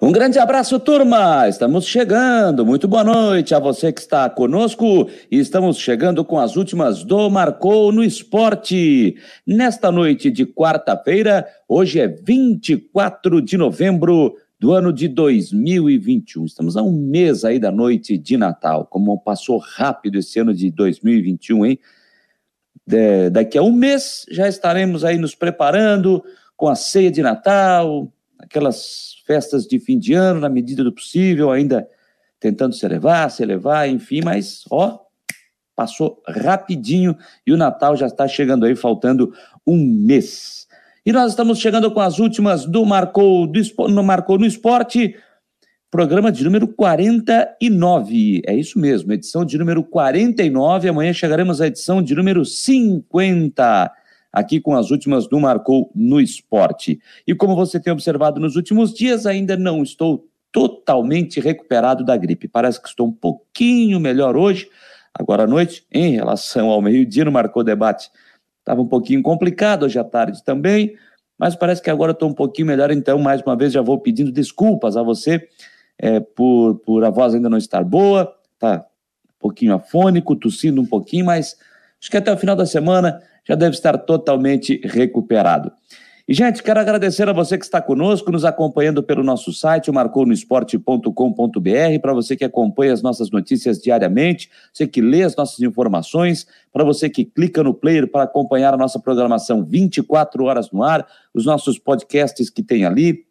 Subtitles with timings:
[0.00, 1.48] Um grande abraço, turma!
[1.48, 2.64] Estamos chegando.
[2.64, 5.10] Muito boa noite a você que está conosco.
[5.28, 9.16] E estamos chegando com as últimas do Marcou no Esporte.
[9.44, 16.44] Nesta noite de quarta-feira, hoje é 24 de novembro do ano de 2021.
[16.44, 18.86] Estamos a um mês aí da noite de Natal.
[18.86, 21.78] Como passou rápido esse ano de 2021, hein?
[22.86, 26.22] De, daqui a um mês já estaremos aí nos preparando
[26.56, 28.08] com a ceia de Natal,
[28.38, 31.88] aquelas festas de fim de ano, na medida do possível, ainda
[32.40, 35.00] tentando se elevar, se elevar, enfim, mas ó,
[35.74, 39.32] passou rapidinho e o Natal já está chegando aí, faltando
[39.66, 40.66] um mês.
[41.04, 45.16] E nós estamos chegando com as últimas do Marcou, do, no Marcou no Esporte,
[45.90, 48.42] programa de número 49.
[48.46, 50.88] É isso mesmo, edição de número 49.
[50.88, 53.90] Amanhã chegaremos à edição de número 50
[54.32, 57.00] aqui com as últimas do Marcou no Esporte.
[57.26, 62.48] E como você tem observado nos últimos dias, ainda não estou totalmente recuperado da gripe.
[62.48, 64.68] Parece que estou um pouquinho melhor hoje,
[65.12, 68.10] agora à noite, em relação ao meio-dia no Marcou Debate.
[68.60, 70.94] Estava um pouquinho complicado hoje à tarde também,
[71.38, 74.32] mas parece que agora estou um pouquinho melhor, então, mais uma vez, já vou pedindo
[74.32, 75.48] desculpas a você
[75.98, 78.84] é, por, por a voz ainda não estar boa, tá
[79.28, 81.56] um pouquinho afônico, tossindo um pouquinho, mas
[82.00, 85.72] acho que até o final da semana já deve estar totalmente recuperado.
[86.28, 92.00] E, gente, quero agradecer a você que está conosco, nos acompanhando pelo nosso site, marconosport.com.br,
[92.02, 96.84] para você que acompanha as nossas notícias diariamente, você que lê as nossas informações, para
[96.84, 101.46] você que clica no player para acompanhar a nossa programação 24 horas no ar, os
[101.46, 103.24] nossos podcasts que tem ali,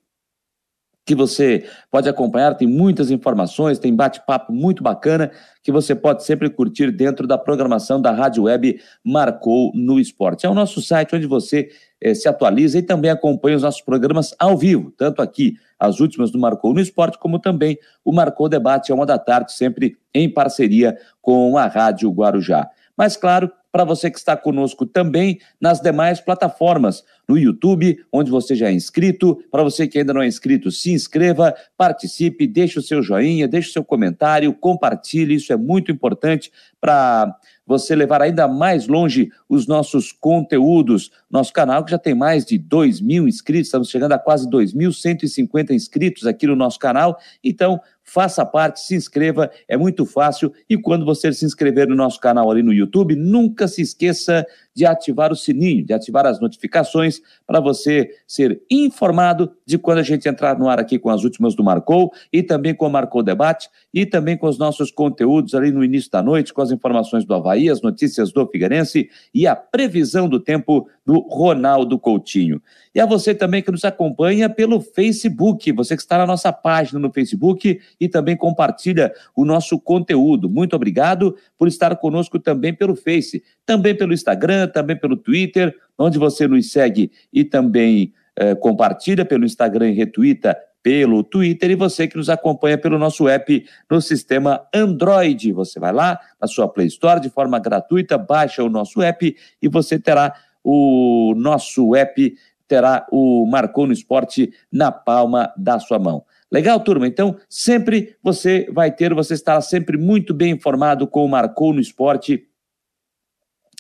[1.08, 5.32] que você pode acompanhar, tem muitas informações, tem bate-papo muito bacana
[5.64, 10.46] que você pode sempre curtir dentro da programação da Rádio Web Marcou no Esporte.
[10.46, 11.70] É o nosso site onde você
[12.02, 16.30] eh, se atualiza e também acompanha os nossos programas ao vivo, tanto aqui as últimas
[16.30, 20.30] do Marcou no Esporte, como também o Marcou Debate, a uma da tarde, sempre em
[20.30, 22.70] parceria com a Rádio Guarujá.
[22.98, 28.56] Mas, claro, para você que está conosco também nas demais plataformas, no YouTube, onde você
[28.56, 29.36] já é inscrito.
[29.52, 33.70] Para você que ainda não é inscrito, se inscreva, participe, deixe o seu joinha, deixe
[33.70, 37.36] o seu comentário, compartilhe, isso é muito importante para
[37.66, 41.12] você levar ainda mais longe os nossos conteúdos.
[41.30, 45.72] Nosso canal que já tem mais de 2 mil inscritos, estamos chegando a quase 2.150
[45.72, 47.20] inscritos aqui no nosso canal.
[47.44, 50.52] Então, faça parte, se inscreva, é muito fácil.
[50.70, 54.46] E quando você se inscrever no nosso canal ali no YouTube, nunca se esqueça
[54.78, 60.04] de ativar o sininho, de ativar as notificações para você ser informado de quando a
[60.04, 63.24] gente entrar no ar aqui com as últimas do Marcou e também com o Marcou
[63.24, 67.26] Debate e também com os nossos conteúdos ali no início da noite, com as informações
[67.26, 72.62] do Havaí, as notícias do Figueirense e a previsão do tempo do Ronaldo Coutinho.
[72.94, 77.00] E a você também que nos acompanha pelo Facebook, você que está na nossa página
[77.00, 80.50] no Facebook e também compartilha o nosso conteúdo.
[80.50, 86.18] Muito obrigado por estar conosco também pelo Face, também pelo Instagram, também pelo Twitter, onde
[86.18, 92.08] você nos segue e também eh, compartilha pelo Instagram e retuita pelo Twitter e você
[92.08, 95.52] que nos acompanha pelo nosso app no sistema Android.
[95.52, 99.68] Você vai lá na sua Play Store de forma gratuita, baixa o nosso app e
[99.68, 100.34] você terá
[100.64, 102.34] o nosso app
[102.68, 106.24] terá o Marcou no Esporte na palma da sua mão.
[106.50, 107.08] Legal, turma?
[107.08, 111.82] Então, sempre você vai ter, você estará sempre muito bem informado com o Marcou no
[111.82, 112.47] Esporte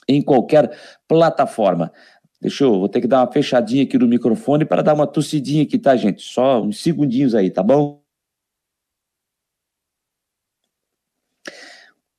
[0.07, 0.72] em qualquer
[1.07, 1.91] plataforma.
[2.41, 5.63] Deixa eu, vou ter que dar uma fechadinha aqui no microfone para dar uma tossidinha
[5.63, 6.22] aqui, tá, gente?
[6.22, 8.01] Só uns segundinhos aí, tá bom?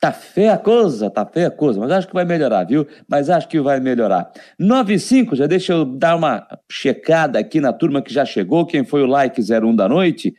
[0.00, 2.86] Tá feia a coisa, tá feia a coisa, mas acho que vai melhorar, viu?
[3.08, 4.30] Mas acho que vai melhorar.
[4.56, 8.64] 95, já deixa eu dar uma checada aqui na turma que já chegou.
[8.64, 10.36] Quem foi o like 01 da noite?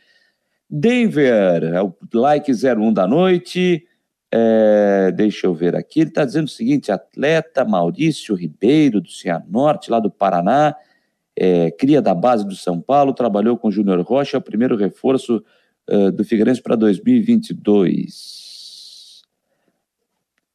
[0.68, 3.86] Denver, é o like 01 da noite.
[4.32, 6.00] É, deixa eu ver aqui.
[6.00, 10.76] Ele está dizendo o seguinte: atleta Maurício Ribeiro, do Cianorte, lá do Paraná,
[11.36, 15.42] é, cria da base do São Paulo, trabalhou com Júnior Rocha, é o primeiro reforço
[15.88, 19.22] uh, do Figueirense para 2022.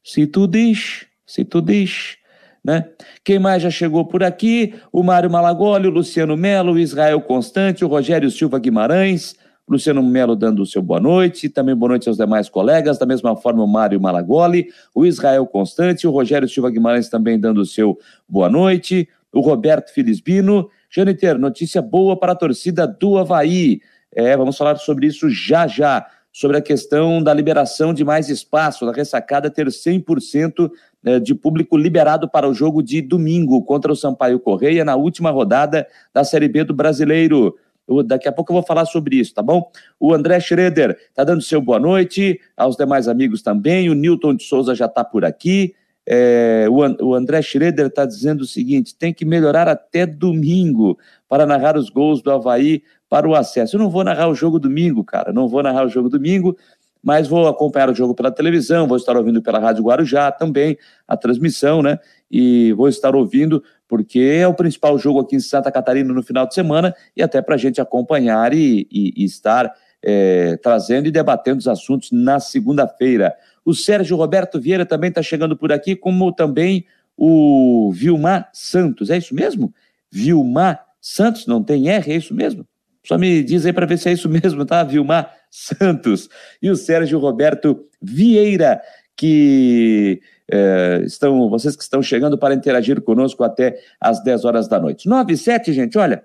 [0.03, 2.17] Se tu diz, se tu diz,
[2.63, 2.87] né?
[3.23, 4.73] Quem mais já chegou por aqui?
[4.91, 9.35] O Mário Malagoli, o Luciano Melo, o Israel Constante, o Rogério Silva Guimarães,
[9.67, 13.35] Luciano Melo dando o seu boa noite, também boa noite aos demais colegas, da mesma
[13.35, 17.97] forma o Mário Malagoli, o Israel Constante, o Rogério Silva Guimarães também dando o seu
[18.29, 20.69] boa noite, o Roberto Filisbino.
[20.89, 23.81] Janiter, notícia boa para a torcida do Havaí.
[24.13, 28.85] É, vamos falar sobre isso já já sobre a questão da liberação de mais espaço,
[28.85, 30.69] da ressacada ter 100%
[31.05, 35.31] é, de público liberado para o jogo de domingo contra o Sampaio Correia na última
[35.31, 37.55] rodada da Série B do Brasileiro.
[37.87, 39.69] Eu, daqui a pouco eu vou falar sobre isso, tá bom?
[39.99, 43.89] O André Schroeder está dando seu boa noite, aos demais amigos também.
[43.89, 45.73] O Newton de Souza já está por aqui.
[46.07, 50.97] É, o, o, André Schroeder está dizendo o seguinte: tem que melhorar até domingo
[51.27, 53.75] para narrar os gols do Havaí para o acesso.
[53.75, 56.55] Eu não vou narrar o jogo domingo, cara, não vou narrar o jogo domingo,
[57.01, 60.77] mas vou acompanhar o jogo pela televisão, vou estar ouvindo pela Rádio Guarujá também
[61.07, 61.99] a transmissão, né?
[62.29, 66.47] E vou estar ouvindo, porque é o principal jogo aqui em Santa Catarina no final
[66.47, 69.73] de semana e até para a gente acompanhar e, e, e estar
[70.03, 73.35] é, trazendo e debatendo os assuntos na segunda-feira.
[73.63, 76.85] O Sérgio Roberto Vieira também está chegando por aqui, como também
[77.17, 79.09] o Vilmar Santos.
[79.09, 79.73] É isso mesmo?
[80.11, 82.67] Vilmar Santos, não tem R, é isso mesmo?
[83.03, 84.83] Só me diz aí para ver se é isso mesmo, tá?
[84.83, 86.29] Vilmar Santos.
[86.61, 88.81] E o Sérgio Roberto Vieira,
[89.15, 90.21] que
[90.51, 95.07] é, estão, vocês que estão chegando para interagir conosco até às 10 horas da noite.
[95.07, 96.23] 9 e 7, gente, olha.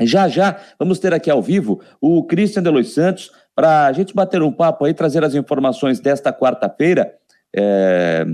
[0.00, 4.42] Já já vamos ter aqui ao vivo o Christian Delois Santos, para a gente bater
[4.42, 7.14] um papo aí, trazer as informações desta quarta-feira,
[7.54, 8.24] é,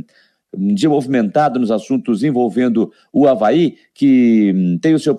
[0.57, 5.17] um dia movimentado nos assuntos envolvendo o Havaí, que hum, tem seu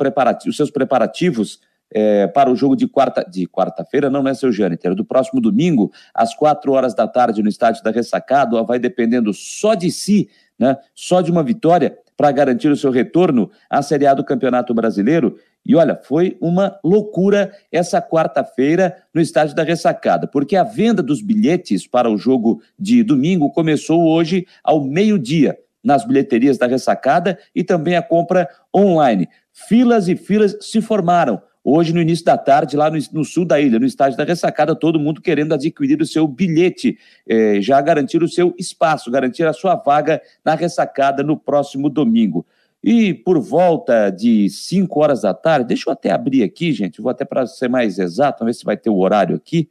[0.48, 1.60] os seus preparativos
[1.92, 5.42] é, para o jogo de quarta de quarta-feira, não, não é seu Jâniter, do próximo
[5.42, 9.92] domingo, às quatro horas da tarde, no estádio da Ressacada, o Havaí dependendo só de
[9.92, 14.26] si, né, só de uma vitória, para garantir o seu retorno à Série A do
[14.26, 15.38] Campeonato Brasileiro.
[15.66, 21.22] E olha, foi uma loucura essa quarta-feira no estádio da Ressacada, porque a venda dos
[21.22, 27.64] bilhetes para o jogo de domingo começou hoje ao meio-dia nas bilheterias da Ressacada e
[27.64, 29.30] também a compra online.
[29.54, 31.42] Filas e filas se formaram
[31.72, 34.76] hoje no início da tarde, lá no, no, sul da ilha, no estádio da ressacada,
[34.76, 39.54] todo mundo querendo adquirir o seu bilhete, eh, já garantir o seu espaço, garantir a
[39.54, 42.46] sua vaga na ressacada no próximo domingo.
[42.84, 47.12] E por volta de 5 horas da tarde, deixa eu até abrir aqui, gente, vou
[47.12, 49.70] até para ser mais exato, vamos ver se vai ter o horário aqui.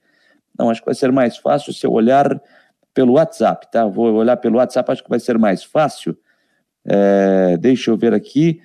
[0.59, 2.41] Não, acho que vai ser mais fácil se eu olhar
[2.93, 3.87] pelo WhatsApp, tá?
[3.87, 6.17] Vou olhar pelo WhatsApp, acho que vai ser mais fácil.
[6.85, 8.61] É, deixa eu ver aqui.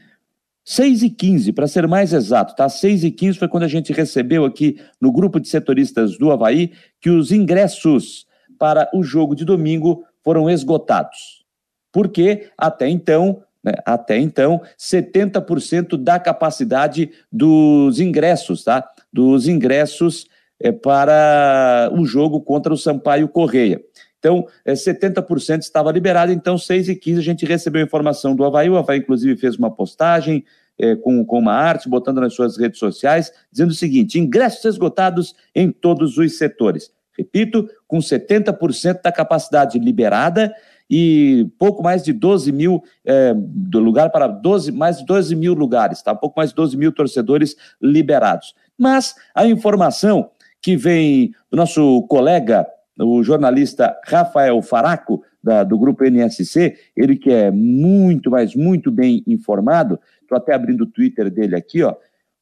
[0.66, 2.70] 6 e 15, para ser mais exato, tá?
[2.70, 6.72] 6 e 15 foi quando a gente recebeu aqui no grupo de setoristas do Havaí
[7.02, 8.26] que os ingressos
[8.58, 11.44] para o jogo de domingo foram esgotados.
[11.92, 18.88] Porque até então, né, até então, 70% da capacidade dos ingressos, tá?
[19.12, 20.26] Dos ingressos
[20.60, 23.82] é, para o jogo contra o Sampaio Correia.
[24.24, 28.70] Então, é, 70% estava liberado, então 6 e 15 a gente recebeu informação do Havaí,
[28.70, 30.46] o Havaí inclusive fez uma postagem
[30.80, 35.36] é, com, com uma arte, botando nas suas redes sociais, dizendo o seguinte, ingressos esgotados
[35.54, 36.90] em todos os setores.
[37.18, 40.56] Repito, com 70% da capacidade liberada
[40.90, 45.54] e pouco mais de 12 mil, é, do lugar para 12, mais de 12 mil
[45.54, 46.16] lugares, tá?
[46.16, 48.56] pouco mais de 12 mil torcedores liberados.
[48.78, 50.30] Mas a informação
[50.62, 52.66] que vem do nosso colega
[53.00, 59.24] o jornalista Rafael Faraco, da, do grupo NSC, ele que é muito, mas muito bem
[59.28, 61.96] informado, estou até abrindo o Twitter dele aqui, ó,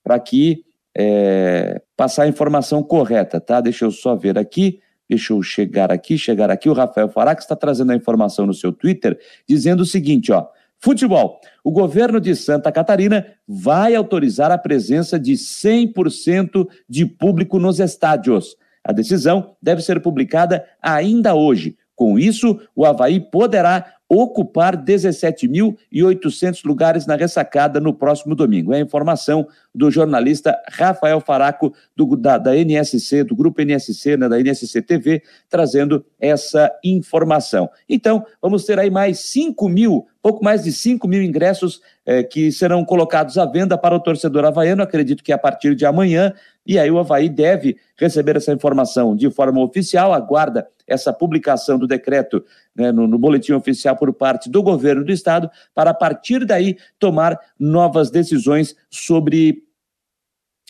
[0.03, 0.63] para que
[0.95, 3.61] é, passar a informação correta, tá?
[3.61, 7.55] Deixa eu só ver aqui, deixa eu chegar aqui, chegar aqui, o Rafael Faraco está
[7.55, 9.17] trazendo a informação no seu Twitter,
[9.47, 10.47] dizendo o seguinte, ó,
[10.83, 11.39] Futebol.
[11.63, 18.57] O governo de Santa Catarina vai autorizar a presença de 100% de público nos estádios.
[18.83, 21.77] A decisão deve ser publicada ainda hoje.
[21.95, 28.73] Com isso, o Havaí poderá ocupar 17.800 lugares na ressacada no próximo domingo.
[28.73, 34.27] É a informação do jornalista Rafael Faraco, do, da, da, NSC, do grupo NSC, né,
[34.27, 37.69] da NSC TV, trazendo essa informação.
[37.87, 42.51] Então, vamos ter aí mais 5 mil, pouco mais de 5 mil ingressos eh, que
[42.51, 44.83] serão colocados à venda para o torcedor havaiano.
[44.83, 46.33] Acredito que a partir de amanhã
[46.65, 51.87] e aí o Havaí deve receber essa informação de forma oficial, aguarda essa publicação do
[51.87, 52.43] decreto
[52.75, 56.77] né, no, no, boletim oficial por parte do governo do estado, para a partir daí
[56.99, 59.63] tomar novas decisões sobre,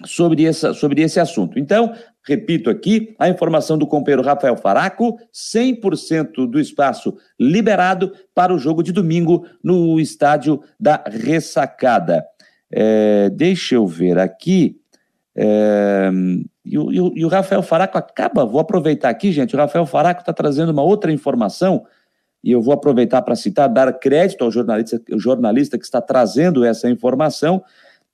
[0.06, 1.60] sobre, essa, sobre esse assunto.
[1.60, 1.94] Então,
[2.24, 8.82] repito aqui, a informação do companheiro Rafael Faraco, 100% do espaço liberado para o jogo
[8.84, 12.26] de domingo no estádio da Ressacada.
[12.72, 14.81] É, deixa eu ver aqui.
[15.36, 16.12] É,
[16.66, 20.34] e, o, e, o, Rafael Faraco acaba, vou aproveitar aqui, gente, o Rafael Faraco está
[20.34, 21.86] trazendo uma outra informação,
[22.44, 26.90] e eu vou aproveitar para citar, dar crédito ao jornalista, jornalista que está trazendo essa
[26.90, 27.64] informação.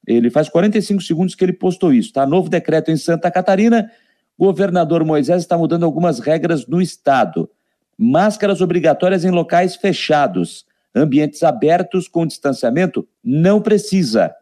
[0.06, 2.26] Ele faz 45 segundos que ele postou isso, tá?
[2.26, 3.90] Novo decreto em Santa Catarina,
[4.38, 7.50] governador Moisés está mudando algumas regras no estado.
[7.98, 10.66] Máscaras obrigatórias em locais fechados.
[10.94, 14.34] Ambientes abertos com distanciamento não precisa.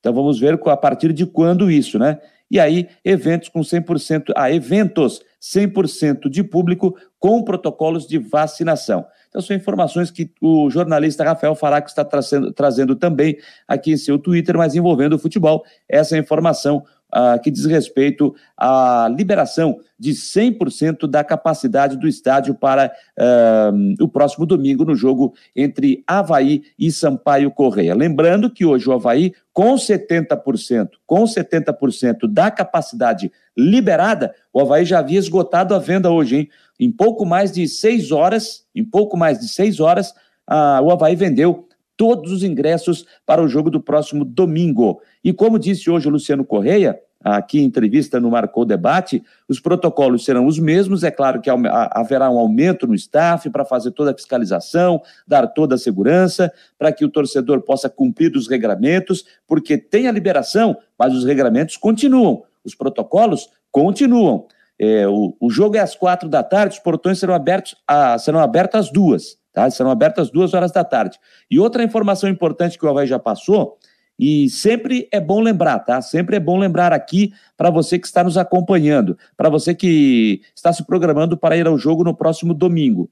[0.00, 2.18] Então vamos ver a partir de quando isso, né?
[2.50, 9.06] e aí eventos com 100%, ah, eventos 100% de público com protocolos de vacinação.
[9.28, 13.38] Então, são informações que o jornalista Rafael Faraco está trazendo, trazendo também
[13.68, 15.64] aqui em seu Twitter, mas envolvendo o futebol.
[15.88, 22.90] Essa informação uh, que diz respeito à liberação de 100% da capacidade do estádio para
[23.18, 27.94] uh, o próximo domingo no jogo entre Havaí e Sampaio Correia.
[27.94, 35.00] Lembrando que hoje o Havaí, com 70%, com 70% da capacidade liberada, o Havaí já
[35.00, 36.48] havia esgotado a venda hoje, hein?
[36.78, 40.12] Em pouco mais de seis horas, em pouco mais de seis horas,
[40.50, 41.68] uh, o Havaí vendeu
[42.00, 45.02] todos os ingressos para o jogo do próximo domingo.
[45.22, 50.24] E como disse hoje o Luciano Correia, aqui em entrevista no Marcou Debate, os protocolos
[50.24, 51.04] serão os mesmos.
[51.04, 55.74] É claro que haverá um aumento no staff para fazer toda a fiscalização, dar toda
[55.74, 61.12] a segurança, para que o torcedor possa cumprir os regramentos, porque tem a liberação, mas
[61.14, 64.46] os regramentos continuam, os protocolos continuam.
[64.78, 68.40] É, o, o, jogo é às quatro da tarde, os portões serão abertos, a, serão
[68.40, 69.38] abertos às duas.
[69.60, 69.70] Tá?
[69.70, 71.18] Serão abertas duas horas da tarde.
[71.50, 73.76] E outra informação importante que o Havaí já passou,
[74.18, 76.00] e sempre é bom lembrar, tá?
[76.00, 80.72] Sempre é bom lembrar aqui para você que está nos acompanhando, para você que está
[80.72, 83.10] se programando para ir ao jogo no próximo domingo.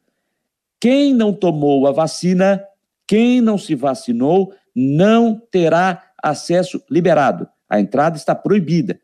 [0.81, 2.64] Quem não tomou a vacina,
[3.07, 7.47] quem não se vacinou, não terá acesso liberado.
[7.69, 8.99] A entrada está proibida.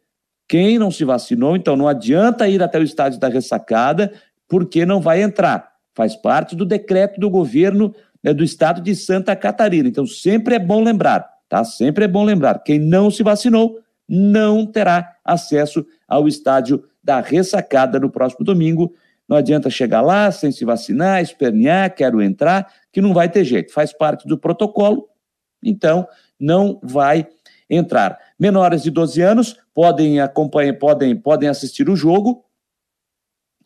[0.48, 4.14] Quem não se vacinou, então não adianta ir até o estádio da ressacada,
[4.48, 9.36] porque não vai entrar faz parte do decreto do governo né, do estado de Santa
[9.36, 9.88] Catarina.
[9.88, 11.62] Então, sempre é bom lembrar, tá?
[11.64, 18.00] Sempre é bom lembrar: quem não se vacinou não terá acesso ao estádio da ressacada
[18.00, 18.94] no próximo domingo.
[19.28, 23.72] Não adianta chegar lá sem se vacinar, espernear, quero entrar, que não vai ter jeito.
[23.72, 25.08] Faz parte do protocolo,
[25.62, 26.06] então
[26.38, 27.26] não vai
[27.68, 28.18] entrar.
[28.38, 32.44] Menores de 12 anos podem acompanhar, podem, podem assistir o jogo,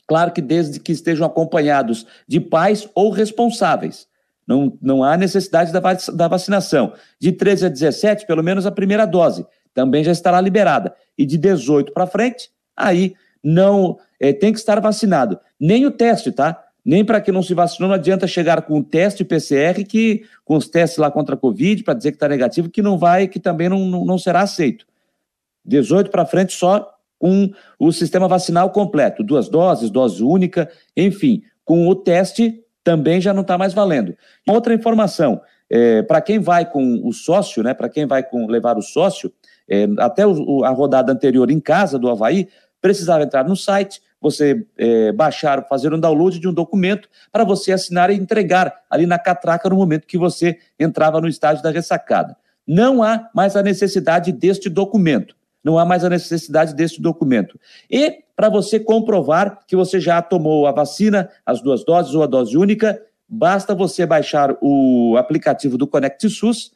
[0.08, 4.08] Claro que desde que estejam acompanhados de pais ou responsáveis.
[4.46, 6.94] Não, não há necessidade da, da vacinação.
[7.20, 10.94] De 13 a 17, pelo menos a primeira dose também já estará liberada.
[11.16, 15.38] E de 18 para frente, aí não é, tem que estar vacinado.
[15.60, 16.64] Nem o teste, tá?
[16.82, 20.56] Nem para quem não se vacinou, não adianta chegar com o teste PCR, que com
[20.56, 23.38] os testes lá contra a Covid, para dizer que está negativo, que não vai, que
[23.38, 24.86] também não, não, não será aceito.
[25.66, 31.88] 18 para frente, só com o sistema vacinal completo, duas doses, dose única, enfim, com
[31.88, 34.16] o teste também já não está mais valendo.
[34.48, 38.78] Outra informação, é, para quem vai com o sócio, né, para quem vai com levar
[38.78, 39.32] o sócio,
[39.68, 42.48] é, até o, a rodada anterior em casa do Havaí,
[42.80, 47.72] precisava entrar no site, você é, baixar, fazer um download de um documento para você
[47.72, 52.36] assinar e entregar ali na catraca no momento que você entrava no estádio da ressacada.
[52.66, 55.37] Não há mais a necessidade deste documento
[55.68, 57.60] não há mais a necessidade desse documento.
[57.90, 62.26] E para você comprovar que você já tomou a vacina, as duas doses ou a
[62.26, 62.98] dose única,
[63.28, 66.72] basta você baixar o aplicativo do Conect SUS,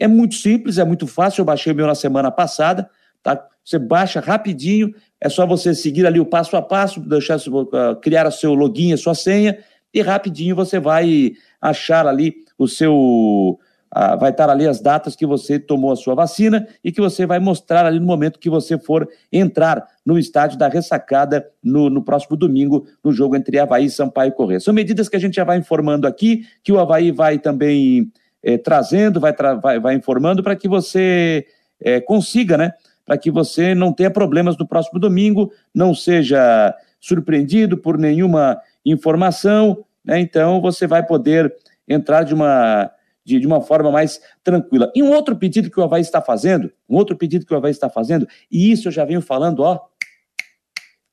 [0.00, 1.42] é muito simples, é muito fácil.
[1.42, 2.90] Eu baixei o meu na semana passada,
[3.22, 3.46] tá?
[3.64, 8.26] Você baixa rapidinho, é só você seguir ali o passo a passo, deixar uh, criar
[8.26, 9.56] o seu login, a sua senha,
[9.94, 13.60] e rapidinho você vai achar ali o seu
[13.94, 17.26] ah, vai estar ali as datas que você tomou a sua vacina e que você
[17.26, 22.02] vai mostrar ali no momento que você for entrar no estádio da ressacada no, no
[22.02, 24.60] próximo domingo, no jogo entre Havaí e Sampaio Corrêa.
[24.60, 28.10] São medidas que a gente já vai informando aqui, que o Havaí vai também
[28.42, 31.44] eh, trazendo, vai, tra vai, vai informando para que você
[31.78, 32.72] eh, consiga, né?
[33.04, 39.84] Para que você não tenha problemas no próximo domingo, não seja surpreendido por nenhuma informação,
[40.02, 40.18] né?
[40.18, 41.54] Então você vai poder
[41.86, 42.90] entrar de uma
[43.24, 44.90] de, de uma forma mais tranquila.
[44.94, 47.70] E um outro pedido que o Havaí está fazendo, um outro pedido que o Havaí
[47.70, 49.80] está fazendo, e isso eu já venho falando, ó,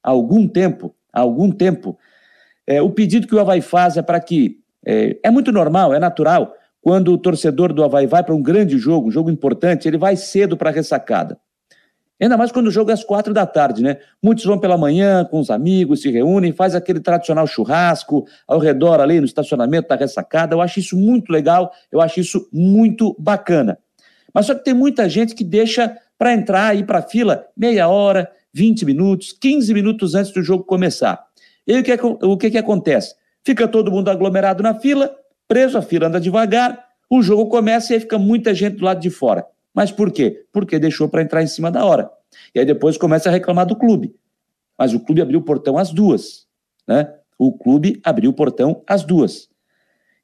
[0.03, 1.97] há algum tempo, há algum tempo,
[2.65, 5.99] é, o pedido que o Havaí faz é para que, é, é muito normal, é
[5.99, 9.97] natural, quando o torcedor do Havaí vai para um grande jogo, um jogo importante, ele
[9.97, 11.39] vai cedo para a ressacada.
[12.21, 13.97] Ainda mais quando o jogo é às quatro da tarde, né?
[14.21, 18.99] Muitos vão pela manhã com os amigos, se reúnem, faz aquele tradicional churrasco ao redor
[18.99, 20.53] ali no estacionamento da ressacada.
[20.53, 23.77] Eu acho isso muito legal, eu acho isso muito bacana.
[24.33, 27.87] Mas só que tem muita gente que deixa para entrar e ir para fila meia
[27.87, 31.23] hora, 20 minutos, 15 minutos antes do jogo começar.
[31.65, 33.15] E aí o que, é, o que, que acontece?
[33.45, 35.15] Fica todo mundo aglomerado na fila,
[35.47, 38.99] preso, a fila anda devagar, o jogo começa e aí fica muita gente do lado
[38.99, 39.45] de fora.
[39.79, 40.45] Mas por quê?
[40.51, 42.11] Porque deixou para entrar em cima da hora.
[42.53, 44.13] E aí depois começa a reclamar do clube.
[44.77, 46.45] Mas o clube abriu o portão às duas.
[46.85, 47.09] Né?
[47.37, 49.47] O clube abriu o portão às duas.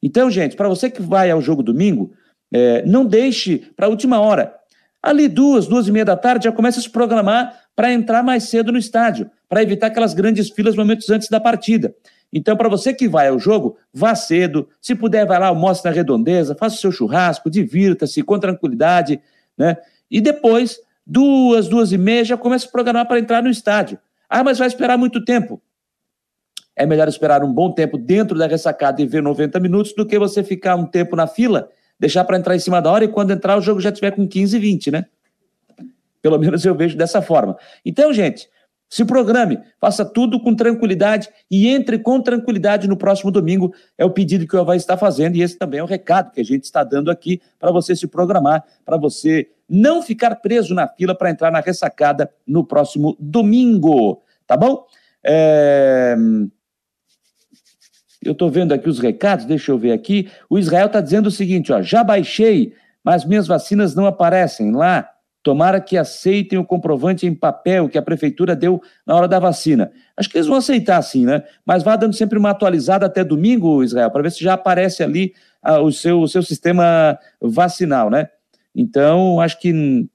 [0.04, 2.12] Então, gente, para você que vai ao jogo domingo,
[2.52, 4.54] é, não deixe para a última hora.
[5.02, 8.44] Ali duas, duas e meia da tarde, já começa a se programar para entrar mais
[8.44, 11.96] cedo no estádio, para evitar aquelas grandes filas momentos antes da partida.
[12.34, 14.68] Então, para você que vai ao jogo, vá cedo.
[14.82, 19.22] Se puder, vai lá, almoce na redondeza, faça o seu churrasco, divirta-se com tranquilidade,
[19.58, 19.78] né?
[20.10, 24.00] E depois, duas, duas e meia, já começa a programar para entrar no estádio.
[24.30, 25.62] Ah, mas vai esperar muito tempo.
[26.76, 30.20] É melhor esperar um bom tempo dentro da ressacada e ver 90 minutos do que
[30.20, 33.32] você ficar um tempo na fila, deixar para entrar em cima da hora e quando
[33.32, 35.06] entrar o jogo já tiver com 15, 20, né?
[36.22, 37.58] Pelo menos eu vejo dessa forma.
[37.86, 38.50] Então, gente,
[38.89, 43.74] se programe, faça tudo com tranquilidade e entre com tranquilidade no próximo domingo.
[43.98, 46.39] É o pedido que o Havaí está fazendo e esse também é o recado que
[46.39, 50.88] a gente está dando aqui para você se programar, para você não ficar preso na
[50.88, 54.22] fila para entrar na ressacada no próximo domingo.
[54.46, 54.86] Tá bom?
[55.24, 56.15] É...
[58.24, 60.30] Eu estou vendo aqui os recados, deixa eu ver aqui.
[60.50, 62.74] O Israel está dizendo o seguinte: ó, já baixei,
[63.04, 65.08] mas minhas vacinas não aparecem lá.
[65.46, 69.92] Tomara que aceitem o comprovante em papel que a prefeitura deu na hora da vacina.
[70.18, 71.44] Acho que eles vão aceitar sim, né?
[71.64, 75.36] Mas vá dando sempre uma atualizada até domingo, Israel, para ver se já aparece ali
[75.62, 78.28] ah, o, seu, o seu sistema vacinal, né?
[78.74, 80.10] Então, acho que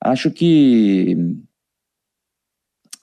[0.00, 1.16] acho que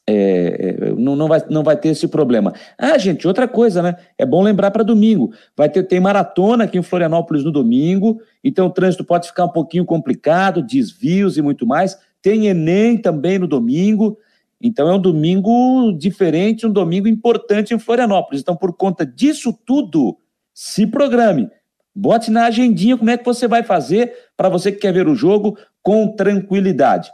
[0.08, 2.54] é, é, não, não, vai, não vai ter esse problema.
[2.78, 3.96] Ah, gente, outra coisa, né?
[4.18, 5.32] É bom lembrar para domingo.
[5.56, 9.50] Vai ter tem maratona aqui em Florianópolis no domingo, então o trânsito pode ficar um
[9.50, 11.98] pouquinho complicado, desvios e muito mais.
[12.22, 14.18] Tem Enem também no domingo.
[14.62, 18.42] Então é um domingo diferente, um domingo importante em Florianópolis.
[18.42, 20.18] Então, por conta disso tudo,
[20.54, 21.50] se programe.
[21.94, 25.16] Bote na agendinha como é que você vai fazer para você que quer ver o
[25.16, 27.12] jogo com tranquilidade.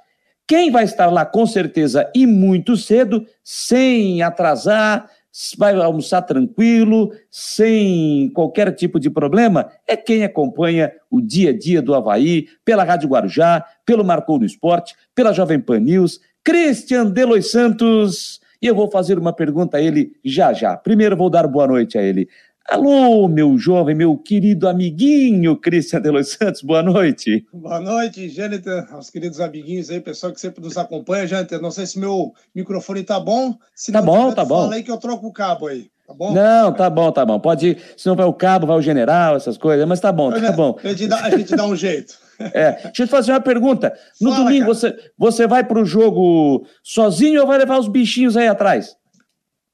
[0.49, 5.07] Quem vai estar lá com certeza e muito cedo, sem atrasar,
[5.55, 11.83] vai almoçar tranquilo, sem qualquer tipo de problema, é quem acompanha o dia a dia
[11.83, 17.51] do Havaí, pela Rádio Guarujá, pelo Marcou no Esporte, pela Jovem Pan News, Christian Delois
[17.51, 18.39] Santos.
[18.59, 20.75] E eu vou fazer uma pergunta a ele já já.
[20.75, 22.27] Primeiro vou dar boa noite a ele.
[22.67, 27.45] Alô, meu jovem, meu querido amiguinho Cristian de Los Santos, boa noite.
[27.51, 31.25] Boa noite, Jâniter, aos queridos amiguinhos aí, pessoal que sempre nos acompanha.
[31.25, 33.55] Jâniter, não sei se meu microfone tá bom.
[33.73, 34.63] Se tá bom, tá bom.
[34.63, 35.89] Fala aí que eu troco o cabo aí.
[36.07, 36.33] Tá bom?
[36.33, 37.39] Não, tá bom, tá bom.
[37.39, 40.31] Pode ir, se não vai o cabo, vai o general, essas coisas, mas tá bom,
[40.31, 40.75] tá bom.
[40.83, 42.17] A gente dá, a gente dá um jeito.
[42.53, 43.93] É, deixa eu te fazer uma pergunta.
[44.21, 48.37] No Fala, domingo, você, você vai para o jogo sozinho ou vai levar os bichinhos
[48.37, 48.95] aí atrás?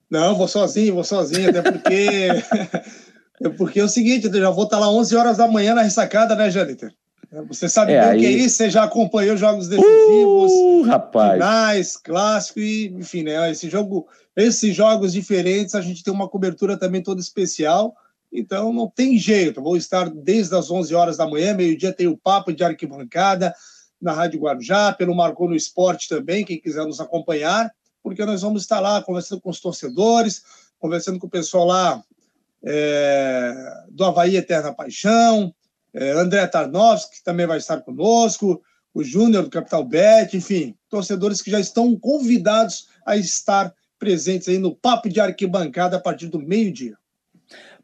[0.09, 2.29] Não, vou sozinho, vou sozinho, até porque.
[3.41, 5.81] é porque é o seguinte, eu já vou estar lá 11 horas da manhã na
[5.81, 6.93] ressacada, né, Jâniter?
[7.49, 8.19] Você sabe é, bem aí...
[8.19, 11.33] que é isso, você já acompanhou jogos decisivos, uh, rapaz.
[11.33, 13.51] finais, clássico e, enfim, né?
[13.51, 17.93] Esse jogo, esses jogos diferentes, a gente tem uma cobertura também toda especial.
[18.31, 19.61] Então não tem jeito.
[19.61, 23.53] Vou estar desde as 11 horas da manhã, meio-dia tem o papo de arquibancada
[24.01, 27.71] na Rádio Guarujá, pelo Marcou no Esporte também, quem quiser nos acompanhar
[28.05, 30.43] porque nós vamos estar lá conversando com os torcedores,
[30.77, 32.03] conversando com o pessoal lá
[32.63, 33.55] é,
[33.89, 35.51] do Havaí Eterna Paixão,
[35.91, 38.61] é, André Tarnowski, que também vai estar conosco,
[38.93, 44.59] o Júnior do Capital Bet, enfim, torcedores que já estão convidados a estar presentes aí
[44.59, 46.95] no Papo de Arquibancada a partir do meio-dia.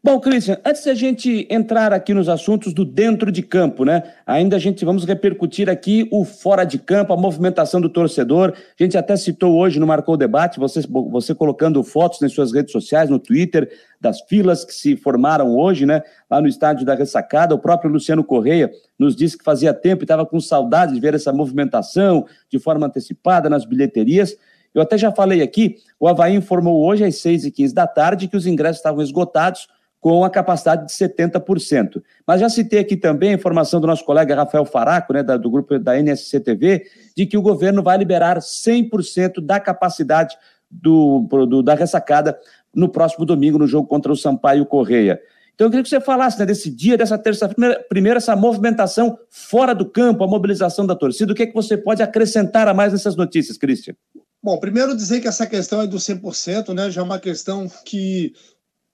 [0.04, 4.02] Bom, Christian, antes da gente entrar aqui nos assuntos do dentro de campo, né?
[4.26, 8.52] Ainda a gente vamos repercutir aqui o fora de campo, a movimentação do torcedor.
[8.52, 12.52] A gente até citou hoje no Marcou o Debate, você, você colocando fotos nas suas
[12.52, 16.02] redes sociais, no Twitter, das filas que se formaram hoje, né?
[16.28, 17.54] Lá no estádio da Ressacada.
[17.54, 21.14] O próprio Luciano Correia nos disse que fazia tempo e estava com saudade de ver
[21.14, 24.36] essa movimentação de forma antecipada nas bilheterias.
[24.74, 28.48] Eu até já falei aqui, o Havaí informou hoje às 6h15 da tarde que os
[28.48, 29.68] ingressos estavam esgotados
[30.02, 32.02] com a capacidade de 70%.
[32.26, 35.78] Mas já citei aqui também a informação do nosso colega Rafael Faraco, né, do grupo
[35.78, 36.82] da NSC TV,
[37.16, 40.36] de que o governo vai liberar 100% da capacidade
[40.68, 42.36] do, do, da ressacada
[42.74, 45.20] no próximo domingo, no jogo contra o Sampaio Correia.
[45.54, 49.72] Então eu queria que você falasse né, desse dia, dessa terça-feira, primeiro essa movimentação fora
[49.72, 52.92] do campo, a mobilização da torcida, o que é que você pode acrescentar a mais
[52.92, 53.94] nessas notícias, Cristian?
[54.42, 58.32] Bom, primeiro dizer que essa questão é do 100%, né, já é uma questão que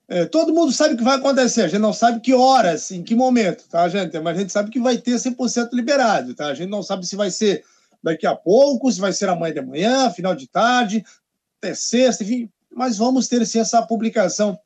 [0.09, 3.03] é, todo mundo sabe o que vai acontecer, a gente não sabe que horas, em
[3.03, 4.19] que momento, tá, gente?
[4.19, 6.47] Mas a gente sabe que vai ter 100% liberado, tá?
[6.47, 7.63] A gente não sabe se vai ser
[8.03, 11.05] daqui a pouco, se vai ser amanhã de manhã, final de tarde,
[11.59, 12.49] até sexta, enfim.
[12.75, 14.59] Mas vamos ter sim essa publicação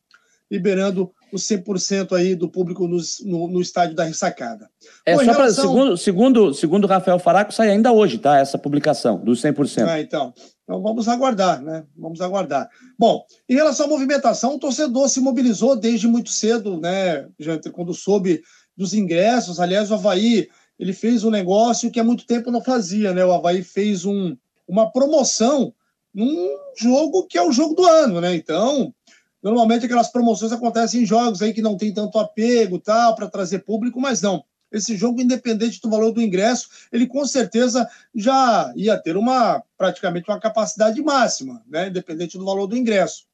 [0.48, 4.68] liberando os 100% aí do público no, no, no, estádio da ressacada.
[5.07, 5.64] É Bom, só relação...
[5.64, 8.38] segundo, segundo, segundo Rafael Faraco, sai ainda hoje, tá?
[8.38, 9.87] Essa publicação dos 100%.
[9.88, 10.35] Ah, então.
[10.62, 11.85] Então vamos aguardar, né?
[11.97, 12.68] Vamos aguardar.
[12.99, 17.92] Bom, em relação à movimentação, o torcedor se mobilizou desde muito cedo, né, gente, quando
[17.92, 18.42] soube
[18.77, 19.59] dos ingressos.
[19.59, 23.25] Aliás, o Havaí ele fez um negócio que há muito tempo não fazia, né?
[23.25, 25.75] O Havaí fez um, uma promoção
[26.14, 28.35] num jogo que é o jogo do ano, né?
[28.35, 28.95] Então,
[29.42, 33.61] normalmente aquelas promoções acontecem em jogos aí que não tem tanto apego, tal, para trazer
[33.61, 34.44] público, mas não.
[34.70, 40.31] Esse jogo, independente do valor do ingresso, ele com certeza já ia ter uma praticamente
[40.31, 41.88] uma capacidade máxima, né?
[41.88, 43.24] Independente do valor do ingresso.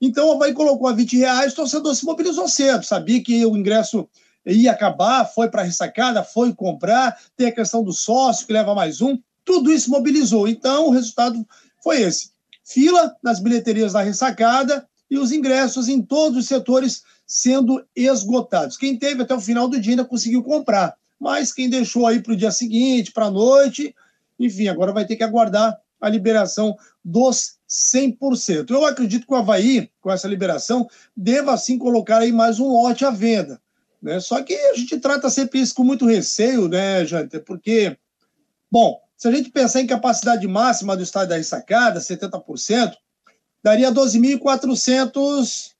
[0.00, 3.56] Então, o Havaí colocou a 20 reais, o torcedor se mobilizou cedo, sabia que o
[3.56, 4.08] ingresso
[4.44, 8.74] ia acabar, foi para a ressacada, foi comprar, tem a questão do sócio que leva
[8.74, 10.48] mais um, tudo isso mobilizou.
[10.48, 11.46] Então, o resultado
[11.80, 12.32] foi esse.
[12.64, 18.78] Fila nas bilheterias da ressacada e os ingressos em todos os setores sendo esgotados.
[18.78, 22.32] Quem teve até o final do dia ainda conseguiu comprar, mas quem deixou aí para
[22.32, 23.94] o dia seguinte, para a noite,
[24.40, 28.70] enfim, agora vai ter que aguardar a liberação dos 100%.
[28.70, 33.04] Eu acredito que o Havaí, com essa liberação, deva sim colocar aí mais um lote
[33.04, 33.60] à venda.
[34.00, 34.18] Né?
[34.18, 37.38] Só que a gente trata sempre isso com muito receio, né, Jante?
[37.38, 37.98] Porque,
[38.70, 42.94] bom, se a gente pensar em capacidade máxima do estádio da ressacada, 70%,
[43.62, 45.72] daria 12.400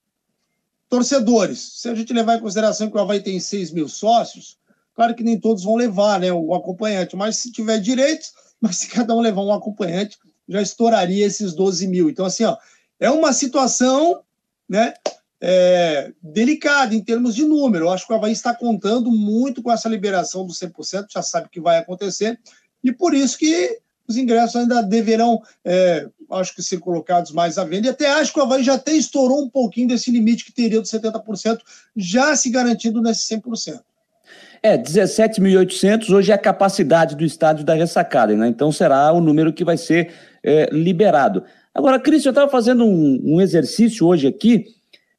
[0.89, 1.81] torcedores.
[1.81, 4.59] Se a gente levar em consideração que o Havaí tem 6 mil sócios,
[4.95, 8.89] claro que nem todos vão levar né, o acompanhante, mas se tiver direitos, mas se
[8.89, 10.19] cada um levar um acompanhante,
[10.49, 12.11] já estouraria esses 12 mil.
[12.11, 12.57] Então, assim, ó,
[13.01, 14.23] é uma situação
[14.69, 14.95] né,
[15.41, 17.87] é, delicada em termos de número.
[17.87, 21.49] Eu acho que o Havaí está contando muito com essa liberação do 100%, já sabe
[21.49, 22.39] que vai acontecer,
[22.85, 27.65] e por isso que os ingressos ainda deverão, é, acho que, ser colocados mais à
[27.65, 27.87] venda.
[27.87, 30.81] E até acho que o Havaí já até estourou um pouquinho desse limite que teria
[30.81, 31.59] dos 70%,
[31.97, 33.81] já se garantindo nesse 100%.
[34.63, 38.47] É, 17.800 hoje é a capacidade do estádio da ressacada, né?
[38.47, 41.43] Então será o número que vai ser é, liberado.
[41.75, 44.67] Agora, Cristian, eu estava fazendo um, um, exercício hoje aqui,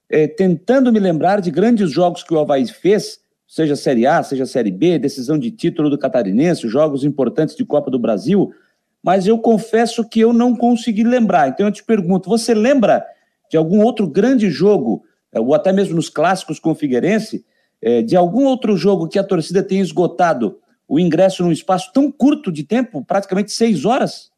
[0.10, 4.45] é, tentando me lembrar de grandes jogos que o Havaí fez, seja Série A, seja
[4.45, 8.54] Série B, decisão de título do Catarinense, jogos importantes de Copa do Brasil,
[9.03, 11.49] mas eu confesso que eu não consegui lembrar.
[11.49, 13.05] Então eu te pergunto, você lembra
[13.49, 17.45] de algum outro grande jogo, é, ou até mesmo nos clássicos com o Figueirense,
[17.81, 22.09] é, de algum outro jogo que a torcida tenha esgotado o ingresso num espaço tão
[22.09, 24.31] curto de tempo, praticamente seis horas?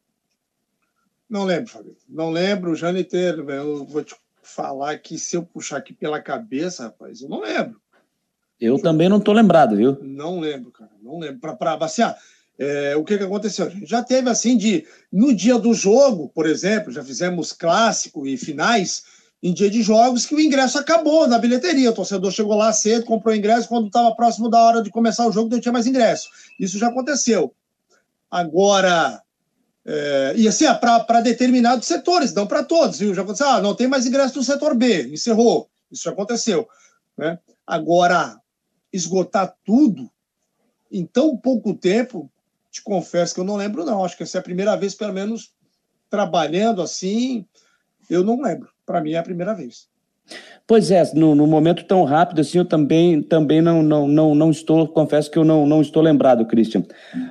[1.30, 1.96] Não lembro, Fabio.
[2.08, 6.84] Não lembro, o Janiter, eu vou te falar que se eu puxar aqui pela cabeça,
[6.84, 7.80] rapaz, eu não lembro.
[8.60, 9.98] Eu também não estou lembrado, viu?
[10.00, 10.90] Não lembro, cara.
[11.02, 11.56] Não lembro.
[11.58, 12.16] Para basear,
[12.58, 13.66] é, o que, que aconteceu?
[13.66, 14.86] A gente já teve assim de.
[15.12, 19.04] No dia do jogo, por exemplo, já fizemos clássico e finais
[19.42, 21.90] em dia de jogos que o ingresso acabou na bilheteria.
[21.90, 25.32] O torcedor chegou lá cedo, comprou ingresso, quando estava próximo da hora de começar o
[25.32, 26.28] jogo, não tinha mais ingresso.
[26.58, 27.54] Isso já aconteceu.
[28.30, 29.22] Agora,
[29.84, 33.14] é, e assim, para determinados setores, não para todos, viu?
[33.14, 35.68] Já aconteceu, ah, não tem mais ingresso no setor B, encerrou.
[35.90, 36.66] Isso já aconteceu.
[37.16, 37.38] Né?
[37.66, 38.40] Agora,
[38.92, 40.10] esgotar tudo
[40.90, 42.30] em tão pouco tempo,
[42.76, 44.04] te confesso que eu não lembro, não.
[44.04, 45.50] Acho que essa é a primeira vez, pelo menos,
[46.10, 47.46] trabalhando assim,
[48.08, 48.68] eu não lembro.
[48.84, 49.88] Para mim é a primeira vez.
[50.66, 54.50] Pois é, no, no, momento tão rápido assim, eu também, também não, não, não, não
[54.50, 56.82] estou, confesso que eu não, não estou lembrado, Christian.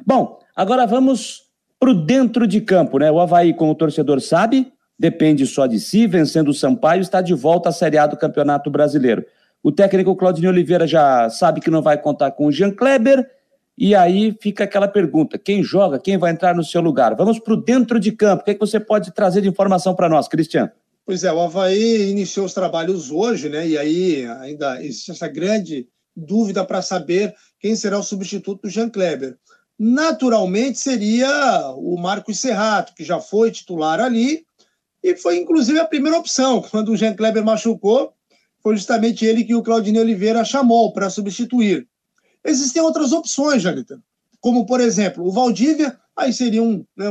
[0.06, 1.44] Bom, agora vamos
[1.78, 3.12] para o dentro de campo, né?
[3.12, 7.34] O Havaí, como o torcedor sabe, depende só de si, vencendo o Sampaio, está de
[7.34, 9.26] volta à Série A do Campeonato Brasileiro.
[9.62, 13.30] O técnico Claudinho Oliveira já sabe que não vai contar com o Jean Kleber,
[13.78, 17.16] e aí fica aquela pergunta: quem joga, quem vai entrar no seu lugar?
[17.16, 18.42] Vamos para o dentro de campo.
[18.42, 20.72] O que, é que você pode trazer de informação para nós, Cristiano?
[21.06, 23.68] Pois é, o Havaí iniciou os trabalhos hoje, né?
[23.68, 28.90] E aí ainda existe essa grande dúvida para saber quem será o substituto do Jean
[28.90, 29.38] Kleber.
[29.78, 34.46] Naturalmente seria o Marcos Serrato, que já foi titular ali,
[35.04, 36.62] e foi inclusive a primeira opção.
[36.72, 38.14] Quando o Jean Kleber machucou,
[38.64, 41.88] foi justamente ele que o Claudinei Oliveira chamou para substituir.
[42.46, 44.00] Existem outras opções, Janita,
[44.40, 47.10] como, por exemplo, o Valdívia, aí seria um, né,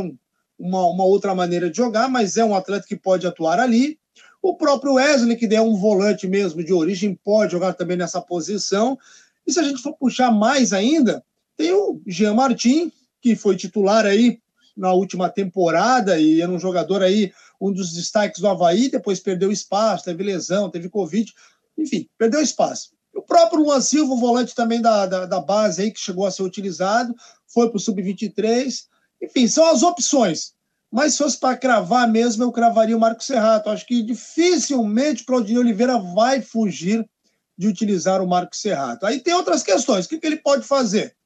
[0.56, 3.98] uma, uma outra maneira de jogar, mas é um atleta que pode atuar ali.
[4.40, 8.96] O próprio Wesley, que é um volante mesmo de origem, pode jogar também nessa posição.
[9.44, 11.24] E se a gente for puxar mais ainda,
[11.56, 14.38] tem o Jean Martin, que foi titular aí
[14.76, 19.50] na última temporada e era um jogador aí, um dos destaques do Havaí, depois perdeu
[19.50, 21.32] espaço, teve lesão, teve Covid,
[21.76, 22.93] enfim, perdeu espaço.
[23.14, 26.30] O próprio Luan Silva, o volante também da, da, da base aí, que chegou a
[26.30, 27.14] ser utilizado,
[27.46, 28.86] foi para o Sub-23.
[29.22, 30.54] Enfim, são as opções.
[30.90, 33.70] Mas se fosse para cravar mesmo, eu cravaria o Marco Serrato.
[33.70, 37.08] Acho que dificilmente o Claudinho Oliveira vai fugir
[37.56, 39.06] de utilizar o Marco Serrato.
[39.06, 40.06] Aí tem outras questões.
[40.06, 41.16] O que, que ele pode fazer?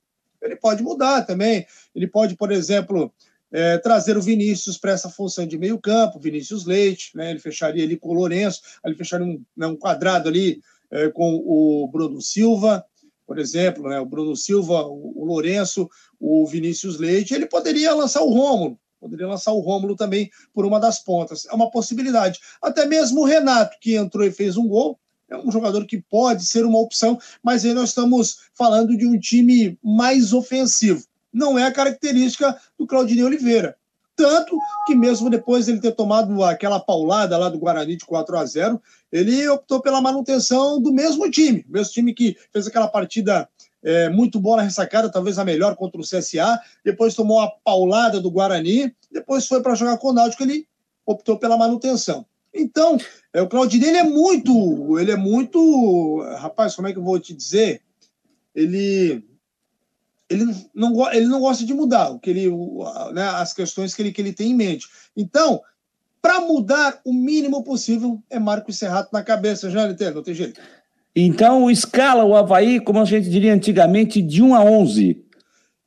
[0.40, 1.66] Ele pode mudar também.
[1.94, 3.12] Ele pode, por exemplo,
[3.50, 7.30] é, trazer o Vinícius para essa função de meio campo, Vinícius Leite, né?
[7.30, 11.36] ele fecharia ali com o Lourenço, ele fecharia um, né, um quadrado ali é, com
[11.44, 12.84] o Bruno Silva,
[13.26, 18.22] por exemplo, né, o Bruno Silva, o, o Lourenço, o Vinícius Leite, ele poderia lançar
[18.22, 21.46] o Rômulo, Poderia lançar o Rômulo também por uma das pontas.
[21.46, 22.40] É uma possibilidade.
[22.60, 24.98] Até mesmo o Renato, que entrou e fez um gol,
[25.30, 29.18] é um jogador que pode ser uma opção, mas aí nós estamos falando de um
[29.18, 31.04] time mais ofensivo.
[31.32, 33.76] Não é a característica do Claudinei Oliveira.
[34.18, 38.36] Tanto que mesmo depois de ele ter tomado aquela paulada lá do Guarani de 4
[38.36, 43.48] a 0, ele optou pela manutenção do mesmo time, mesmo time que fez aquela partida
[43.80, 48.20] é, muito boa na ressacada, talvez a melhor contra o CSA, depois tomou a paulada
[48.20, 50.66] do Guarani, depois foi para jogar com o Náutico, ele
[51.06, 52.26] optou pela manutenção.
[52.52, 52.98] Então,
[53.32, 57.20] é, o Claudinei ele é muito, ele é muito, rapaz, como é que eu vou
[57.20, 57.82] te dizer?
[58.52, 59.24] Ele
[60.30, 62.48] ele não, ele não gosta de mudar o que ele,
[63.12, 64.86] né, as questões que ele, que ele tem em mente.
[65.16, 65.60] Então,
[66.20, 70.60] para mudar o mínimo possível, é Marco Serrato na cabeça, já não tem jeito.
[71.16, 75.24] Então, escala o Havaí, como a gente diria antigamente, de 1 a 11.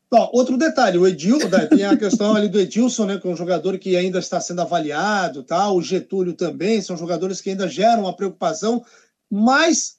[0.10, 3.32] Bom, outro detalhe, o Edilson, né, tem a questão ali do Edilson, né, que é
[3.32, 5.72] um jogador que ainda está sendo avaliado, tá?
[5.72, 8.84] o Getúlio também, são jogadores que ainda geram uma preocupação,
[9.30, 9.96] mas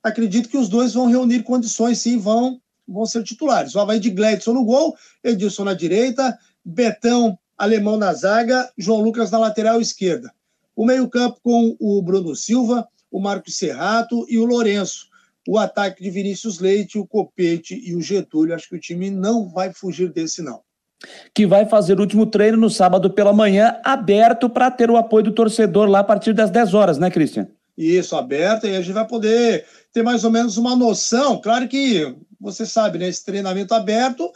[0.00, 2.60] acredito que os dois vão reunir condições, sim, vão,
[2.92, 3.74] vão ser titulares.
[3.74, 9.30] O Havaí de Gledson no gol, Edilson na direita, Betão, Alemão na zaga, João Lucas
[9.30, 10.32] na lateral esquerda.
[10.74, 15.06] O meio-campo com o Bruno Silva, o Marcos Serrato e o Lourenço.
[15.46, 18.54] O ataque de Vinícius Leite, o Copete e o Getúlio.
[18.54, 20.60] Acho que o time não vai fugir desse, não.
[21.34, 25.24] Que vai fazer o último treino no sábado pela manhã, aberto para ter o apoio
[25.24, 27.48] do torcedor lá a partir das 10 horas, né, Cristian?
[27.76, 31.40] Isso, aberto, e a gente vai poder ter mais ou menos uma noção.
[31.40, 33.08] Claro que você sabe, né?
[33.08, 34.30] Esse treinamento aberto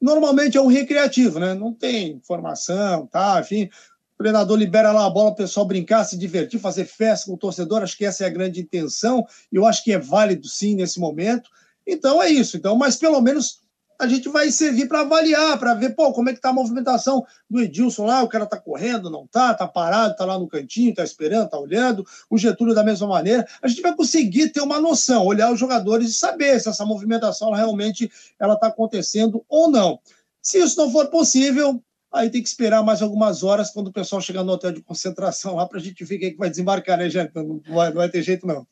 [0.00, 1.54] normalmente é um recreativo, né?
[1.54, 3.40] Não tem formação, tá?
[3.40, 3.68] Enfim,
[4.14, 7.38] o treinador libera lá a bola, o pessoal brincar, se divertir, fazer festa com o
[7.38, 7.82] torcedor.
[7.82, 10.98] Acho que essa é a grande intenção, e eu acho que é válido sim nesse
[10.98, 11.50] momento.
[11.86, 12.56] Então é isso.
[12.56, 13.60] Então, mas pelo menos
[13.98, 17.26] a gente vai servir para avaliar, para ver, pô, como é que tá a movimentação
[17.50, 20.94] do Edilson lá, o cara tá correndo, não tá, tá parado, tá lá no cantinho,
[20.94, 23.46] tá esperando, tá olhando, o Getúlio da mesma maneira.
[23.60, 27.50] A gente vai conseguir ter uma noção, olhar os jogadores e saber se essa movimentação
[27.52, 29.98] realmente ela tá acontecendo ou não.
[30.40, 34.22] Se isso não for possível, Aí tem que esperar mais algumas horas quando o pessoal
[34.22, 36.96] chegar no hotel de concentração lá para a gente ver quem é que vai desembarcar,
[36.96, 37.32] né, gente?
[37.34, 38.66] Não vai, não vai ter jeito, não.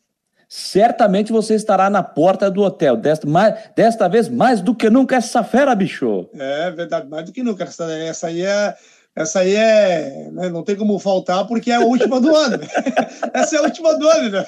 [0.48, 2.96] Certamente você estará na porta do hotel.
[2.96, 6.28] Desta, mais, desta vez, mais do que nunca, essa fera, bicho.
[6.34, 7.64] É verdade, mais do que nunca.
[7.64, 8.74] Essa, essa aí é.
[9.14, 10.28] Essa aí é.
[10.30, 12.58] Né, não tem como faltar, porque é a última do ano.
[13.32, 14.44] essa é a última do ano, né?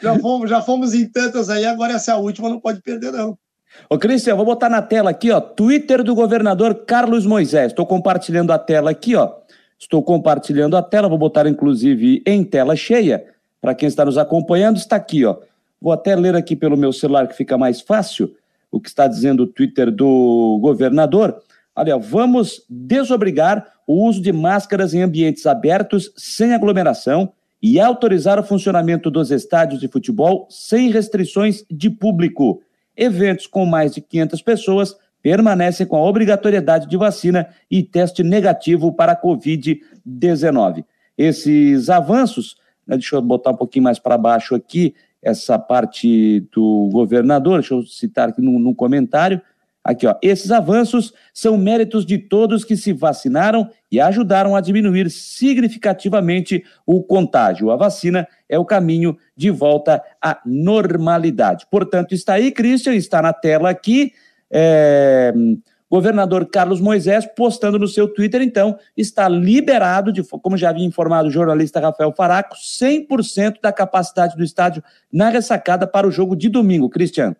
[0.00, 3.10] Já fomos, já fomos em tantas aí, agora essa é a última, não pode perder,
[3.10, 3.36] não.
[3.88, 7.72] Ô, Cristian, vou botar na tela aqui, ó, Twitter do governador Carlos Moisés.
[7.72, 9.32] Estou compartilhando a tela aqui, ó.
[9.78, 13.31] Estou compartilhando a tela, vou botar inclusive em tela cheia.
[13.62, 15.36] Para quem está nos acompanhando, está aqui, ó.
[15.80, 18.34] Vou até ler aqui pelo meu celular que fica mais fácil
[18.72, 21.40] o que está dizendo o Twitter do governador.
[21.74, 28.42] Olha, vamos desobrigar o uso de máscaras em ambientes abertos sem aglomeração e autorizar o
[28.42, 32.62] funcionamento dos estádios de futebol sem restrições de público.
[32.96, 38.92] Eventos com mais de 500 pessoas permanecem com a obrigatoriedade de vacina e teste negativo
[38.92, 40.84] para a Covid-19.
[41.16, 47.60] Esses avanços, deixa eu botar um pouquinho mais para baixo aqui, essa parte do governador,
[47.60, 49.40] deixa eu citar aqui no, no comentário.
[49.84, 50.14] Aqui, ó.
[50.22, 57.02] Esses avanços são méritos de todos que se vacinaram e ajudaram a diminuir significativamente o
[57.02, 57.70] contágio.
[57.70, 61.66] A vacina é o caminho de volta à normalidade.
[61.68, 64.12] Portanto, está aí, Christian, está na tela aqui.
[64.48, 65.32] É,
[65.92, 71.28] governador Carlos Moisés postando no seu Twitter, então, está liberado, de, como já havia informado
[71.28, 76.48] o jornalista Rafael Faraco, 100% da capacidade do estádio na ressacada para o jogo de
[76.48, 76.88] domingo.
[76.88, 77.36] Cristiano.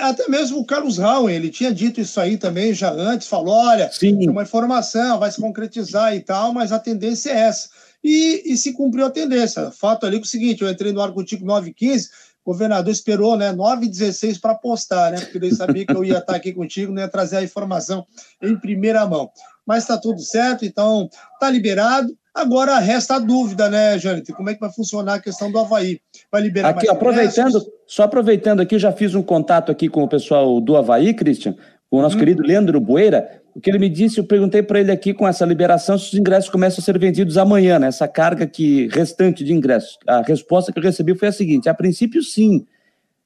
[0.00, 3.90] Até mesmo o Carlos Rauen, ele tinha dito isso aí também já antes, falou: olha,
[3.92, 4.26] Sim.
[4.26, 7.68] é uma informação, vai se concretizar e tal, mas a tendência é essa.
[8.02, 9.70] E, e se cumpriu a tendência.
[9.70, 12.08] Fato ali é o seguinte: eu entrei no ar contigo 9h15,
[12.44, 15.20] o governador esperou né, 9h16 para postar, né?
[15.20, 18.04] Porque ele sabia que eu ia estar aqui contigo, né, trazer a informação
[18.42, 19.30] em primeira mão.
[19.64, 22.12] Mas está tudo certo, então está liberado.
[22.34, 24.24] Agora resta a dúvida, né, Jânio?
[24.34, 26.00] Como é que vai funcionar a questão do Havaí?
[26.30, 27.70] Vai liberar aqui, mais aproveitando, ingressos?
[27.86, 31.54] só aproveitando aqui, já fiz um contato aqui com o pessoal do Havaí, Christian,
[31.92, 32.20] com o nosso hum.
[32.20, 33.42] querido Leandro Boeira.
[33.54, 36.14] O que ele me disse, eu perguntei para ele aqui com essa liberação se os
[36.14, 37.88] ingressos começam a ser vendidos amanhã, né?
[37.88, 39.98] Essa carga que restante de ingressos.
[40.06, 42.66] A resposta que eu recebi foi a seguinte: a princípio, sim.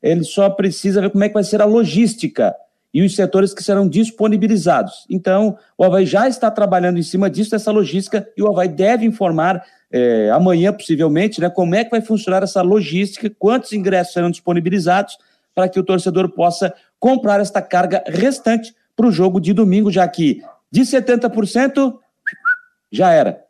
[0.02, 2.56] Ele só precisa ver como é que vai ser a logística
[2.92, 5.06] e os setores que serão disponibilizados.
[5.08, 9.06] Então, o Havaí já está trabalhando em cima disso, dessa logística, e o Havaí deve
[9.06, 14.28] informar é, amanhã, possivelmente, né, como é que vai funcionar essa logística, quantos ingressos serão
[14.28, 15.16] disponibilizados,
[15.56, 20.06] para que o torcedor possa comprar esta carga restante para o jogo de domingo, já
[20.08, 21.98] que de 70%,
[22.90, 23.46] já era.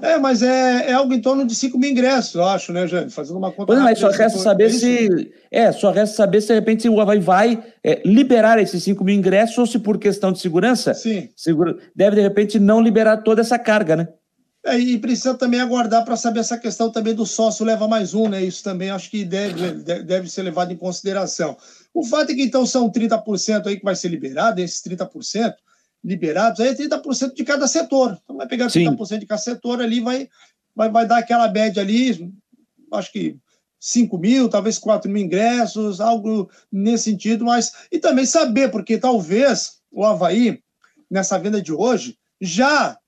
[0.00, 3.10] É, mas é, é algo em torno de 5 mil ingressos, eu acho, né, Jânio?
[3.10, 3.66] Fazendo uma conta.
[3.66, 5.32] Pois não, mas só resta saber é se.
[5.50, 9.14] É, só resta saber se de repente o Havaí vai é, liberar esses 5 mil
[9.14, 10.94] ingressos ou se por questão de segurança.
[10.94, 11.28] Sim.
[11.36, 14.08] Segura, deve, de repente, não liberar toda essa carga, né?
[14.64, 18.28] É, e precisa também aguardar para saber essa questão também do sócio leva mais um,
[18.28, 18.42] né?
[18.42, 21.56] Isso também acho que deve, deve ser levado em consideração.
[21.92, 25.54] O fato é que então são 30% aí que vai ser liberado, esses 30%
[26.02, 28.18] liberados, aí é 30% de cada setor.
[28.22, 29.18] Então vai pegar 30% Sim.
[29.18, 30.28] de cada setor ali, vai,
[30.74, 32.32] vai, vai dar aquela média ali,
[32.92, 33.36] acho que
[33.78, 39.80] 5 mil, talvez 4 mil ingressos, algo nesse sentido, mas e também saber, porque talvez
[39.90, 40.62] o Havaí,
[41.10, 42.98] nessa venda de hoje, já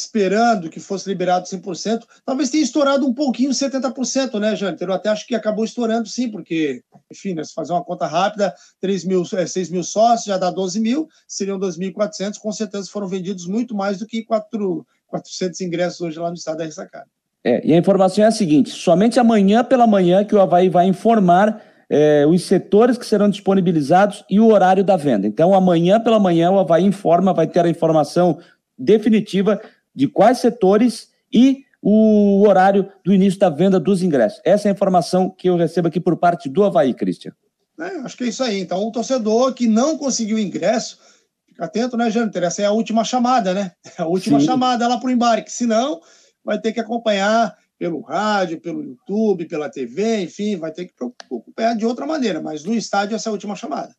[0.00, 4.88] esperando que fosse liberado 100%, talvez tenha estourado um pouquinho 70%, né, Jâniter?
[4.88, 8.54] Eu até acho que acabou estourando sim, porque, enfim, né, se fazer uma conta rápida,
[8.80, 13.08] 3 mil, 6 é, mil sócios já dá 12 mil, seriam 2.400, com certeza foram
[13.08, 17.06] vendidos muito mais do que 4, 400 ingressos hoje lá no estado da ressacada.
[17.44, 20.86] É, e a informação é a seguinte: somente amanhã pela manhã que o Havaí vai
[20.86, 25.26] informar é, os setores que serão disponibilizados e o horário da venda.
[25.26, 28.38] Então, amanhã pela manhã, o Havaí informa, vai ter a informação
[28.78, 29.60] definitiva
[29.94, 34.40] de quais setores e o horário do início da venda dos ingressos.
[34.44, 37.32] Essa é a informação que eu recebo aqui por parte do Havaí, Cristian.
[37.78, 38.60] É, acho que é isso aí.
[38.60, 40.98] Então, o torcedor que não conseguiu ingresso,
[41.46, 42.42] fica atento, né, Jâniter?
[42.42, 43.72] Essa é a última chamada, né?
[43.98, 44.46] É a última Sim.
[44.46, 45.50] chamada lá para o embarque.
[45.50, 46.00] Senão,
[46.44, 50.92] vai ter que acompanhar pelo rádio, pelo YouTube, pela TV, enfim, vai ter que
[51.30, 52.42] acompanhar de outra maneira.
[52.42, 53.94] Mas no estádio, essa é a última chamada.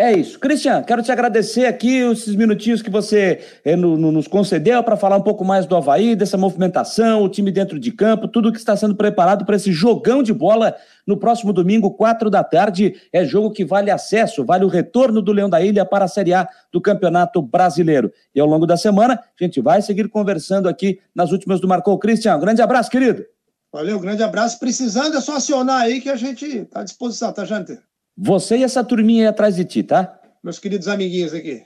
[0.00, 0.38] É isso.
[0.38, 4.96] Cristian, quero te agradecer aqui esses minutinhos que você eh, no, no, nos concedeu para
[4.96, 8.60] falar um pouco mais do Havaí, dessa movimentação, o time dentro de campo, tudo que
[8.60, 12.94] está sendo preparado para esse jogão de bola no próximo domingo, quatro da tarde.
[13.12, 16.32] É jogo que vale acesso, vale o retorno do Leão da Ilha para a Série
[16.32, 18.12] A do Campeonato Brasileiro.
[18.32, 21.98] E ao longo da semana, a gente vai seguir conversando aqui nas últimas do Marcou.
[21.98, 23.24] Cristian, grande abraço, querido.
[23.72, 24.60] Valeu, grande abraço.
[24.60, 27.80] Precisando é só acionar aí que a gente está à disposição, tá, Jante?
[28.20, 30.18] Você e essa turminha aí atrás de ti, tá?
[30.42, 31.62] Meus queridos amiguinhos aqui.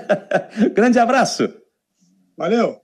[0.74, 1.48] Grande abraço.
[2.36, 2.76] Valeu.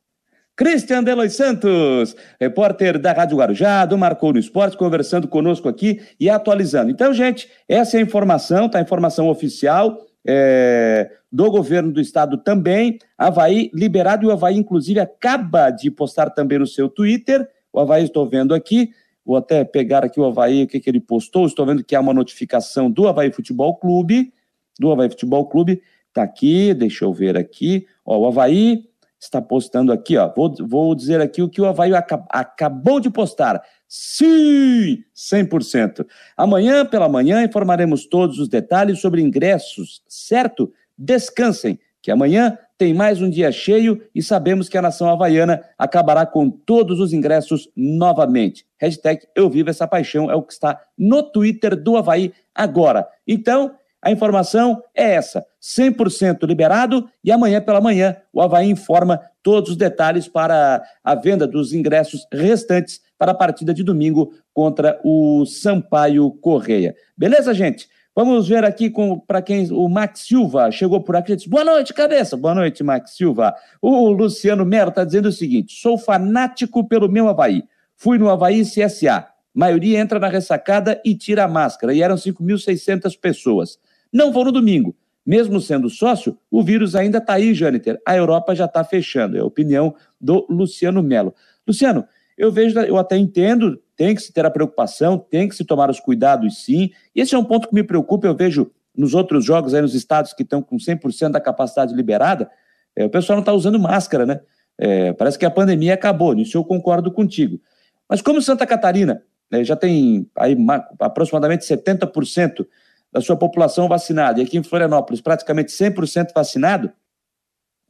[0.56, 6.30] Cristian Delois Santos, repórter da Rádio Guarujá, do Marcou no Esporte, conversando conosco aqui e
[6.30, 6.90] atualizando.
[6.90, 8.78] Então, gente, essa é a informação, tá?
[8.78, 12.98] A informação oficial é, do governo do estado também.
[13.18, 17.46] Havaí liberado e o Havaí, inclusive, acaba de postar também no seu Twitter.
[17.70, 18.90] O Havaí, estou vendo aqui,
[19.24, 21.46] Vou até pegar aqui o Havaí, o que, que ele postou.
[21.46, 24.32] Estou vendo que há uma notificação do Havaí Futebol Clube.
[24.78, 25.82] Do Havaí Futebol Clube.
[26.08, 27.86] Está aqui, deixa eu ver aqui.
[28.04, 28.84] Ó, o Havaí
[29.18, 30.32] está postando aqui, ó.
[30.34, 33.62] Vou, vou dizer aqui o que o Havaí acab acabou de postar.
[33.88, 36.06] Sim, 100%.
[36.36, 40.72] Amanhã pela manhã informaremos todos os detalhes sobre ingressos, certo?
[40.96, 46.26] Descansem, que amanhã tem mais um dia cheio e sabemos que a nação havaiana acabará
[46.26, 48.66] com todos os ingressos novamente.
[48.78, 53.08] Hashtag Eu Vivo Essa Paixão é o que está no Twitter do Havaí agora.
[53.26, 59.70] Então, a informação é essa: 100% liberado e amanhã pela manhã o Havaí informa todos
[59.70, 65.46] os detalhes para a venda dos ingressos restantes para a partida de domingo contra o
[65.46, 66.94] Sampaio Correia.
[67.16, 67.88] Beleza, gente?
[68.16, 68.92] Vamos ver aqui
[69.26, 72.36] para quem o Max Silva chegou por aqui disse: Boa noite, cabeça.
[72.36, 73.52] Boa noite, Max Silva.
[73.82, 77.64] O Luciano Mero está dizendo o seguinte: sou fanático pelo meu Havaí.
[77.96, 79.26] Fui no Havaí CSA.
[79.52, 83.78] Maioria entra na ressacada e tira a máscara, e eram 5.600 pessoas.
[84.12, 84.96] Não vou no domingo.
[85.26, 88.00] Mesmo sendo sócio, o vírus ainda está aí, Jâniter.
[88.06, 89.36] A Europa já está fechando.
[89.36, 91.34] É a opinião do Luciano Melo.
[91.66, 95.64] Luciano, eu vejo, eu até entendo tem que se ter a preocupação, tem que se
[95.64, 96.90] tomar os cuidados sim.
[97.14, 99.94] E esse é um ponto que me preocupa, eu vejo nos outros jogos aí nos
[99.94, 102.50] estados que estão com 100% da capacidade liberada,
[102.96, 104.40] é, o pessoal não está usando máscara, né?
[104.78, 107.60] É, parece que a pandemia acabou, nisso eu concordo contigo.
[108.08, 110.56] Mas como Santa Catarina né, já tem aí
[111.00, 112.66] aproximadamente 70%
[113.12, 116.92] da sua população vacinada, e aqui em Florianópolis praticamente 100% vacinado,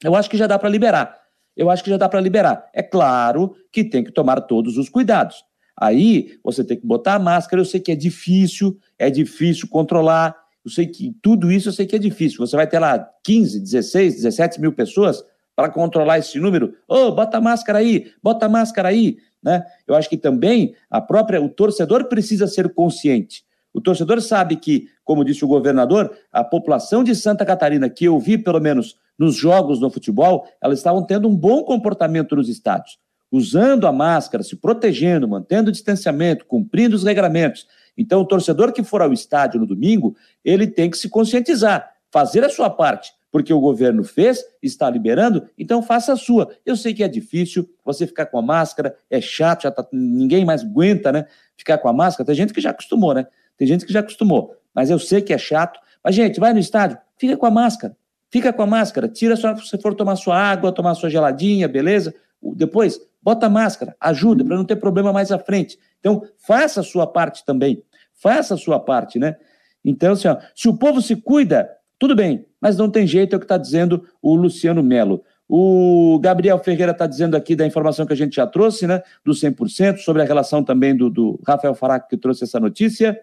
[0.03, 1.19] eu acho que já dá para liberar.
[1.57, 2.69] Eu acho que já dá para liberar.
[2.75, 5.45] É claro que tem que tomar todos os cuidados.
[5.77, 7.61] Aí você tem que botar a máscara.
[7.61, 10.37] Eu sei que é difícil, é difícil controlar.
[10.65, 12.39] Eu sei que tudo isso eu sei que é difícil.
[12.39, 16.75] Você vai ter lá 15, 16, 17 mil pessoas para controlar esse número.
[16.89, 19.19] Ô, oh, bota a máscara aí, bota a máscara aí.
[19.43, 19.65] Né?
[19.87, 23.45] Eu acho que também a própria, o torcedor precisa ser consciente.
[23.73, 28.19] O torcedor sabe que, como disse o governador, a população de Santa Catarina, que eu
[28.19, 32.99] vi pelo menos nos jogos no futebol, elas estavam tendo um bom comportamento nos estádios
[33.35, 37.67] usando a máscara, se protegendo, mantendo o distanciamento, cumprindo os regramentos.
[37.99, 42.45] Então, o torcedor que for ao estádio no domingo, ele tem que se conscientizar, fazer
[42.45, 46.55] a sua parte, porque o governo fez, está liberando, então faça a sua.
[46.65, 50.45] Eu sei que é difícil você ficar com a máscara, é chato, já tá, ninguém
[50.45, 51.27] mais aguenta, né?
[51.57, 52.25] Ficar com a máscara.
[52.25, 53.27] Tem gente que já acostumou, né?
[53.57, 54.55] Tem gente que já acostumou.
[54.73, 55.81] Mas eu sei que é chato.
[56.05, 57.97] Mas, gente, vai no estádio, fica com a máscara.
[58.31, 62.15] Fica com a máscara, tira só se for tomar sua água, tomar sua geladinha, beleza?
[62.41, 65.79] Depois, bota máscara, ajuda para não ter problema mais à frente.
[65.99, 67.83] Então, faça a sua parte também.
[68.13, 69.37] Faça a sua parte, né?
[69.83, 73.37] Então, assim, ó, se o povo se cuida, tudo bem, mas não tem jeito, é
[73.37, 75.25] o que está dizendo o Luciano Melo.
[75.49, 79.03] O Gabriel Ferreira está dizendo aqui da informação que a gente já trouxe, né?
[79.25, 83.19] Do 100%, sobre a relação também do, do Rafael Faraco, que trouxe essa notícia.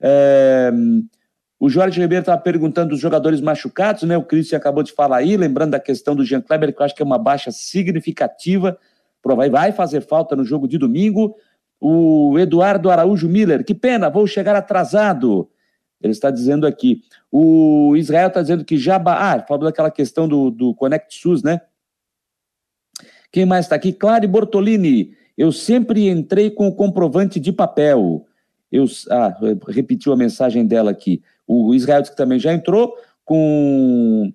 [0.00, 0.70] É,
[1.58, 4.16] o Jorge Ribeiro estava perguntando dos jogadores machucados, né?
[4.16, 6.94] O Cristian acabou de falar aí, lembrando da questão do Jean Kleber, que eu acho
[6.94, 8.78] que é uma baixa significativa.
[9.24, 11.36] Vai, vai fazer falta no jogo de domingo.
[11.80, 15.48] O Eduardo Araújo Miller, que pena, vou chegar atrasado.
[16.00, 17.02] Ele está dizendo aqui.
[17.32, 18.96] O Israel está dizendo que já.
[19.06, 21.60] Ah, falou daquela questão do, do Connect SUS, né?
[23.32, 23.92] Quem mais está aqui?
[23.92, 25.16] Clare Bortolini.
[25.36, 28.26] Eu sempre entrei com o comprovante de papel.
[28.70, 29.34] Eu, ah,
[29.68, 31.22] repetiu a mensagem dela aqui.
[31.46, 32.94] O Israel disse que também já entrou
[33.24, 34.32] com,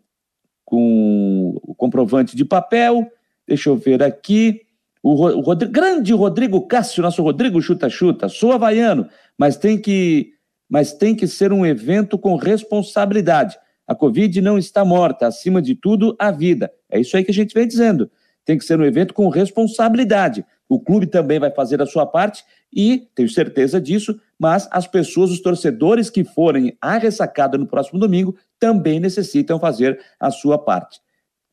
[0.65, 3.09] com o comprovante de papel.
[3.47, 4.61] Deixa eu ver aqui.
[5.01, 8.27] O, Rodrigo, grande Rodrigo Cássio, nosso Rodrigo chuta-chuta.
[8.27, 10.33] Sou havaiano, mas tem que
[10.69, 13.57] mas tem que ser um evento com responsabilidade.
[13.87, 16.71] A Covid não está morta, acima de tudo, a vida.
[16.91, 18.11] É isso aí que a gente vem dizendo.
[18.45, 20.45] Tem que ser um evento com responsabilidade.
[20.67, 25.31] O clube também vai fazer a sua parte e tenho certeza disso, mas as pessoas,
[25.31, 30.99] os torcedores que forem à ressacada no próximo domingo também necessitam fazer a sua parte.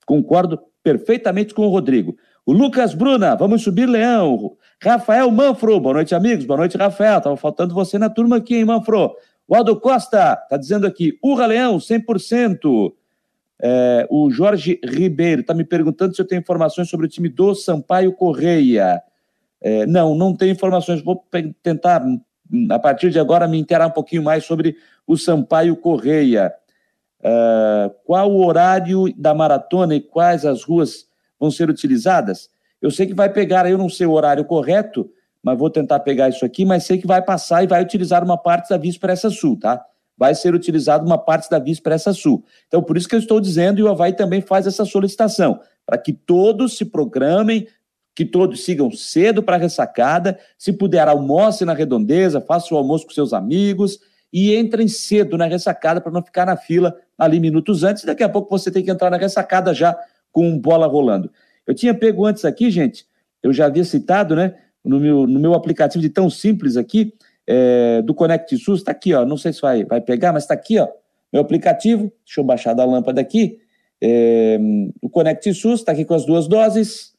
[0.05, 2.17] Concordo perfeitamente com o Rodrigo.
[2.47, 4.57] O Lucas Bruna, vamos subir, Leão.
[4.81, 6.45] Rafael Manfro, boa noite, amigos.
[6.45, 7.21] Boa noite, Rafael.
[7.21, 9.17] Tava faltando você na turma aqui, hein, Manfro?
[9.49, 12.93] O Aldo Costa tá dizendo aqui, Urra Leão, 100%.
[13.61, 17.53] É, o Jorge Ribeiro está me perguntando se eu tenho informações sobre o time do
[17.53, 19.03] Sampaio Correia.
[19.61, 21.03] É, não, não tenho informações.
[21.03, 21.27] Vou
[21.65, 22.01] tentar,
[22.71, 26.55] a partir de agora, me interar um pouquinho mais sobre o Sampaio Correia.
[27.21, 31.09] É, qual o horário da maratona e quais as ruas
[31.39, 32.49] vão ser utilizadas?
[32.81, 35.11] Eu sei que vai pegar, eu não sei o horário correto,
[35.43, 38.37] mas vou tentar pegar isso aqui, mas sei que vai passar e vai utilizar uma
[38.37, 39.85] parte da Via Expressa Sul, tá?
[40.19, 42.45] Vai ser utilizado uma parte da Via Expressa Sul.
[42.67, 45.99] Então, por isso que eu estou dizendo, e o Havaí também faz essa solicitação, para
[45.99, 47.69] que todos se programem,
[48.15, 53.07] que todos sigam cedo para a ressacada, se puder, almoce na redondeza, faça o almoço
[53.07, 54.01] com seus amigos
[54.33, 58.05] e entrem cedo na ressacada para não ficar na fila ali minutos antes.
[58.05, 59.97] Daqui a pouco você tem que entrar na ressacada já
[60.37, 61.31] com bola rolando.
[61.67, 63.07] Eu tinha pego antes aqui, gente,
[63.43, 67.15] eu já havia citado, né, no meu, no meu aplicativo de tão simples aqui,
[67.47, 70.53] é, do Connect SUS, está aqui, ó, não sei se vai, vai pegar, mas está
[70.53, 70.89] aqui, ó,
[71.33, 73.59] meu aplicativo, deixa eu baixar da lâmpada aqui,
[73.99, 74.59] é,
[75.01, 77.15] o Connect SUS está aqui com as duas doses,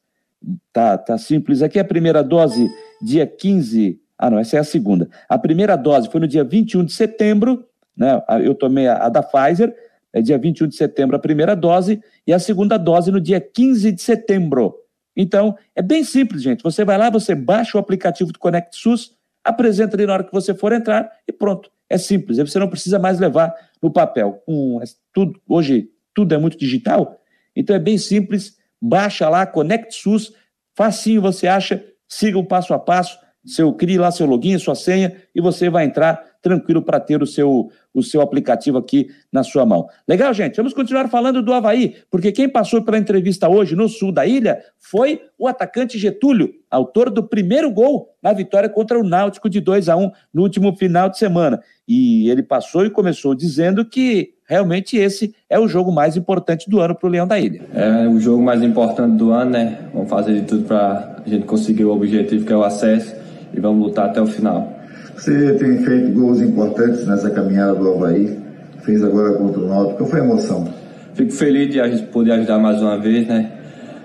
[0.71, 2.69] tá, tá simples aqui, a primeira dose
[3.01, 6.85] dia 15, ah não, essa é a segunda, a primeira dose foi no dia 21
[6.85, 7.65] de setembro,
[7.97, 9.75] né, eu tomei a, a da Pfizer,
[10.17, 13.91] é dia 21 de setembro a primeira dose e a segunda dose no dia 15
[13.91, 14.75] de setembro.
[15.15, 16.63] Então, é bem simples, gente.
[16.63, 20.31] Você vai lá, você baixa o aplicativo do Conect SUS, apresenta ali na hora que
[20.31, 21.71] você for entrar e pronto.
[21.89, 22.37] É simples.
[22.37, 24.43] Você não precisa mais levar no papel.
[24.47, 27.21] Um, é tudo, hoje tudo é muito digital,
[27.55, 28.57] então é bem simples.
[28.81, 30.33] Baixa lá, Conect SUS,
[30.75, 35.15] facinho você acha, siga o passo a passo, seu, crie lá seu login, sua senha
[35.33, 39.65] e você vai entrar tranquilo para ter o seu, o seu aplicativo aqui na sua
[39.65, 39.87] mão.
[40.07, 40.55] Legal, gente?
[40.55, 44.59] Vamos continuar falando do Havaí, porque quem passou pela entrevista hoje no sul da ilha
[44.79, 49.89] foi o atacante Getúlio, autor do primeiro gol na vitória contra o Náutico de 2
[49.89, 51.61] a 1 no último final de semana.
[51.85, 56.79] E ele passou e começou dizendo que realmente esse é o jogo mais importante do
[56.79, 57.61] ano para o Leão da Ilha.
[57.73, 59.89] É o jogo mais importante do ano, né?
[59.93, 63.13] Vamos fazer de tudo para a gente conseguir o objetivo que é o acesso
[63.53, 64.76] e vamos lutar até o final.
[65.17, 68.37] Você tem feito gols importantes nessa caminhada do Havaí,
[68.83, 69.97] fez agora contra o Náutico.
[69.97, 70.67] Qual foi a emoção?
[71.15, 73.51] Fico feliz de poder ajudar mais uma vez, né?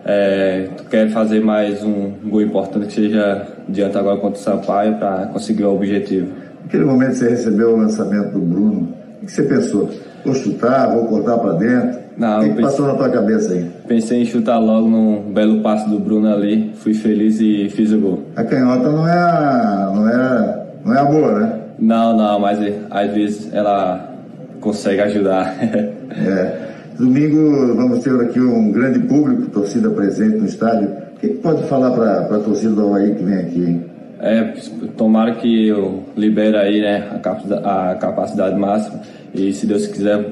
[0.06, 5.26] É, quero fazer mais um gol importante que seja diante agora contra o Sampaio para
[5.26, 6.28] conseguir o objetivo.
[6.62, 8.88] Naquele momento você recebeu o lançamento do Bruno,
[9.22, 9.90] o que você pensou?
[10.24, 12.00] Vou chutar, vou cortar para dentro?
[12.16, 13.70] Não, o que, que passou na tua cabeça aí?
[13.86, 18.00] Pensei em chutar logo num belo passo do Bruno ali, fui feliz e fiz o
[18.00, 18.22] gol.
[18.34, 21.58] A canhota não é não é não é amor, né?
[21.78, 22.58] Não, não, mas
[22.90, 24.12] às vezes ela
[24.60, 25.56] consegue ajudar.
[25.62, 26.72] é.
[26.98, 30.88] Domingo vamos ter aqui um grande público, torcida presente no estádio.
[30.88, 33.84] O que, que pode falar para a torcida do Havaí que vem aqui, hein?
[34.20, 34.54] É,
[34.96, 37.20] tomara que eu libere aí né,
[37.64, 39.00] a, capacidade máxima
[39.34, 40.30] e, se Deus quiser,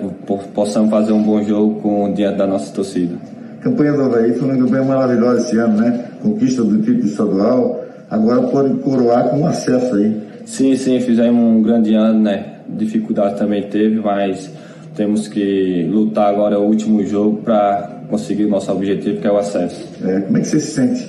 [0.55, 3.17] possamos fazer um bom jogo com diante da nossa torcida.
[3.59, 6.05] A campanha do Havaí foi uma campanha maravilhosa esse ano, né?
[6.23, 10.30] Conquista do título estadual, agora pode coroar com acesso aí.
[10.45, 12.57] Sim, sim, fizemos um grande ano, né?
[12.69, 14.51] Dificuldade também teve, mas
[14.95, 19.39] temos que lutar agora o último jogo para conseguir o nosso objetivo, que é o
[19.39, 19.89] acesso.
[20.05, 21.09] É, como é que você se sente?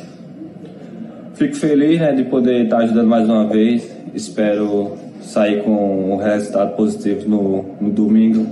[1.34, 3.90] Fico feliz né, de poder estar ajudando mais uma vez.
[4.14, 8.46] Espero sair com um resultado positivo no, no domingo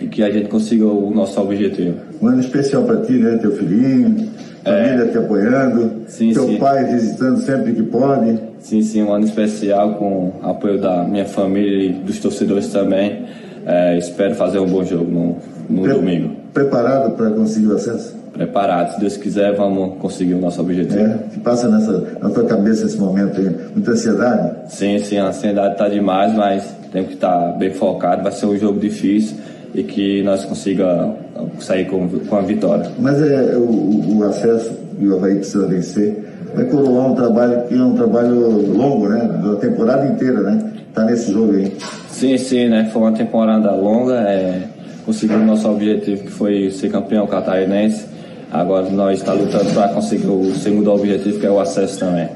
[0.00, 1.98] e que a gente consiga o nosso objetivo.
[2.20, 3.38] Um ano especial para ti, né?
[3.38, 4.28] Teu filhinho,
[4.64, 5.08] família é.
[5.08, 6.58] te apoiando, sim, teu sim.
[6.58, 8.49] pai visitando sempre que pode.
[8.60, 13.24] Sim, sim, um ano especial com apoio da minha família e dos torcedores também.
[13.66, 15.36] É, espero fazer um bom jogo no,
[15.68, 16.36] no Pre domingo.
[16.52, 18.16] Preparado para conseguir o acesso?
[18.32, 18.94] Preparado.
[18.94, 21.00] Se Deus quiser, vamos conseguir o nosso objetivo.
[21.00, 23.50] É, que passa nessa, na tua cabeça esse momento aí?
[23.74, 24.72] Muita ansiedade?
[24.72, 28.22] Sim, sim, a ansiedade está demais, mas tem que estar tá bem focado.
[28.22, 29.36] Vai ser um jogo difícil
[29.74, 31.14] e que nós consiga
[31.60, 32.90] sair com, com a vitória.
[32.98, 37.74] Mas é, o, o acesso e o Havaí precisa vencer vai coroar um trabalho que
[37.74, 39.18] é um trabalho longo, né?
[39.42, 40.72] Da temporada inteira, né?
[40.94, 41.76] Tá nesse jogo aí.
[42.08, 42.90] Sim, sim, né?
[42.92, 44.68] Foi uma temporada longa, é,
[45.04, 48.06] conseguimos nosso objetivo que foi ser campeão catarinense.
[48.52, 52.28] Agora nós estamos tá lutando para conseguir o segundo objetivo, que é o acesso também.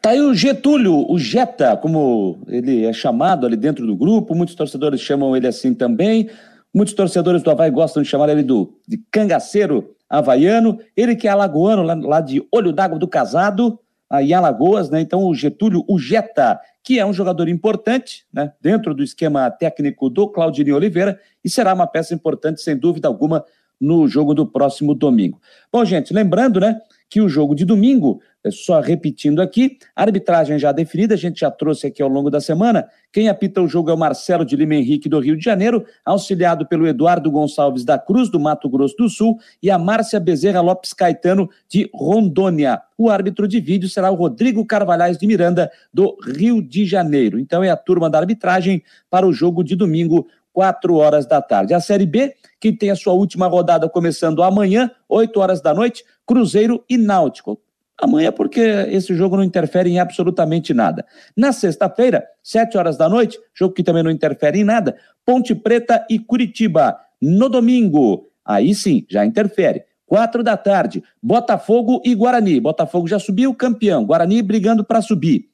[0.00, 4.54] Tá aí o Getúlio, o Jeta, como ele é chamado ali dentro do grupo, muitos
[4.54, 6.30] torcedores chamam ele assim também.
[6.74, 10.78] Muitos torcedores do Havaí gostam de chamar ele do, de cangaceiro havaiano.
[10.96, 13.78] Ele que é alagoano, lá, de Olho d'Água do Casado,
[14.20, 15.00] em Alagoas, né?
[15.00, 18.52] Então o Getúlio, o Jeta, que é um jogador importante, né?
[18.60, 23.44] Dentro do esquema técnico do Claudinei Oliveira e será uma peça importante, sem dúvida alguma,
[23.80, 25.40] no jogo do próximo domingo.
[25.72, 26.80] Bom, gente, lembrando, né?
[27.08, 31.86] Que o jogo de domingo só repetindo aqui, arbitragem já definida, a gente já trouxe
[31.86, 32.88] aqui ao longo da semana.
[33.12, 36.66] Quem apita o jogo é o Marcelo de Lima Henrique, do Rio de Janeiro, auxiliado
[36.66, 40.94] pelo Eduardo Gonçalves da Cruz, do Mato Grosso do Sul, e a Márcia Bezerra Lopes
[40.94, 42.80] Caetano, de Rondônia.
[42.96, 47.38] O árbitro de vídeo será o Rodrigo Carvalhais de Miranda, do Rio de Janeiro.
[47.38, 51.74] Então é a turma da arbitragem para o jogo de domingo, 4 horas da tarde.
[51.74, 56.04] A Série B, que tem a sua última rodada começando amanhã, 8 horas da noite,
[56.26, 57.60] Cruzeiro e Náutico.
[58.00, 61.04] Amanhã, porque esse jogo não interfere em absolutamente nada.
[61.36, 66.06] Na sexta-feira, sete horas da noite, jogo que também não interfere em nada, Ponte Preta
[66.08, 66.98] e Curitiba.
[67.20, 69.84] No domingo, aí sim, já interfere.
[70.06, 72.58] Quatro da tarde, Botafogo e Guarani.
[72.58, 74.04] Botafogo já subiu, campeão.
[74.04, 75.50] Guarani brigando para subir.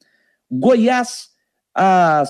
[0.51, 1.31] Goiás,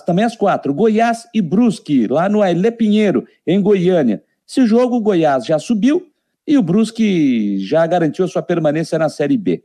[0.06, 0.72] também às quatro.
[0.72, 4.24] Goiás e Brusque, lá no Ailê Pinheiro, em Goiânia.
[4.48, 6.06] Esse jogo, o Goiás já subiu
[6.46, 9.62] e o Brusque já garantiu a sua permanência na Série B.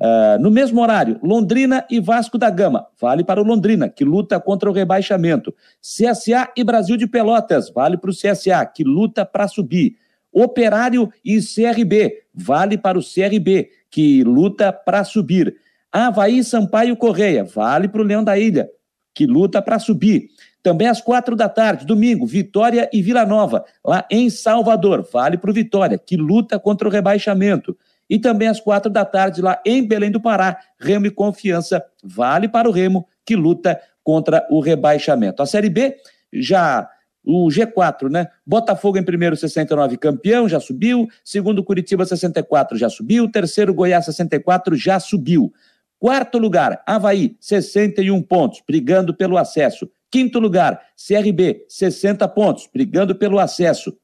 [0.00, 2.86] Uh, no mesmo horário, Londrina e Vasco da Gama.
[2.98, 5.54] Vale para o Londrina, que luta contra o rebaixamento.
[5.78, 7.68] CSA e Brasil de Pelotas.
[7.70, 9.96] Vale para o CSA, que luta para subir.
[10.32, 12.22] Operário e CRB.
[12.32, 15.54] Vale para o CRB, que luta para subir.
[15.92, 17.44] Havaí Sampaio Correia.
[17.44, 18.70] Vale para o Leão da Ilha,
[19.12, 20.30] que luta para subir.
[20.62, 25.06] Também às quatro da tarde, domingo, Vitória e Vila Nova, lá em Salvador.
[25.12, 27.76] Vale para o Vitória, que luta contra o rebaixamento.
[28.10, 32.48] E também às quatro da tarde, lá em Belém do Pará, Remo e Confiança vale
[32.48, 35.40] para o Remo, que luta contra o rebaixamento.
[35.40, 35.96] A Série B
[36.32, 36.90] já
[37.24, 38.28] o G4, né?
[38.44, 41.06] Botafogo em primeiro, 69, campeão, já subiu.
[41.24, 43.30] Segundo, Curitiba, 64, já subiu.
[43.30, 45.52] Terceiro, Goiás, 64, já subiu.
[45.98, 49.88] Quarto lugar, Havaí, 61 pontos, brigando pelo acesso.
[50.10, 53.96] Quinto lugar, CRB, 60 pontos, brigando pelo acesso.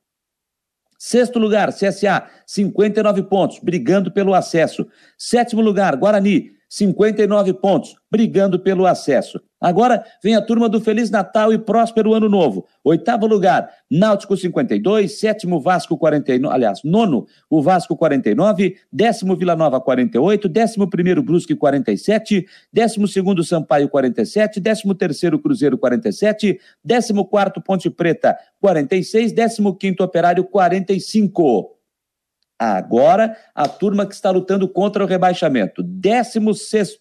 [0.99, 4.87] Sexto lugar, CSA, 59 pontos, brigando pelo acesso.
[5.17, 9.41] Sétimo lugar, Guarani, 59 pontos, brigando pelo acesso.
[9.61, 12.67] Agora vem a turma do Feliz Natal e Próspero Ano Novo.
[12.85, 19.81] Oitavo lugar, Náutico 52, sétimo Vasco 49, aliás, nono o Vasco 49, décimo Vila Nova
[19.81, 27.61] 48, décimo primeiro Brusque 47, décimo segundo Sampaio 47, décimo terceiro Cruzeiro 47, décimo quarto
[27.61, 31.77] Ponte Preta 46, décimo quinto Operário 45.
[32.59, 35.83] Agora, a turma que está lutando contra o rebaixamento.
[35.83, 36.99] 16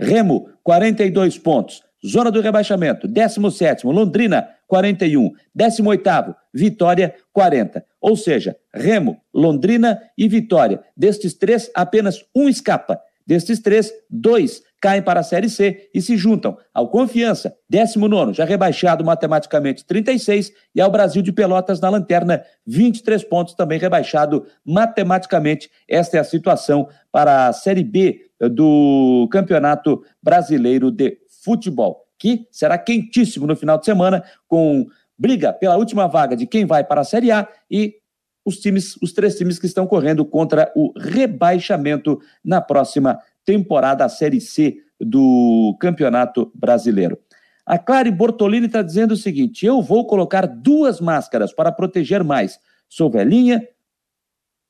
[0.00, 1.82] Remo, 42 pontos.
[2.06, 5.32] Zona do rebaixamento, 17 Londrina, 41.
[5.54, 7.84] 18 Vitória, 40.
[8.00, 10.80] Ou seja, Remo, Londrina e Vitória.
[10.96, 12.98] Destes três, apenas um escapa.
[13.26, 18.44] Destes três, dois caem para a Série C e se juntam ao Confiança, 19, já
[18.44, 25.70] rebaixado matematicamente 36, e ao Brasil de Pelotas na lanterna, 23 pontos, também rebaixado matematicamente.
[25.86, 32.78] Esta é a situação para a Série B do Campeonato Brasileiro de Futebol, que será
[32.78, 34.86] quentíssimo no final de semana, com
[35.18, 38.00] briga pela última vaga de quem vai para a Série A e
[38.44, 44.08] os times, os três times que estão correndo contra o rebaixamento na próxima temporada, a
[44.08, 47.18] Série C do Campeonato Brasileiro.
[47.64, 52.58] A Clary Bortolini está dizendo o seguinte: eu vou colocar duas máscaras para proteger mais.
[52.88, 53.66] Sou velhinha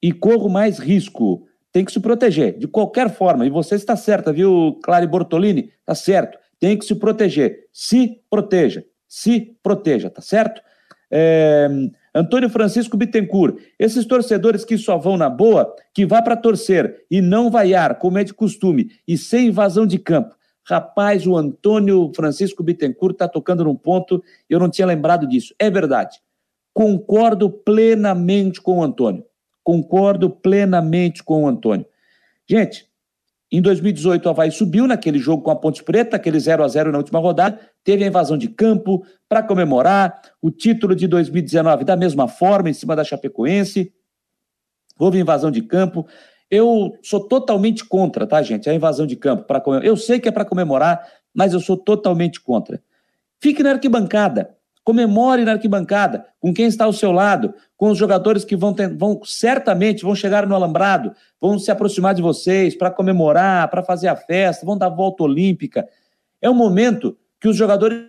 [0.02, 1.46] e corro mais risco.
[1.72, 3.46] Tem que se proteger, de qualquer forma.
[3.46, 5.72] E você está certa, viu, Clary Bortolini?
[5.80, 6.38] Está certo.
[6.58, 7.68] Tem que se proteger.
[7.72, 8.84] Se proteja.
[9.08, 10.60] Se proteja, tá certo?
[11.10, 11.68] É,
[12.14, 17.20] Antônio Francisco Bittencourt, esses torcedores que só vão na boa, que vá para torcer e
[17.20, 20.34] não vaiar, como é de costume, e sem invasão de campo.
[20.64, 25.54] Rapaz, o Antônio Francisco Bittencourt está tocando num ponto, eu não tinha lembrado disso.
[25.58, 26.18] É verdade.
[26.72, 29.24] Concordo plenamente com o Antônio.
[29.62, 31.86] Concordo plenamente com o Antônio.
[32.48, 32.86] Gente,
[33.52, 36.92] em 2018, o Havaí subiu naquele jogo com a Ponte Preta, aquele 0 a 0
[36.92, 41.96] na última rodada, teve a invasão de campo para comemorar o título de 2019 da
[41.96, 43.92] mesma forma, em cima da Chapecoense.
[44.98, 46.06] Houve invasão de campo.
[46.50, 48.68] Eu sou totalmente contra, tá, gente?
[48.68, 49.44] A invasão de campo.
[49.62, 49.86] Comemorar.
[49.86, 52.82] Eu sei que é para comemorar, mas eu sou totalmente contra.
[53.40, 54.56] Fique na arquibancada.
[54.82, 58.88] Comemore na arquibancada, com quem está ao seu lado, com os jogadores que vão, ter,
[58.96, 64.08] vão certamente vão chegar no alambrado, vão se aproximar de vocês para comemorar, para fazer
[64.08, 65.86] a festa, vão dar volta olímpica.
[66.40, 68.06] É um momento que os jogadores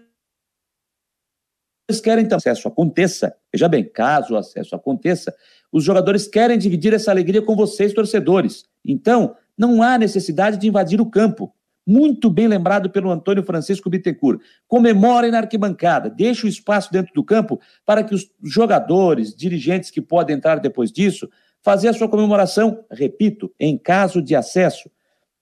[2.03, 3.35] querem que o acesso aconteça.
[3.53, 5.33] Veja bem, caso o acesso aconteça,
[5.71, 8.65] os jogadores querem dividir essa alegria com vocês, torcedores.
[8.85, 11.53] Então, não há necessidade de invadir o campo
[11.85, 14.41] muito bem lembrado pelo Antônio Francisco Bittencourt.
[14.67, 20.01] Comemorem na arquibancada, deixe o espaço dentro do campo para que os jogadores, dirigentes que
[20.01, 21.29] podem entrar depois disso,
[21.61, 24.89] fazer a sua comemoração, repito, em caso de acesso.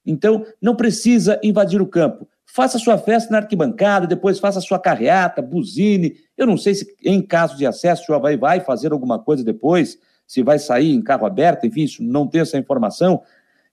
[0.05, 2.27] Então, não precisa invadir o campo.
[2.53, 6.15] Faça sua festa na arquibancada, depois faça sua carreata, buzine.
[6.37, 9.97] Eu não sei se, em caso de acesso, o Havaí vai fazer alguma coisa depois,
[10.25, 13.21] se vai sair em carro aberto, enfim, isso, não tenho essa informação.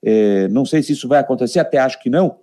[0.02, 2.38] É, não sei se isso vai acontecer, até acho que não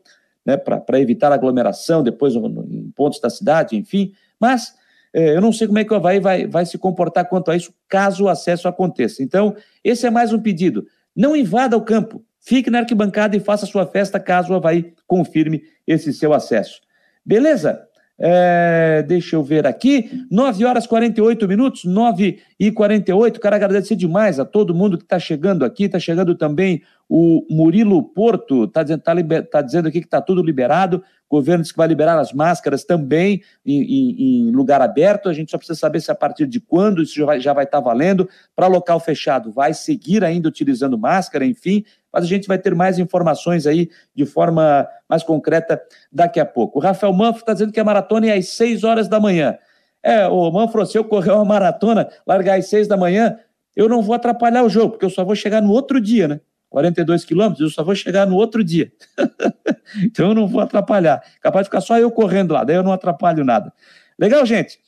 [0.45, 4.13] né, para evitar aglomeração depois em pontos da cidade, enfim.
[4.39, 4.73] Mas
[5.13, 7.55] é, eu não sei como é que o Havaí vai, vai se comportar quanto a
[7.55, 9.23] isso, caso o acesso aconteça.
[9.23, 10.85] Então, esse é mais um pedido.
[11.15, 15.63] Não invada o campo, fique na arquibancada e faça sua festa caso o Havaí confirme
[15.87, 16.81] esse seu acesso.
[17.25, 17.87] Beleza?
[18.19, 23.39] É, deixa eu ver aqui, 9 horas 48 minutos, 9 e 48.
[23.39, 25.85] Quero agradecer demais a todo mundo que está chegando aqui.
[25.85, 29.13] Está chegando também o Murilo Porto, está dizendo, tá
[29.51, 31.03] tá dizendo aqui que está tudo liberado.
[31.35, 35.29] Governo disse que vai liberar as máscaras também em, em, em, lugar aberto.
[35.29, 37.63] A gente só precisa saber se a partir de quando isso já vai, já vai
[37.65, 38.29] estar tá valendo.
[38.55, 42.99] Para local fechado, vai seguir ainda utilizando máscara, enfim mas a gente vai ter mais
[42.99, 45.81] informações aí de forma mais concreta
[46.11, 46.77] daqui a pouco.
[46.77, 49.57] O Rafael Manfro está dizendo que a maratona é às 6 horas da manhã.
[50.03, 53.39] É, o Manfro, se eu correr uma maratona, largar às 6 da manhã,
[53.75, 56.39] eu não vou atrapalhar o jogo, porque eu só vou chegar no outro dia, né?
[56.73, 58.91] 42 quilômetros, eu só vou chegar no outro dia.
[60.03, 61.21] então eu não vou atrapalhar.
[61.39, 63.71] Capaz de ficar só eu correndo lá, daí eu não atrapalho nada.
[64.17, 64.79] Legal, gente?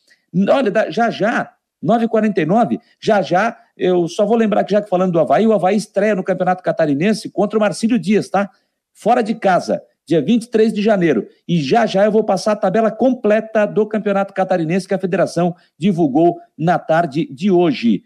[0.49, 5.19] Olha, já já, 9h49, já já eu só vou lembrar que, já que falando do
[5.19, 8.49] Havaí, o Havaí estreia no Campeonato Catarinense contra o Marcílio Dias, tá?
[8.91, 11.27] Fora de casa, dia 23 de janeiro.
[11.47, 15.55] E já já eu vou passar a tabela completa do Campeonato Catarinense que a federação
[15.77, 18.03] divulgou na tarde de hoje.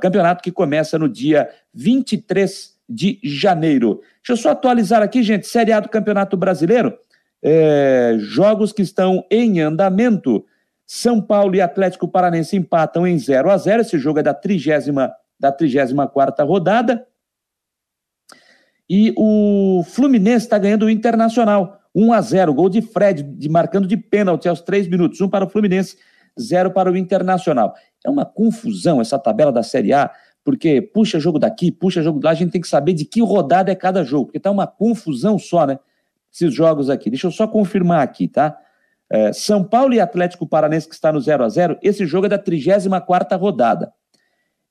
[0.00, 4.00] campeonato que começa no dia 23 de janeiro.
[4.16, 5.46] Deixa eu só atualizar aqui, gente.
[5.46, 6.96] Série A do Campeonato Brasileiro.
[7.42, 10.44] É, jogos que estão em andamento.
[10.86, 15.16] São Paulo e Atlético Paranense empatam em 0 a 0 Esse jogo é da 30
[15.40, 17.06] da 34 rodada.
[18.88, 21.80] E o Fluminense está ganhando o Internacional.
[21.94, 25.20] 1 a 0 Gol de Fred, de, marcando de pênalti aos 3 minutos.
[25.20, 25.96] 1 para o Fluminense,
[26.38, 27.74] 0 para o Internacional.
[28.04, 30.10] É uma confusão essa tabela da Série A,
[30.44, 32.30] porque puxa jogo daqui, puxa jogo lá.
[32.30, 35.38] A gente tem que saber de que rodada é cada jogo, porque tá uma confusão
[35.38, 35.78] só, né?
[36.32, 37.10] Esses jogos aqui.
[37.10, 38.58] Deixa eu só confirmar aqui, tá?
[39.10, 42.28] É, São Paulo e Atlético Paranense, que está no 0 a 0 esse jogo é
[42.30, 43.92] da 34 rodada.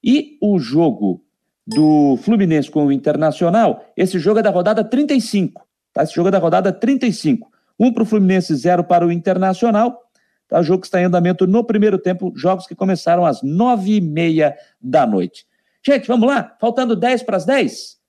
[0.04, 1.24] E o jogo
[1.66, 5.66] do Fluminense com o Internacional, esse jogo é da rodada 35.
[5.94, 6.04] Tá?
[6.04, 7.52] Esse jogo é da rodada 35.
[7.80, 10.02] Um para o Fluminense, zero para o Internacional.
[10.48, 10.60] Tá?
[10.60, 14.02] O jogo que está em andamento no primeiro tempo, jogos que começaram às nove e
[14.02, 15.46] meia da noite.
[15.86, 16.56] Gente, vamos lá?
[16.60, 18.02] Faltando 10 para as 10?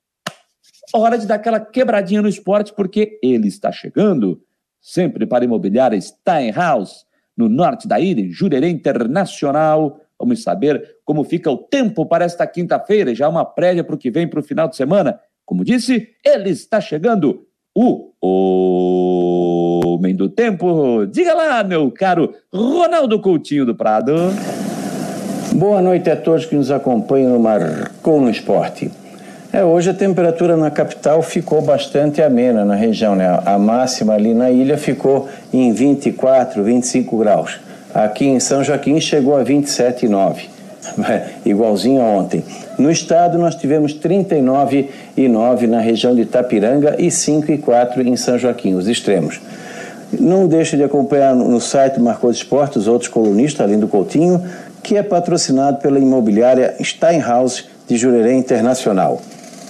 [0.95, 4.43] hora de dar aquela quebradinha no esporte, porque ele está chegando,
[4.81, 7.07] sempre para imobiliária Steinhaus,
[7.37, 10.01] no norte da ilha, em Jurerê Internacional.
[10.18, 14.11] Vamos saber como fica o tempo para esta quinta-feira, já uma prévia para o que
[14.11, 15.18] vem para o final de semana.
[15.45, 18.12] Como disse, ele está chegando, o
[19.85, 21.07] Homem do Tempo.
[21.07, 24.12] Diga lá, meu caro Ronaldo Coutinho do Prado.
[25.55, 28.91] Boa noite a todos que nos acompanham no Marcou no Esporte.
[29.53, 33.39] É, hoje a temperatura na capital ficou bastante amena na região, né?
[33.45, 37.61] A máxima ali na ilha ficou em 24, 25 graus.
[37.93, 40.37] Aqui em São Joaquim chegou a 27,9,
[41.45, 42.43] igualzinho a ontem.
[42.79, 48.89] No estado nós tivemos 39,9 na região de Itapiranga e 5,4 em São Joaquim, os
[48.89, 49.39] extremos.
[50.19, 54.43] Não deixe de acompanhar no site Marcou Esporte os outros colunistas, além do Coutinho,
[54.83, 59.20] que é patrocinado pela imobiliária Steinhaus de Jurerê Internacional.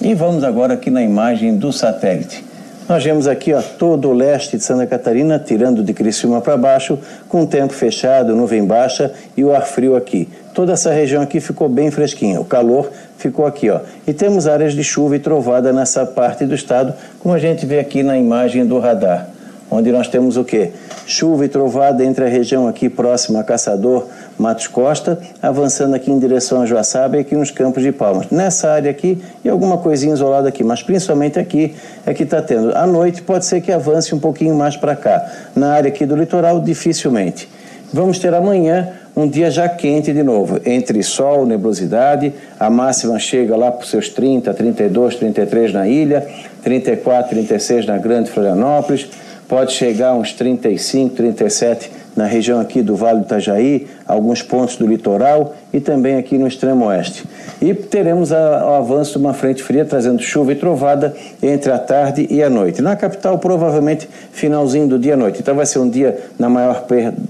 [0.00, 2.44] E vamos agora aqui na imagem do satélite.
[2.88, 6.98] Nós vemos aqui ó, todo o leste de Santa Catarina, tirando de Criciúma para baixo,
[7.28, 10.28] com o tempo fechado, nuvem baixa e o ar frio aqui.
[10.52, 13.70] Toda essa região aqui ficou bem fresquinha, o calor ficou aqui.
[13.70, 13.80] Ó.
[14.06, 17.78] E temos áreas de chuva e trovada nessa parte do estado, como a gente vê
[17.78, 19.31] aqui na imagem do radar
[19.72, 20.70] onde nós temos o quê?
[21.06, 24.06] Chuva e trovada entre a região aqui próxima a Caçador,
[24.38, 28.26] Matos Costa, avançando aqui em direção a Joaçaba e aqui nos Campos de Palmas.
[28.30, 32.76] Nessa área aqui e alguma coisinha isolada aqui, mas principalmente aqui é que está tendo.
[32.76, 35.24] À noite pode ser que avance um pouquinho mais para cá.
[35.56, 37.48] Na área aqui do litoral, dificilmente.
[37.92, 43.54] Vamos ter amanhã um dia já quente de novo, entre sol, nebulosidade, a máxima chega
[43.54, 46.26] lá para os seus 30, 32, 33 na ilha,
[46.62, 49.10] 34, 36 na Grande Florianópolis,
[49.52, 54.86] pode chegar uns 35, 37 na região aqui do Vale do Itajaí, alguns pontos do
[54.86, 57.24] litoral e também aqui no extremo oeste.
[57.60, 62.26] E teremos o avanço de uma frente fria trazendo chuva e trovada entre a tarde
[62.30, 62.80] e a noite.
[62.80, 65.40] Na capital, provavelmente finalzinho do dia à noite.
[65.40, 66.86] Então vai ser um dia, na maior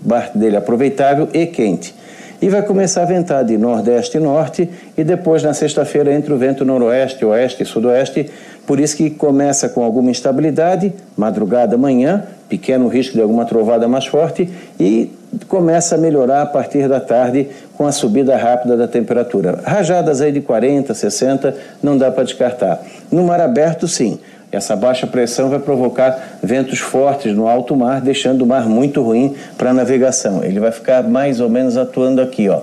[0.09, 1.93] parte dele, aproveitável e quente
[2.43, 4.69] e vai começar a ventar de nordeste e norte
[4.99, 8.29] e depois na sexta-feira entra o vento noroeste, oeste e sudoeste,
[8.67, 14.07] por isso que começa com alguma instabilidade, madrugada, manhã, pequeno risco de alguma trovada mais
[14.07, 15.13] forte e
[15.47, 19.61] começa a melhorar a partir da tarde com a subida rápida da temperatura.
[19.65, 22.83] Rajadas aí de 40, 60, não dá para descartar.
[23.11, 24.19] No mar aberto, sim.
[24.53, 29.35] Essa baixa pressão vai provocar ventos fortes no alto mar, deixando o mar muito ruim
[29.57, 30.45] para a navegação.
[30.45, 32.61] Ele vai ficar mais ou menos atuando aqui, ó.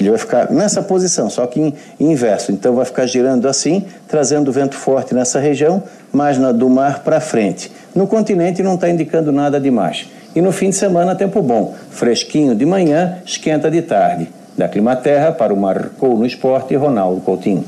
[0.00, 2.50] Ele vai ficar nessa posição, só que em, inverso.
[2.50, 7.20] Então vai ficar girando assim, trazendo vento forte nessa região, mais na, do mar para
[7.20, 7.70] frente.
[7.94, 10.08] No continente não está indicando nada demais.
[10.34, 11.72] E no fim de semana, tempo bom.
[11.90, 14.28] Fresquinho de manhã, esquenta de tarde.
[14.58, 17.64] Da Climaterra para o Marcou no Esporte, Ronaldo Coutinho.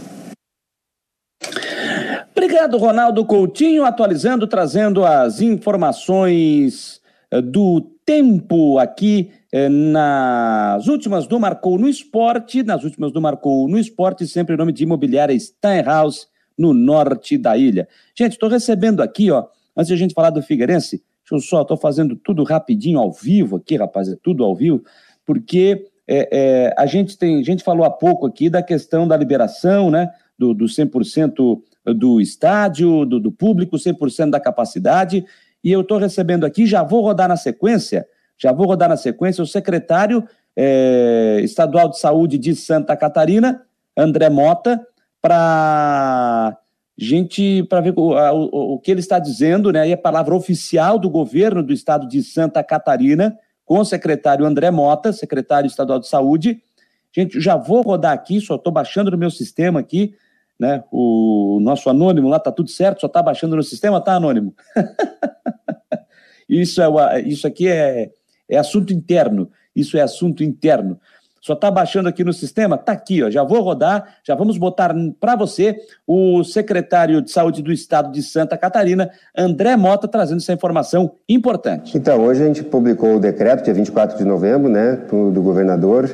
[2.55, 11.41] Obrigado, Ronaldo Coutinho, atualizando, trazendo as informações eh, do tempo aqui eh, nas últimas do
[11.41, 16.29] Marcou no Esporte, nas últimas do Marcou no Esporte, sempre em nome de Imobiliária Steinhaus,
[16.57, 17.89] no norte da ilha.
[18.17, 19.47] Gente, estou recebendo aqui, ó,
[19.77, 23.11] antes de a gente falar do Figueirense, deixa eu só, estou fazendo tudo rapidinho, ao
[23.11, 24.81] vivo aqui, rapaz, é tudo ao vivo,
[25.27, 29.17] porque é, é, a gente tem, a gente falou há pouco aqui da questão da
[29.17, 31.61] liberação, né, do, do 100%
[31.93, 35.25] do estádio, do, do público, 100% da capacidade.
[35.63, 38.07] E eu estou recebendo aqui, já vou rodar na sequência,
[38.39, 40.25] já vou rodar na sequência o secretário
[40.57, 43.63] é, estadual de saúde de Santa Catarina,
[43.97, 44.81] André Mota,
[45.21, 46.57] para
[46.97, 49.89] gente para ver o, o, o, que ele está dizendo, né?
[49.89, 54.71] E a palavra oficial do governo do estado de Santa Catarina, com o secretário André
[54.71, 56.63] Mota, secretário estadual de saúde.
[57.13, 60.15] Gente, já vou rodar aqui, só estou baixando no meu sistema aqui
[60.65, 60.83] né?
[60.91, 64.55] O nosso anônimo lá tá tudo certo, só tá baixando no sistema, tá anônimo.
[66.49, 68.11] isso é isso aqui é,
[68.49, 69.51] é assunto interno.
[69.77, 70.99] Isso é assunto interno.
[71.43, 72.79] Só tá baixando aqui no sistema?
[72.79, 73.31] Tá aqui, ó.
[73.31, 78.23] Já vou rodar, já vamos botar para você o secretário de Saúde do Estado de
[78.23, 81.99] Santa Catarina, André Mota, trazendo essa informação importante.
[81.99, 86.09] Então, hoje a gente publicou o decreto, dia 24 de novembro, né, do governador,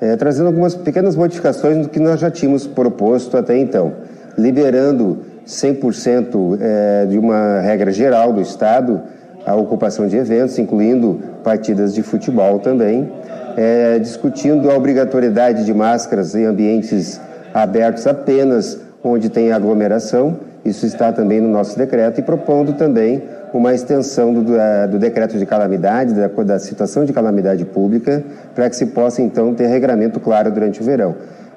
[0.00, 3.92] é, trazendo algumas pequenas modificações do que nós já tínhamos proposto até então,
[4.36, 9.02] liberando 100% é, de uma regra geral do Estado
[9.48, 13.10] a ocupação de eventos, incluindo partidas de futebol também,
[13.56, 17.18] é, discutindo a obrigatoriedade de máscaras em ambientes
[17.54, 23.22] abertos apenas onde tem aglomeração, isso está também no nosso decreto, e propondo também
[23.52, 24.44] uma extensão do,
[24.90, 28.22] do decreto de calamidade, da, da situação de calamidade pública,
[28.54, 31.16] para que se possa então ter regramento claro durante o verão.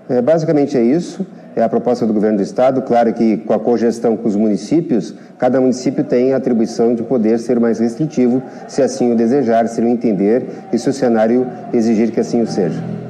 [0.09, 1.25] É, basicamente é isso.
[1.55, 2.81] é a proposta do governo do estado.
[2.81, 7.39] Claro que com a cogestão com os municípios, cada município tem a atribuição de poder
[7.39, 12.11] ser mais restritivo, se assim o desejar, se o entender e se o cenário exigir
[12.11, 13.00] que assim o seja.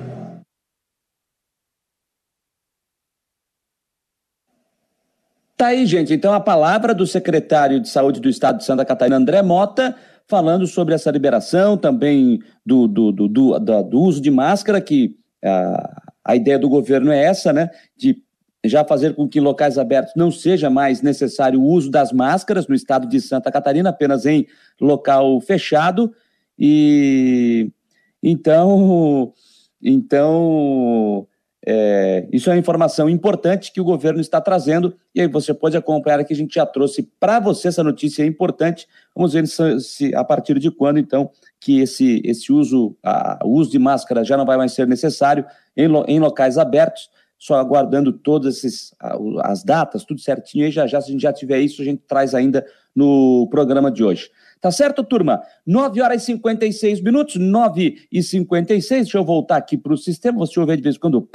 [5.61, 6.11] Tá aí, gente.
[6.11, 9.95] Então, a palavra do secretário de Saúde do Estado de Santa Catarina, André Mota,
[10.27, 16.01] falando sobre essa liberação, também do, do, do, do, do uso de máscara, que a,
[16.25, 17.69] a ideia do governo é essa, né?
[17.95, 18.23] De
[18.65, 22.73] já fazer com que locais abertos não seja mais necessário o uso das máscaras no
[22.73, 24.47] estado de Santa Catarina, apenas em
[24.81, 26.11] local fechado.
[26.57, 27.69] E
[28.23, 29.31] então,
[29.79, 31.27] então
[31.65, 35.77] é, isso é uma informação importante que o governo está trazendo, e aí você pode
[35.77, 38.87] acompanhar que a gente já trouxe para você essa notícia importante.
[39.15, 43.49] Vamos ver se, se, a partir de quando, então, que esse, esse uso, a, o
[43.49, 45.45] uso de máscara já não vai mais ser necessário
[45.77, 48.93] em, em locais abertos, só aguardando todas esses,
[49.43, 52.01] as datas, tudo certinho, e já já, se a gente já tiver isso, a gente
[52.07, 54.29] traz ainda no programa de hoje.
[54.61, 55.41] Tá certo, turma?
[55.65, 59.01] 9 horas e 56 minutos, 9 e 56.
[59.01, 60.37] Deixa eu voltar aqui para o sistema.
[60.37, 61.27] Você ouve de vez em quando,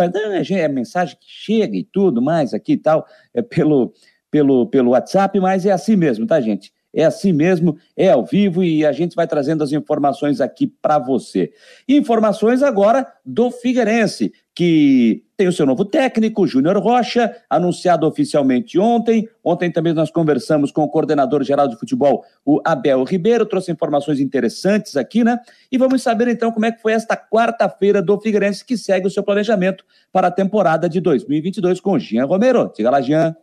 [0.55, 3.05] é mensagem que chega e tudo mais aqui e tal,
[3.35, 3.93] é pelo,
[4.31, 6.73] pelo, pelo WhatsApp, mas é assim mesmo, tá, gente?
[6.97, 10.99] É assim mesmo, é ao vivo e a gente vai trazendo as informações aqui para
[10.99, 11.53] você.
[11.87, 19.29] Informações agora do Figueirense, que tem o seu novo técnico, Júnior Rocha, anunciado oficialmente ontem.
[19.45, 24.19] Ontem também nós conversamos com o coordenador geral de futebol, o Abel Ribeiro, trouxe informações
[24.19, 25.39] interessantes aqui, né?
[25.71, 29.11] E vamos saber então como é que foi esta quarta-feira do Figueirense, que segue o
[29.11, 32.73] seu planejamento para a temporada de 2022 com o Jean Romero.
[32.75, 33.37] Diga lá, Jean.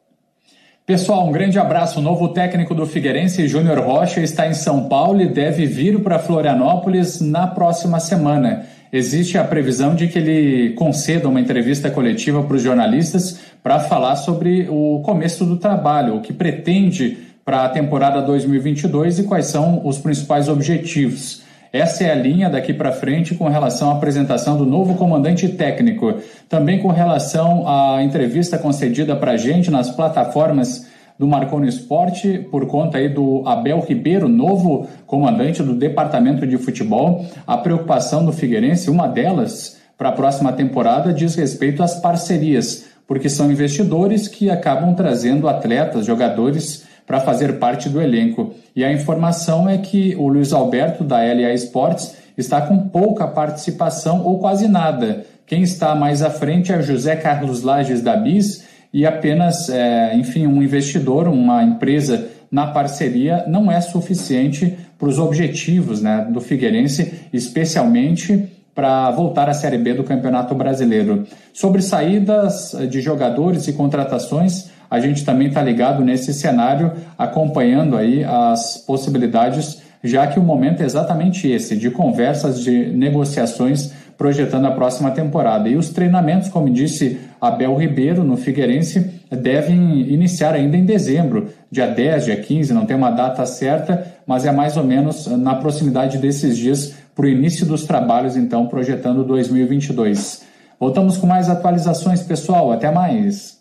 [0.86, 2.00] Pessoal, um grande abraço.
[2.00, 6.20] O novo técnico do Figueirense, Júnior Rocha, está em São Paulo e deve vir para
[6.20, 8.66] Florianópolis na próxima semana.
[8.92, 14.18] Existe a previsão de que ele conceda uma entrevista coletiva para os jornalistas para falar
[14.18, 19.88] sobre o começo do trabalho, o que pretende para a temporada 2022 e quais são
[19.88, 21.43] os principais objetivos.
[21.74, 26.20] Essa é a linha daqui para frente com relação à apresentação do novo comandante técnico.
[26.48, 32.68] Também com relação à entrevista concedida para a gente nas plataformas do Marconi Esporte, por
[32.68, 37.26] conta aí do Abel Ribeiro, novo comandante do departamento de futebol.
[37.48, 43.28] A preocupação do Figueirense, uma delas para a próxima temporada, diz respeito às parcerias, porque
[43.28, 48.54] são investidores que acabam trazendo atletas, jogadores para fazer parte do elenco.
[48.76, 54.24] E a informação é que o Luiz Alberto, da LA Esportes, está com pouca participação
[54.24, 55.26] ou quase nada.
[55.46, 60.48] Quem está mais à frente é José Carlos Lages da BIS e apenas, é, enfim,
[60.48, 67.28] um investidor, uma empresa na parceria não é suficiente para os objetivos né, do Figueirense,
[67.34, 71.26] especialmente para voltar à Série B do Campeonato Brasileiro.
[71.52, 78.24] Sobre saídas de jogadores e contratações, a gente também está ligado nesse cenário, acompanhando aí
[78.24, 84.72] as possibilidades, já que o momento é exatamente esse, de conversas, de negociações projetando a
[84.72, 85.68] próxima temporada.
[85.68, 91.88] E os treinamentos, como disse Abel Ribeiro, no Figueirense, devem iniciar ainda em dezembro, dia
[91.88, 96.20] 10, dia 15, não tem uma data certa, mas é mais ou menos na proximidade
[96.20, 100.44] desses dias para o início dos trabalhos, então, projetando 2022.
[100.80, 102.72] Voltamos com mais atualizações, pessoal.
[102.72, 103.58] Até mais.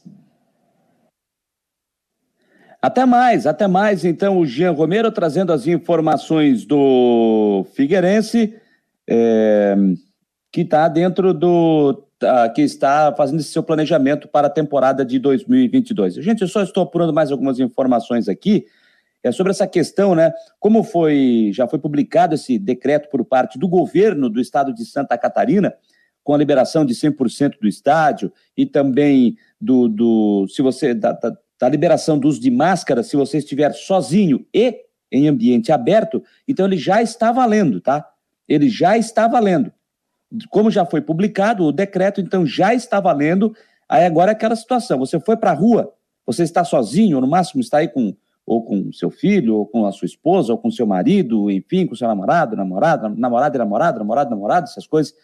[2.82, 4.04] Até mais, até mais.
[4.04, 8.56] Então, o Jean Romero trazendo as informações do Figueirense,
[9.08, 9.76] é,
[10.50, 12.08] que está dentro do.
[12.18, 16.14] Tá, que está fazendo esse seu planejamento para a temporada de 2022.
[16.14, 18.66] Gente, eu só estou apurando mais algumas informações aqui.
[19.24, 20.32] É sobre essa questão, né?
[20.58, 25.16] Como foi, já foi publicado esse decreto por parte do governo do estado de Santa
[25.16, 25.72] Catarina,
[26.24, 31.32] com a liberação de 100% do estádio e também do, do se você da, da,
[31.62, 34.80] da liberação do uso de máscara se você estiver sozinho e
[35.12, 38.04] em ambiente aberto, então ele já está valendo, tá?
[38.48, 39.72] Ele já está valendo.
[40.50, 43.54] Como já foi publicado o decreto, então já está valendo.
[43.88, 45.94] Aí agora é aquela situação, você foi para a rua,
[46.26, 48.12] você está sozinho, ou no máximo está aí com
[48.44, 51.94] ou com seu filho, ou com a sua esposa, ou com seu marido, enfim, com
[51.94, 55.14] seu namorado, namorada, namorada e namorado, namorado, namorado, essas coisas.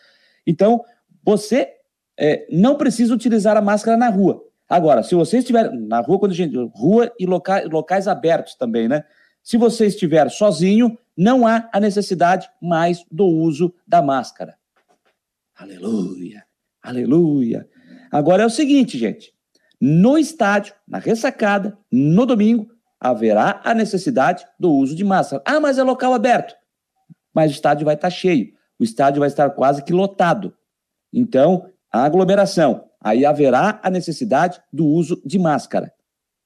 [0.47, 0.85] Então,
[1.25, 1.69] você
[2.17, 4.48] é, não precisa utilizar a máscara na rua.
[4.69, 6.55] Agora, se você estiver na rua, quando a gente.
[6.75, 9.05] Rua e locais, locais abertos também, né?
[9.43, 14.57] Se você estiver sozinho, não há a necessidade mais do uso da máscara.
[15.57, 16.45] Aleluia,
[16.83, 17.69] aleluia.
[18.13, 19.33] Agora é o seguinte, gente.
[19.81, 22.69] No estádio, na ressacada, no domingo,
[23.01, 25.43] haverá a necessidade do uso de máscara.
[25.47, 26.55] Ah, mas é local aberto.
[27.33, 28.53] Mas o estádio vai estar cheio.
[28.79, 30.55] O estádio vai estar quase que lotado.
[31.13, 35.93] Então, a aglomeração aí haverá a necessidade do uso de máscara,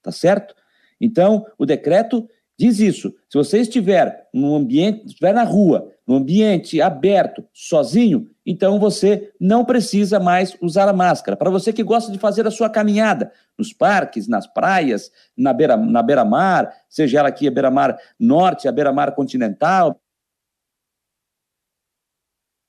[0.02, 0.54] tá certo?
[1.00, 2.28] Então, o decreto
[2.58, 3.14] diz isso.
[3.28, 9.64] Se você estiver no ambiente, estiver na rua, no ambiente aberto, sozinho, então você não
[9.64, 11.36] precisa mais usar a máscara.
[11.36, 15.76] Para você que gosta de fazer a sua caminhada nos parques, nas praias, na beira,
[15.76, 20.00] na beira-mar, seja ela aqui a beira-mar norte, a beira-mar continental,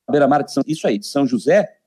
[0.08, 1.78] a beira-mar de São, isso aí, de São José,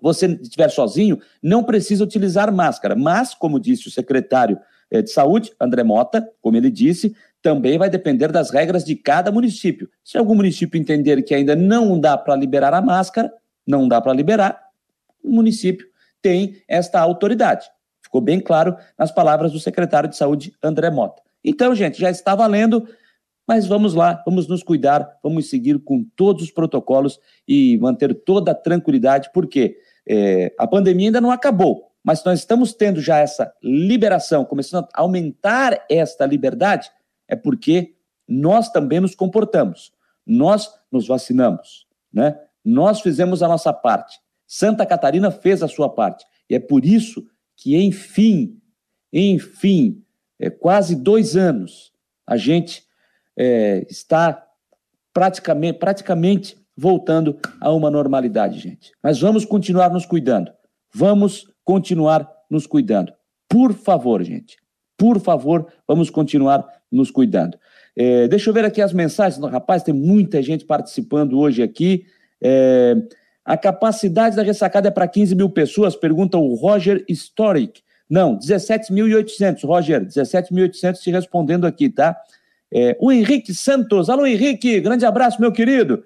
[0.00, 2.94] você estiver sozinho, não precisa utilizar máscara.
[2.94, 4.58] Mas, como disse o secretário
[4.90, 9.30] eh, de Saúde, André Mota, como ele disse, também vai depender das regras de cada
[9.30, 9.88] município.
[10.02, 13.32] Se algum município entender que ainda não dá para liberar a máscara,
[13.66, 14.60] não dá para liberar,
[15.22, 15.86] o município
[16.20, 17.68] tem esta autoridade.
[18.02, 21.22] Ficou bem claro nas palavras do secretário de Saúde, André Mota.
[21.44, 22.88] Então, gente, já está valendo,
[23.46, 28.50] mas vamos lá, vamos nos cuidar, vamos seguir com todos os protocolos e manter toda
[28.50, 29.76] a tranquilidade, porque
[30.08, 35.00] é, a pandemia ainda não acabou, mas nós estamos tendo já essa liberação, começando a
[35.00, 36.90] aumentar esta liberdade,
[37.26, 37.96] é porque
[38.28, 39.92] nós também nos comportamos,
[40.24, 42.38] nós nos vacinamos, né?
[42.64, 44.18] Nós fizemos a nossa parte.
[44.46, 46.24] Santa Catarina fez a sua parte.
[46.50, 47.24] E é por isso
[47.56, 48.60] que, enfim,
[49.12, 50.04] enfim,
[50.38, 51.92] é, quase dois anos,
[52.26, 52.84] a gente
[53.36, 54.44] é, está
[55.12, 58.92] praticamente, praticamente voltando a uma normalidade, gente.
[59.02, 60.50] Mas vamos continuar nos cuidando.
[60.94, 63.12] Vamos continuar nos cuidando.
[63.48, 64.56] Por favor, gente.
[64.96, 67.58] Por favor, vamos continuar nos cuidando.
[67.96, 69.42] É, deixa eu ver aqui as mensagens.
[69.50, 72.04] Rapaz, tem muita gente participando hoje aqui.
[72.42, 72.94] É,
[73.44, 75.96] a capacidade da ressacada é para 15 mil pessoas?
[75.96, 77.80] Pergunta o Roger Historic.
[78.08, 82.16] Não, 17.800, Roger, 17.800 te respondendo aqui, tá?
[82.72, 84.08] É, o Henrique Santos.
[84.08, 86.04] Alô, Henrique, grande abraço, meu querido.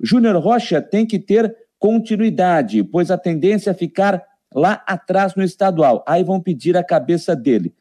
[0.00, 4.22] Júnior Rocha tem que ter continuidade, pois a tendência é ficar
[4.54, 6.04] lá atrás no estadual.
[6.06, 7.74] Aí vão pedir a cabeça dele.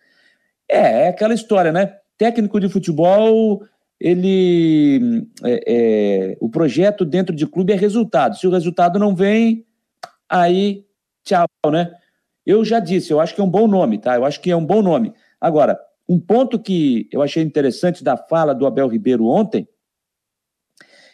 [0.70, 1.96] É, é aquela história, né?
[2.18, 3.64] Técnico de futebol,
[4.00, 5.28] ele.
[5.44, 8.38] É, é, o projeto dentro de clube é resultado.
[8.38, 9.66] Se o resultado não vem,
[10.30, 10.86] aí
[11.24, 11.92] tchau, né?
[12.46, 14.16] Eu já disse, eu acho que é um bom nome, tá?
[14.16, 15.14] Eu acho que é um bom nome.
[15.40, 19.68] Agora, um ponto que eu achei interessante da fala do Abel Ribeiro ontem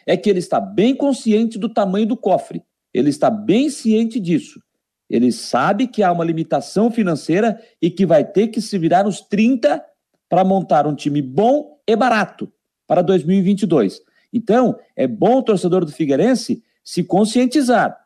[0.06, 2.62] é que ele está bem consciente do tamanho do cofre.
[2.92, 4.60] Ele está bem ciente disso.
[5.08, 9.20] Ele sabe que há uma limitação financeira e que vai ter que se virar nos
[9.20, 9.84] 30
[10.28, 12.50] para montar um time bom e barato
[12.86, 14.00] para 2022.
[14.32, 17.96] Então, é bom o torcedor do Figueirense se conscientizar.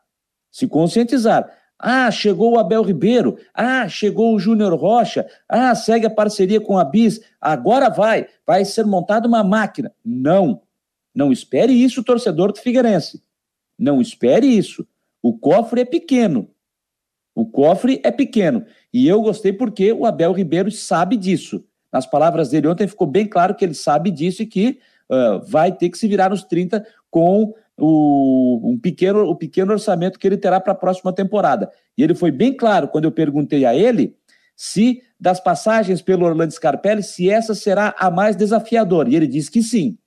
[0.51, 1.49] Se conscientizar.
[1.77, 3.37] Ah, chegou o Abel Ribeiro.
[3.53, 5.25] Ah, chegou o Júnior Rocha.
[5.47, 7.21] Ah, segue a parceria com a Bis.
[7.39, 9.91] Agora vai, vai ser montada uma máquina.
[10.03, 10.61] Não.
[11.19, 13.21] Não espere isso, torcedor do Figueirense.
[13.77, 14.87] Não espere isso.
[15.21, 16.49] O cofre é pequeno.
[17.35, 18.63] O cofre é pequeno.
[18.93, 21.65] E eu gostei porque o Abel Ribeiro sabe disso.
[21.91, 24.79] Nas palavras dele ontem ficou bem claro que ele sabe disso e que
[25.11, 30.17] uh, vai ter que se virar nos 30 com o, um pequeno, o pequeno orçamento
[30.17, 31.69] que ele terá para a próxima temporada.
[31.97, 34.15] E ele foi bem claro quando eu perguntei a ele
[34.55, 39.09] se das passagens pelo Orlando Scarpelli, se essa será a mais desafiadora.
[39.09, 39.97] E ele disse que sim.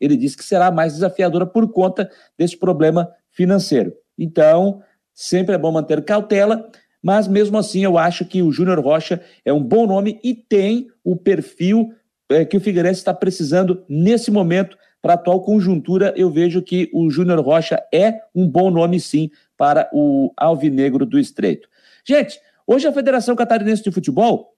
[0.00, 3.92] Ele disse que será mais desafiadora por conta desse problema financeiro.
[4.18, 4.82] Então,
[5.14, 6.68] sempre é bom manter cautela,
[7.02, 10.88] mas mesmo assim eu acho que o Júnior Rocha é um bom nome e tem
[11.04, 11.92] o perfil
[12.28, 16.12] é, que o Figueirense está precisando nesse momento para a atual conjuntura.
[16.16, 21.18] Eu vejo que o Júnior Rocha é um bom nome sim para o Alvinegro do
[21.18, 21.68] Estreito.
[22.04, 24.55] Gente, hoje a Federação Catarinense de Futebol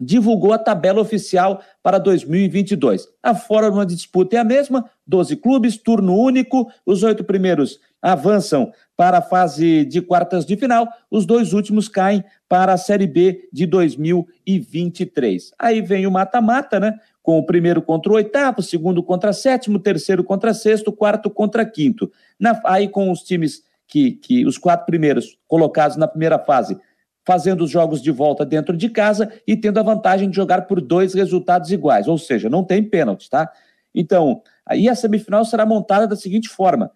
[0.00, 3.06] divulgou a tabela oficial para 2022.
[3.22, 8.72] A fórmula de disputa é a mesma: 12 clubes, turno único, os oito primeiros avançam
[8.96, 13.48] para a fase de quartas de final, os dois últimos caem para a Série B
[13.52, 15.52] de 2023.
[15.58, 16.98] Aí vem o mata-mata, né?
[17.22, 22.10] Com o primeiro contra o oitavo, segundo contra sétimo, terceiro contra sexto, quarto contra quinto.
[22.38, 26.78] Na, aí com os times que, que os quatro primeiros colocados na primeira fase
[27.24, 30.80] fazendo os jogos de volta dentro de casa e tendo a vantagem de jogar por
[30.80, 33.50] dois resultados iguais, ou seja, não tem pênalti, tá?
[33.94, 36.90] Então, aí a semifinal será montada da seguinte forma,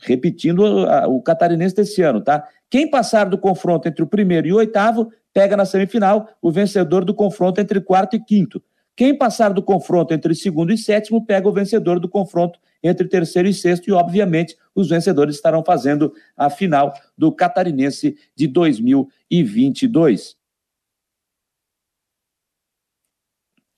[0.00, 0.64] repetindo
[1.08, 2.46] o catarinense desse ano, tá?
[2.70, 7.04] Quem passar do confronto entre o primeiro e o oitavo, pega na semifinal o vencedor
[7.04, 8.62] do confronto entre quarto e quinto.
[8.98, 13.46] Quem passar do confronto entre segundo e sétimo, pega o vencedor do confronto entre terceiro
[13.46, 20.36] e sexto, e obviamente os vencedores estarão fazendo a final do Catarinense de 2022.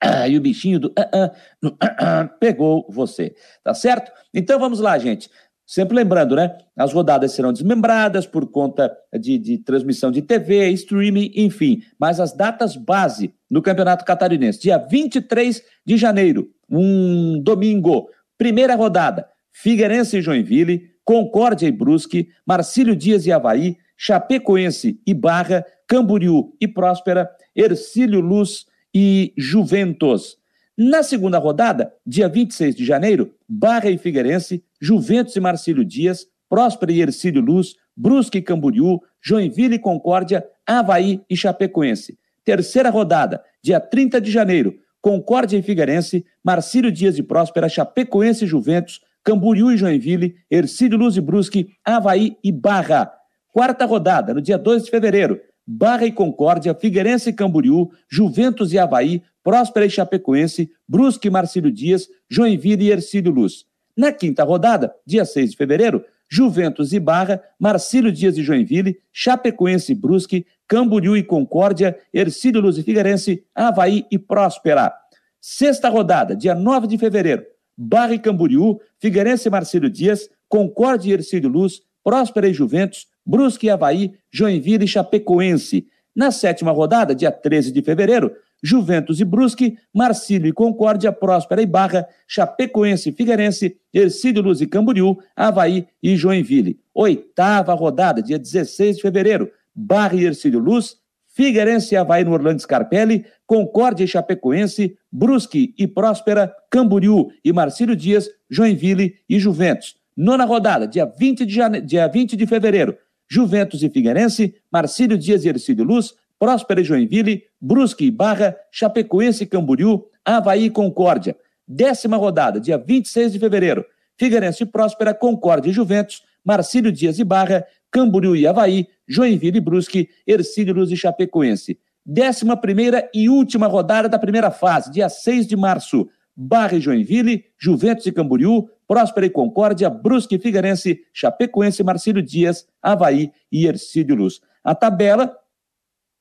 [0.02, 4.10] Ah, e o bichinho do uh, uh, uh, pegou você, tá certo?
[4.32, 5.28] Então vamos lá, gente.
[5.66, 6.56] Sempre lembrando, né?
[6.74, 8.90] As rodadas serão desmembradas por conta
[9.20, 11.82] de, de, transmissão de TV, streaming, enfim.
[11.98, 19.26] Mas as datas base no Campeonato Catarinense, dia 23 de janeiro, um domingo, primeira rodada,
[19.53, 26.68] Figueirense e Joinville, Concórdia e Brusque, Marcílio Dias e Havaí, Chapecoense e Barra, Camboriú e
[26.68, 30.38] Próspera, Ercílio Luz e Juventus.
[30.78, 36.92] Na segunda rodada, dia 26 de janeiro, Barra e Figueirense, Juventus e Marcílio Dias, Próspera
[36.92, 42.18] e Ercílio Luz, Brusque e Camboriú, Joinville e Concórdia, Havaí e Chapecoense.
[42.51, 48.48] Terceira rodada, dia 30 de janeiro, Concórdia e Figueirense, Marcílio Dias e Próspera, Chapecoense e
[48.48, 53.09] Juventus, Camboriú e Joinville, Ercílio Luz e Brusque, Havaí e Barra.
[53.53, 58.80] Quarta rodada, no dia 2 de fevereiro, Barra e Concórdia, Figueirense e Camboriú, Juventus e
[58.80, 63.64] Havaí, Próspera e Chapecoense, Brusque e Marcílio Dias, Joinville e Ercílio Luz.
[63.96, 69.92] Na quinta rodada, dia 6 de fevereiro, Juventus e Barra, Marcílio Dias e Joinville, Chapecoense
[69.92, 74.94] e Brusque, Camboriú e Concórdia, Ercílio Luz e Figueirense, Havaí e Próspera.
[75.40, 77.44] Sexta rodada, dia 9 de fevereiro,
[77.76, 83.66] Barra e Camboriú, Figueirense e Marcílio Dias, Concórdia e Ercílio Luz, Próspera e Juventus, Brusque
[83.66, 85.88] e Havaí, Joinville e Chapecoense.
[86.14, 88.30] Na sétima rodada, dia 13 de fevereiro,
[88.62, 94.68] Juventus e Brusque, Marcílio e Concórdia, Próspera e Barra, Chapecoense e Figueirense, Ercílio Luz e
[94.68, 96.78] Camboriú, Havaí e Joinville.
[96.94, 100.96] Oitava rodada, dia 16 de fevereiro, Barra e Ercílio Luz,
[101.32, 107.94] Figueirense e Havaí no Orlando Scarpelli, Concórdia e Chapecoense, Brusque e Próspera, Camboriú e Marcílio
[107.94, 109.96] Dias, Joinville e Juventus.
[110.16, 111.80] Nona rodada, dia 20 de, jane...
[111.80, 112.96] dia 20 de fevereiro,
[113.28, 119.44] Juventus e Figueirense, Marcílio Dias e Ercílio Luz, Próspera e Joinville, Brusque e Barra, Chapecoense
[119.44, 121.36] e Camboriú, Havaí e Concórdia.
[121.66, 123.84] Décima rodada, dia 26 de fevereiro,
[124.18, 129.61] Figueirense e Próspera, Concórdia e Juventus, Marcílio Dias e Barra, Camboriú e Havaí, Joinville e
[129.61, 131.78] Brusque, Ercílio Luz e Chapecoense.
[132.05, 137.45] Décima primeira e última rodada da primeira fase, dia 6 de março, Barra e Joinville,
[137.59, 144.16] Juventus e Camboriú, Próspera e Concórdia, Brusque e Figueirense, Chapecoense, Marcílio Dias, Havaí e Ercílio
[144.16, 144.41] Luz.
[144.64, 145.36] A tabela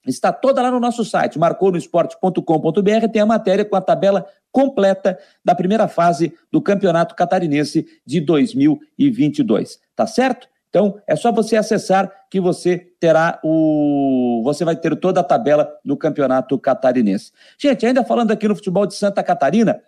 [0.08, 5.54] Está toda lá no nosso site, marconosport.com.br, tem a matéria com a tabela completa da
[5.54, 9.80] primeira fase do Campeonato Catarinense de 2022.
[9.96, 10.48] Tá certo?
[10.70, 14.42] Então, é só você acessar que você terá o.
[14.44, 17.32] Você vai ter toda a tabela do Campeonato Catarinense.
[17.58, 19.82] Gente, ainda falando aqui no futebol de Santa Catarina,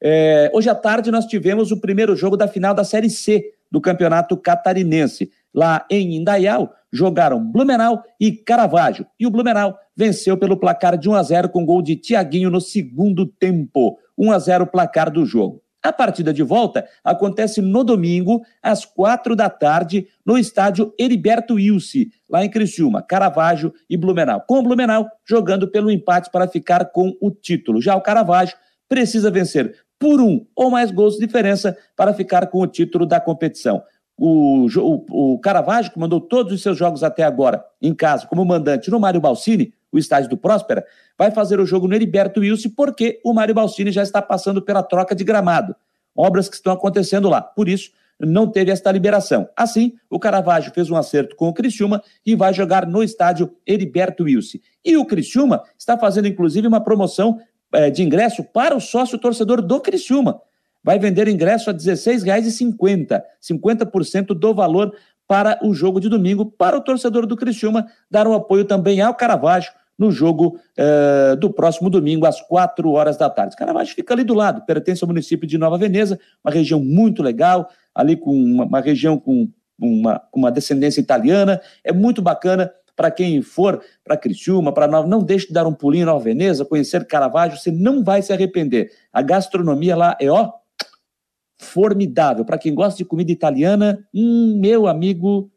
[0.00, 0.48] é...
[0.54, 4.36] hoje à tarde nós tivemos o primeiro jogo da final da Série C do Campeonato
[4.36, 5.30] Catarinense.
[5.52, 9.06] Lá em Indaial, jogaram Blumenau e Caravaggio.
[9.18, 12.60] E o Blumenau venceu pelo placar de 1 a 0 com gol de Tiaguinho no
[12.60, 13.98] segundo tempo.
[14.16, 15.62] 1 a 0 placar do jogo.
[15.82, 22.06] A partida de volta acontece no domingo, às quatro da tarde, no estádio Heriberto Wilson,
[22.28, 24.40] lá em Criciúma, Caravaggio e Blumenau.
[24.46, 27.80] Com o Blumenau jogando pelo empate para ficar com o título.
[27.80, 28.56] Já o Caravaggio
[28.88, 33.20] precisa vencer por um ou mais gols de diferença para ficar com o título da
[33.20, 33.82] competição
[34.18, 38.44] o, o, o Caravaggio, que mandou todos os seus jogos até agora em casa como
[38.44, 40.84] mandante no Mário Balsini, o estádio do Próspera,
[41.16, 44.82] vai fazer o jogo no Heriberto Wilson porque o Mário Balsini já está passando pela
[44.82, 45.74] troca de gramado.
[46.14, 47.40] Obras que estão acontecendo lá.
[47.40, 49.48] Por isso, não teve esta liberação.
[49.56, 54.24] Assim, o Caravaggio fez um acerto com o Criciúma e vai jogar no estádio Heriberto
[54.24, 54.58] Wilson.
[54.84, 57.38] E o Criciúma está fazendo, inclusive, uma promoção
[57.72, 60.40] é, de ingresso para o sócio torcedor do Criciúma
[60.82, 64.94] vai vender ingresso a R$ 16,50, 50% do valor
[65.28, 69.14] para o jogo de domingo, para o torcedor do Criciúma dar um apoio também ao
[69.14, 73.56] Caravaggio no jogo uh, do próximo domingo, às 4 horas da tarde.
[73.56, 77.68] Caravaggio fica ali do lado, pertence ao município de Nova Veneza, uma região muito legal,
[77.92, 79.48] ali com uma, uma região com
[79.78, 85.22] uma, uma descendência italiana, é muito bacana para quem for para Criciúma, para Nova, não
[85.22, 88.90] deixe de dar um pulinho em Nova Veneza, conhecer Caravaggio, você não vai se arrepender.
[89.12, 90.52] A gastronomia lá é, ó,
[91.58, 92.44] formidável.
[92.44, 95.50] Para quem gosta de comida italiana, hum, meu amigo,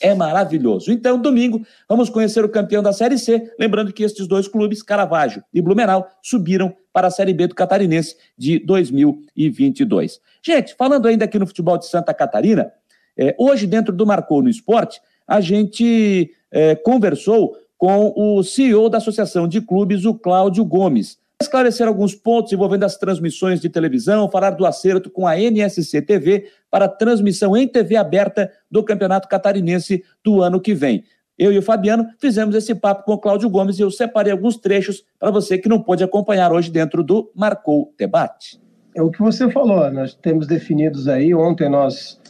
[0.00, 0.90] é maravilhoso.
[0.92, 3.52] Então, domingo, vamos conhecer o campeão da Série C.
[3.58, 8.16] Lembrando que estes dois clubes, Caravaggio e Blumenau, subiram para a Série B do Catarinense
[8.36, 10.20] de 2022.
[10.44, 12.72] Gente, falando ainda aqui no futebol de Santa Catarina,
[13.16, 18.98] é, hoje, dentro do Marcou no Esporte, a gente é, conversou com o CEO da
[18.98, 24.50] Associação de Clubes, o Cláudio Gomes esclarecer alguns pontos envolvendo as transmissões de televisão, falar
[24.50, 30.42] do acerto com a NSC TV para transmissão em TV aberta do Campeonato Catarinense do
[30.42, 31.04] ano que vem.
[31.38, 34.56] Eu e o Fabiano fizemos esse papo com o Cláudio Gomes e eu separei alguns
[34.56, 38.60] trechos para você que não pôde acompanhar hoje dentro do Marcou Debate.
[38.94, 42.20] É o que você falou, nós temos definidos aí, ontem nós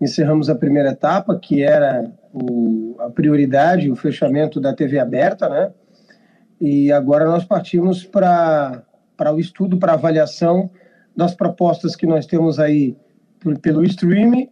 [0.00, 5.70] encerramos a primeira etapa, que era o, a prioridade, o fechamento da TV aberta, né?
[6.60, 8.84] E agora nós partimos para
[9.32, 10.70] o estudo, para avaliação
[11.16, 12.96] das propostas que nós temos aí
[13.62, 14.48] pelo streaming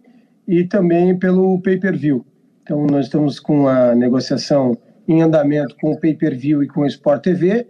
[0.47, 2.25] e também pelo pay-per-view.
[2.63, 4.77] Então, nós estamos com a negociação
[5.09, 7.69] em andamento com o pay-per-view e com o Sport TV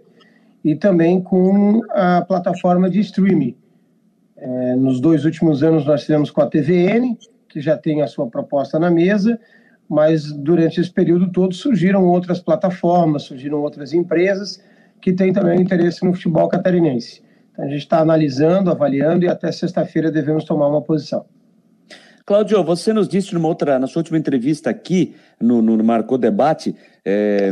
[0.63, 3.55] e também com a plataforma de streaming.
[4.35, 8.27] É, nos dois últimos anos nós tivemos com a TVN, que já tem a sua
[8.27, 9.39] proposta na mesa,
[9.89, 14.61] mas durante esse período todo surgiram outras plataformas, surgiram outras empresas
[15.01, 17.23] que têm também interesse no futebol catarinense.
[17.51, 21.25] Então a gente está analisando, avaliando e até sexta-feira devemos tomar uma posição.
[22.25, 26.75] Cláudio, você nos disse numa outra, na sua última entrevista aqui no, no Marcou Debate
[27.05, 27.49] é,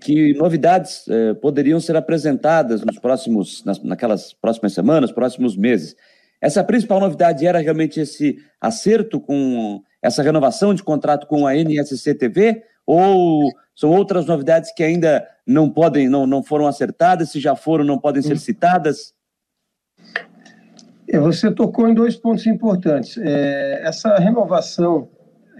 [0.00, 5.94] que novidades é, poderiam ser apresentadas nos próximos, nas, naquelas próximas semanas, próximos meses.
[6.40, 12.14] Essa principal novidade era realmente esse acerto com essa renovação de contrato com a NSC
[12.14, 17.54] TV ou são outras novidades que ainda não podem, não, não foram acertadas, se já
[17.56, 19.14] foram, não podem ser citadas?
[21.08, 23.16] É, você tocou em dois pontos importantes.
[23.18, 25.08] É, essa renovação,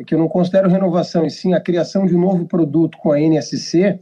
[0.06, 3.20] que eu não considero renovação, e sim a criação de um novo produto com a
[3.20, 3.98] NSC,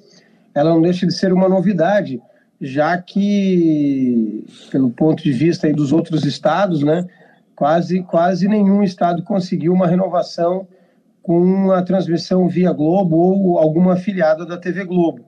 [0.54, 2.20] ela não deixa de ser uma novidade,
[2.60, 7.06] já que, pelo ponto de vista dos outros estados, né,
[7.58, 10.68] quase, quase nenhum estado conseguiu uma renovação
[11.20, 15.24] com a transmissão via Globo ou alguma afiliada da TV Globo.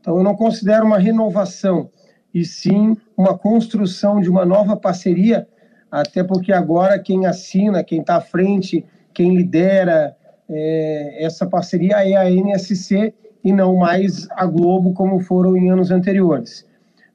[0.00, 1.90] Então, eu não considero uma renovação,
[2.32, 5.46] e sim uma construção de uma nova parceria
[5.90, 8.82] até porque agora quem assina, quem está à frente,
[9.12, 10.16] quem lidera
[10.48, 13.12] é, essa parceria é a NSC
[13.44, 16.66] e não mais a Globo, como foram em anos anteriores.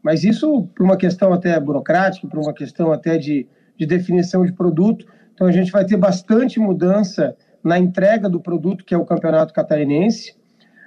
[0.04, 3.48] Mas isso por uma questão até burocrática, por uma questão até de,
[3.80, 5.06] de definição de produto.
[5.34, 9.53] Então a gente vai ter bastante mudança na entrega do produto, que é o Campeonato
[9.53, 10.35] Catarinense,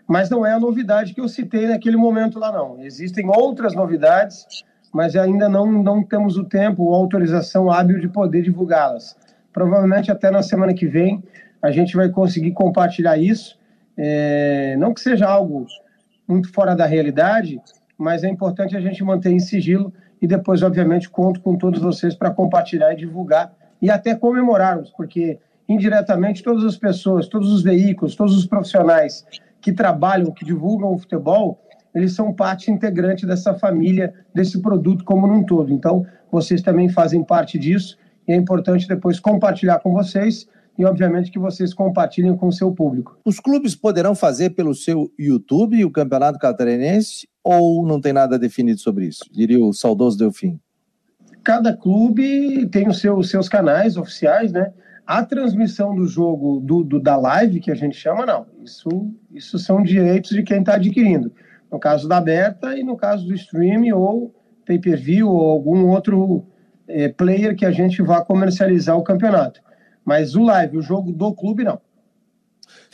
[0.07, 2.83] mas não é a novidade que eu citei naquele momento lá, não.
[2.83, 4.47] Existem outras novidades
[4.93, 9.17] mas ainda não, não temos o tempo ou autorização hábil de poder divulgá-las.
[9.53, 11.23] Provavelmente até na semana que vem
[11.63, 13.59] a gente vai conseguir compartilhar isso.
[13.97, 15.67] É, não que seja algo
[16.29, 17.61] muito fora da realidade,
[17.97, 19.93] mas é importante a gente manter em sigilo
[20.23, 25.41] e depois, obviamente, conto com todos vocês para compartilhar e divulgar e até comemorarmos, porque
[25.69, 29.27] indiretamente todas as pessoas, todos os veículos, todos os profissionais
[29.61, 31.61] que trabalham, que divulgam o futebol,
[31.93, 35.73] eles são parte integrante dessa família, desse produto como num todo.
[35.73, 41.31] Então, vocês também fazem parte disso e é importante depois compartilhar com vocês e, obviamente,
[41.31, 43.19] que vocês compartilhem com o seu público.
[43.25, 48.81] Os clubes poderão fazer pelo seu YouTube o Campeonato Catarinense ou não tem nada definido
[48.81, 49.25] sobre isso?
[49.31, 50.61] Diria o saudoso Delfim.
[51.43, 54.73] Cada clube tem os seus, seus canais oficiais, né?
[55.05, 58.47] A transmissão do jogo, do, do, da live, que a gente chama, não.
[58.63, 61.33] Isso, isso são direitos de quem está adquirindo
[61.73, 64.35] no caso da Aberta e no caso do stream ou
[64.67, 66.45] pay-per-view ou algum outro
[66.87, 69.63] é, player que a gente vá comercializar o campeonato.
[70.05, 71.81] Mas o live, o jogo do clube, não.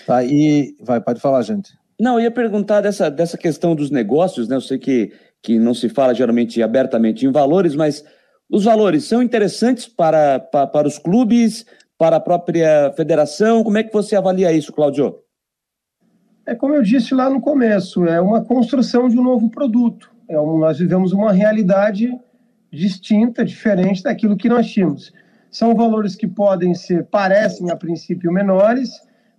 [0.06, 1.76] Tá, e vai, pode falar, gente.
[2.00, 4.56] Não, eu ia perguntar dessa, dessa questão dos negócios, né?
[4.56, 5.12] Eu sei que,
[5.42, 8.04] que não se fala geralmente abertamente em valores, mas
[8.48, 11.66] os valores são interessantes para, para, para os clubes,
[11.98, 13.64] para a própria federação?
[13.64, 15.18] Como é que você avalia isso, Claudio?
[16.46, 20.10] É como eu disse lá no começo, é uma construção de um novo produto.
[20.28, 22.10] É um, nós vivemos uma realidade
[22.72, 25.12] distinta, diferente daquilo que nós tínhamos.
[25.50, 28.90] São valores que podem ser, parecem a princípio menores,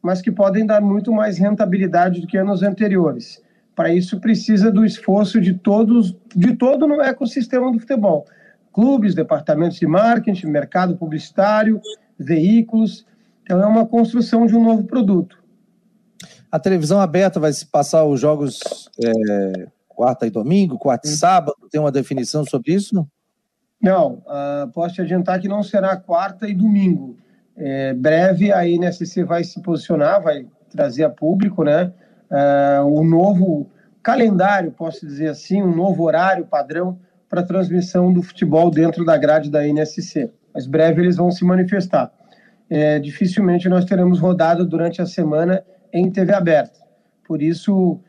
[0.02, 3.42] mas que podem dar muito mais rentabilidade do que anos anteriores.
[3.76, 8.26] Para isso precisa do esforço de todos, de todo no ecossistema do futebol.
[8.74, 11.82] Clubes, departamentos de marketing, mercado publicitário,
[12.18, 13.06] veículos.
[13.44, 15.42] Então é uma construção de um novo produto.
[16.52, 21.56] A televisão aberta vai se passar os jogos é, quarta e domingo, quarta e sábado?
[21.70, 23.08] Tem uma definição sobre isso?
[23.82, 27.18] Não, uh, posso te adiantar que não será quarta e domingo.
[27.60, 31.92] É, breve a INSC vai se posicionar, vai trazer a público, né?
[32.32, 33.70] Uh, o novo
[34.02, 39.52] calendário, posso dizer assim, um novo horário padrão para transmissão do futebol dentro da grade
[39.52, 40.32] da INSC.
[40.54, 42.12] Mas breve eles vão se manifestar.
[42.70, 46.80] É, dificilmente nós teremos rodada durante a semana em TV aberta.
[47.28, 48.00] Por isso,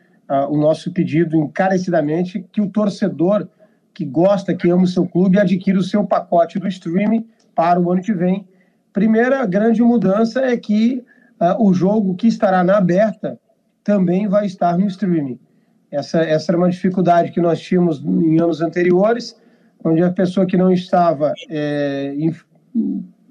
[0.49, 3.47] o nosso pedido encarecidamente que o torcedor
[3.93, 7.91] que gosta, que ama o seu clube, adquira o seu pacote do streaming para o
[7.91, 8.47] ano que vem.
[8.93, 11.03] Primeira grande mudança é que
[11.39, 13.39] uh, o jogo que estará na aberta
[13.83, 15.39] também vai estar no streaming.
[15.89, 19.35] Essa, essa era uma dificuldade que nós tínhamos em anos anteriores,
[19.83, 22.33] onde a pessoa que não estava é, em,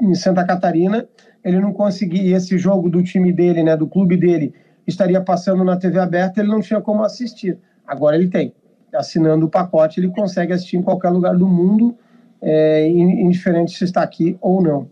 [0.02, 1.08] em Santa Catarina
[1.44, 4.54] ele não conseguia esse jogo do time dele, né, do clube dele,
[4.86, 7.58] estaria passando na TV aberta, ele não tinha como assistir.
[7.86, 8.52] Agora ele tem.
[8.94, 11.96] Assinando o pacote, ele consegue assistir em qualquer lugar do mundo,
[12.42, 14.88] é, indiferente se está aqui ou não.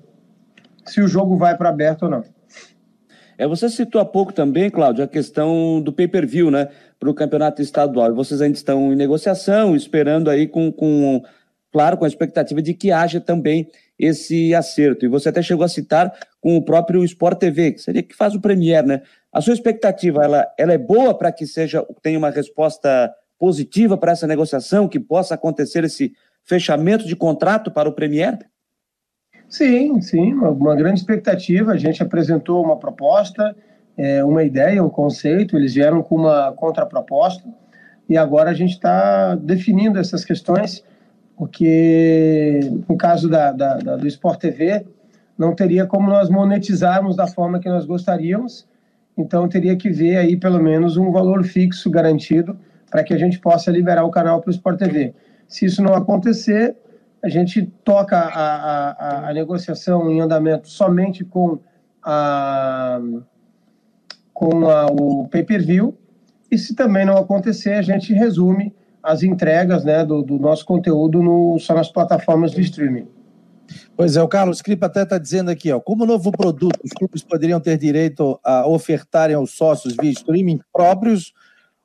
[0.89, 2.25] Se o jogo vai para aberto ou não.
[3.37, 7.63] É, você citou há pouco também, Cláudio, a questão do pay-per-view, né, para o campeonato
[7.63, 8.13] estadual.
[8.13, 11.23] Vocês ainda estão em negociação, esperando aí com, com,
[11.71, 15.05] claro, com a expectativa de que haja também esse acerto.
[15.05, 18.35] E você até chegou a citar com o próprio Sport TV, que seria que faz
[18.35, 19.03] o Premier, né?
[19.33, 24.13] A sua expectativa, ela, ela é boa para que seja tenha uma resposta positiva para
[24.13, 26.13] essa negociação, que possa acontecer esse
[26.43, 28.39] fechamento de contrato para o Premier?
[29.49, 31.73] Sim, sim, uma, uma grande expectativa.
[31.73, 33.57] A gente apresentou uma proposta,
[33.97, 37.49] é, uma ideia, um conceito, eles vieram com uma contraproposta
[38.09, 40.85] e agora a gente está definindo essas questões,
[41.37, 44.87] porque no caso da, da, da, do Sport TV,
[45.37, 48.67] não teria como nós monetizarmos da forma que nós gostaríamos,
[49.17, 52.59] então teria que ver aí pelo menos um valor fixo garantido
[52.91, 55.15] para que a gente possa liberar o canal para o Sport TV.
[55.47, 56.77] Se isso não acontecer,
[57.23, 61.59] a gente toca a, a, a negociação em andamento somente com,
[62.03, 63.01] a,
[64.33, 65.97] com a, o pay-per-view,
[66.51, 71.23] e se também não acontecer, a gente resume as entregas né, do, do nosso conteúdo
[71.23, 73.09] no, só nas plataformas de streaming.
[73.97, 77.23] Pois é, o Carlos Cripa até está dizendo aqui, ó, como novo produto, os clubes
[77.23, 81.33] poderiam ter direito a ofertarem aos sócios via streaming próprios,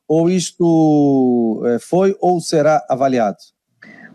[0.08, 3.38] ou isto é, foi ou será avaliado?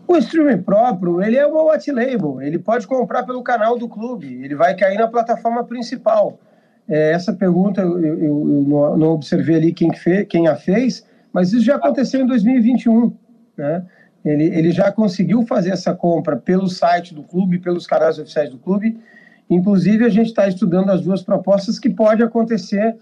[0.09, 4.43] O streaming próprio, ele é uma white label, ele pode comprar pelo canal do clube,
[4.43, 6.39] ele vai cair na plataforma principal.
[6.87, 11.53] É, essa pergunta eu, eu, eu, não observei ali quem, fez, quem a fez, mas
[11.53, 13.13] isso já aconteceu em 2021,
[13.55, 13.85] né?
[14.25, 18.57] Ele, ele já conseguiu fazer essa compra pelo site do clube, pelos canais oficiais do
[18.57, 18.99] clube.
[19.47, 22.97] Inclusive, a gente está estudando as duas propostas que pode acontecer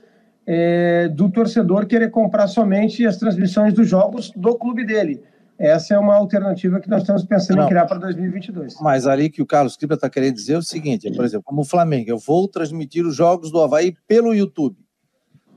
[0.45, 5.23] é, do torcedor querer comprar somente as transmissões dos jogos do clube dele.
[5.59, 8.75] Essa é uma alternativa que nós estamos pensando Não, em criar para 2022.
[8.79, 11.61] Mas ali que o Carlos Cripa está querendo dizer é o seguinte, por exemplo, como
[11.61, 14.77] o Flamengo, eu vou transmitir os jogos do Havaí pelo YouTube.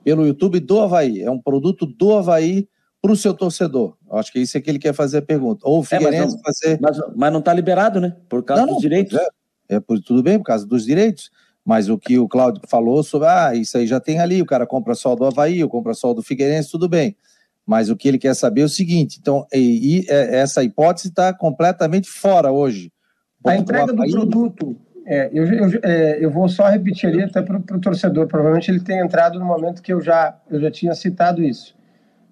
[0.03, 1.21] Pelo YouTube do Havaí.
[1.21, 2.67] É um produto do Havaí
[3.03, 3.97] para o seu torcedor.
[4.11, 5.61] Acho que isso é que ele quer fazer a pergunta.
[5.69, 6.79] Ou o Figueirense é, mas fazer...
[6.81, 8.17] Mas, mas não está liberado, né?
[8.29, 9.19] Por causa não, dos direitos.
[9.69, 11.31] É, é, tudo bem, por causa dos direitos.
[11.65, 14.67] Mas o que o Cláudio falou sobre, ah, isso aí já tem ali, o cara
[14.67, 17.15] compra só do Havaí, ou compra só do Figueirense, tudo bem.
[17.67, 21.09] Mas o que ele quer saber é o seguinte: então, e, e é, essa hipótese
[21.09, 22.93] está completamente fora hoje.
[23.45, 24.77] A entrega do produto,
[25.07, 28.81] é, eu, eu, é, eu, vou só repetir ali até para o torcedor, provavelmente ele
[28.81, 31.75] tem entrado no momento que eu já, eu já tinha citado isso.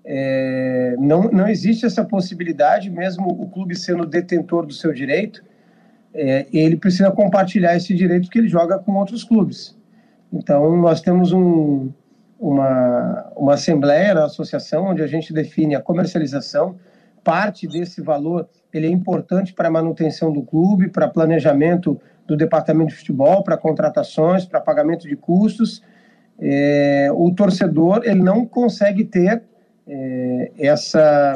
[0.05, 5.43] É, não, não existe essa possibilidade, mesmo o clube sendo detentor do seu direito,
[6.15, 9.77] é, ele precisa compartilhar esse direito porque ele joga com outros clubes.
[10.33, 11.91] Então, nós temos um,
[12.39, 16.77] uma, uma assembleia na associação onde a gente define a comercialização.
[17.25, 22.91] Parte desse valor ele é importante para a manutenção do clube, para planejamento do departamento
[22.91, 25.83] de futebol, para contratações, para pagamento de custos.
[26.41, 29.43] É, o torcedor ele não consegue ter
[29.87, 31.35] é, essa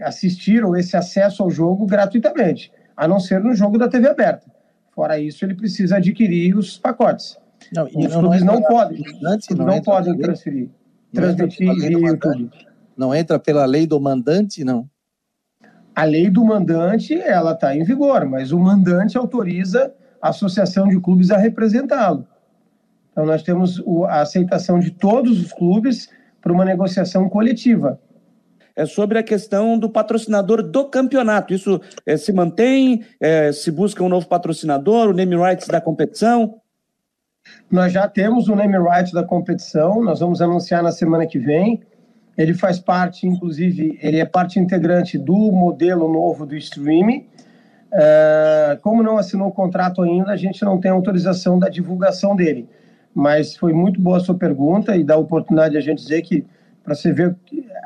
[0.00, 4.50] assistir ou esse acesso ao jogo gratuitamente, a não ser no jogo da TV aberta.
[4.92, 7.38] Fora isso, ele precisa adquirir os pacotes.
[7.72, 10.68] Não, Os não, clubes não, não podem, não, não podem transferir,
[11.12, 12.50] transmitir via YouTube.
[12.96, 14.88] Não entra pela lei do mandante, não?
[15.94, 21.00] A lei do mandante, ela está em vigor, mas o mandante autoriza a associação de
[21.00, 22.26] clubes a representá-lo.
[23.10, 26.08] Então, nós temos a aceitação de todos os clubes
[26.40, 28.00] para uma negociação coletiva.
[28.74, 31.52] É sobre a questão do patrocinador do campeonato.
[31.52, 33.04] Isso é, se mantém?
[33.20, 36.59] É, se busca um novo patrocinador, o name rights da competição?
[37.70, 41.80] Nós já temos o name right da competição, nós vamos anunciar na semana que vem.
[42.36, 47.26] Ele faz parte, inclusive, ele é parte integrante do modelo novo do streaming.
[47.92, 52.68] Uh, como não assinou o contrato ainda, a gente não tem autorização da divulgação dele.
[53.14, 56.22] Mas foi muito boa a sua pergunta e dá a oportunidade de a gente dizer
[56.22, 56.46] que,
[56.84, 57.36] para você ver,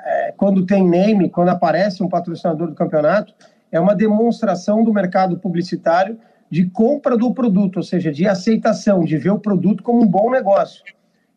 [0.04, 3.34] é, quando tem name, quando aparece um patrocinador do campeonato,
[3.72, 6.18] é uma demonstração do mercado publicitário
[6.54, 10.30] de compra do produto, ou seja, de aceitação, de ver o produto como um bom
[10.30, 10.84] negócio.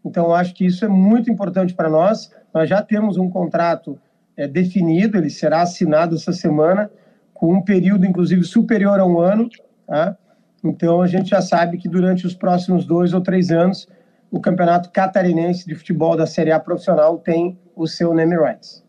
[0.05, 2.31] Então, acho que isso é muito importante para nós.
[2.53, 3.99] Nós já temos um contrato
[4.37, 6.91] é, definido, ele será assinado essa semana,
[7.33, 9.49] com um período, inclusive, superior a um ano.
[9.87, 10.15] Tá?
[10.63, 13.87] Então, a gente já sabe que durante os próximos dois ou três anos,
[14.29, 18.83] o Campeonato Catarinense de Futebol da Série A Profissional tem o seu name rights.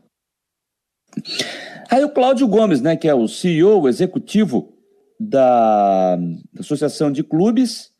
[1.90, 4.74] Aí o Cláudio Gomes, né, que é o CEO executivo
[5.18, 6.18] da
[6.58, 7.90] Associação de Clubes,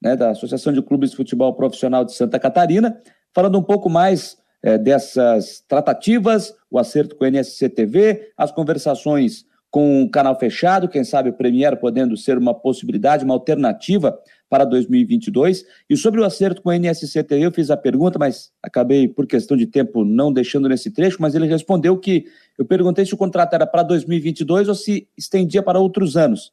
[0.00, 3.00] né, da Associação de Clubes de Futebol Profissional de Santa Catarina,
[3.34, 9.44] falando um pouco mais é, dessas tratativas, o acerto com a NSC TV, as conversações
[9.70, 14.18] com o canal fechado, quem sabe o Premier podendo ser uma possibilidade, uma alternativa
[14.48, 15.64] para 2022.
[15.90, 19.26] E sobre o acerto com a NSC TV, eu fiz a pergunta, mas acabei, por
[19.26, 22.24] questão de tempo, não deixando nesse trecho, mas ele respondeu que
[22.56, 26.52] eu perguntei se o contrato era para 2022 ou se estendia para outros anos.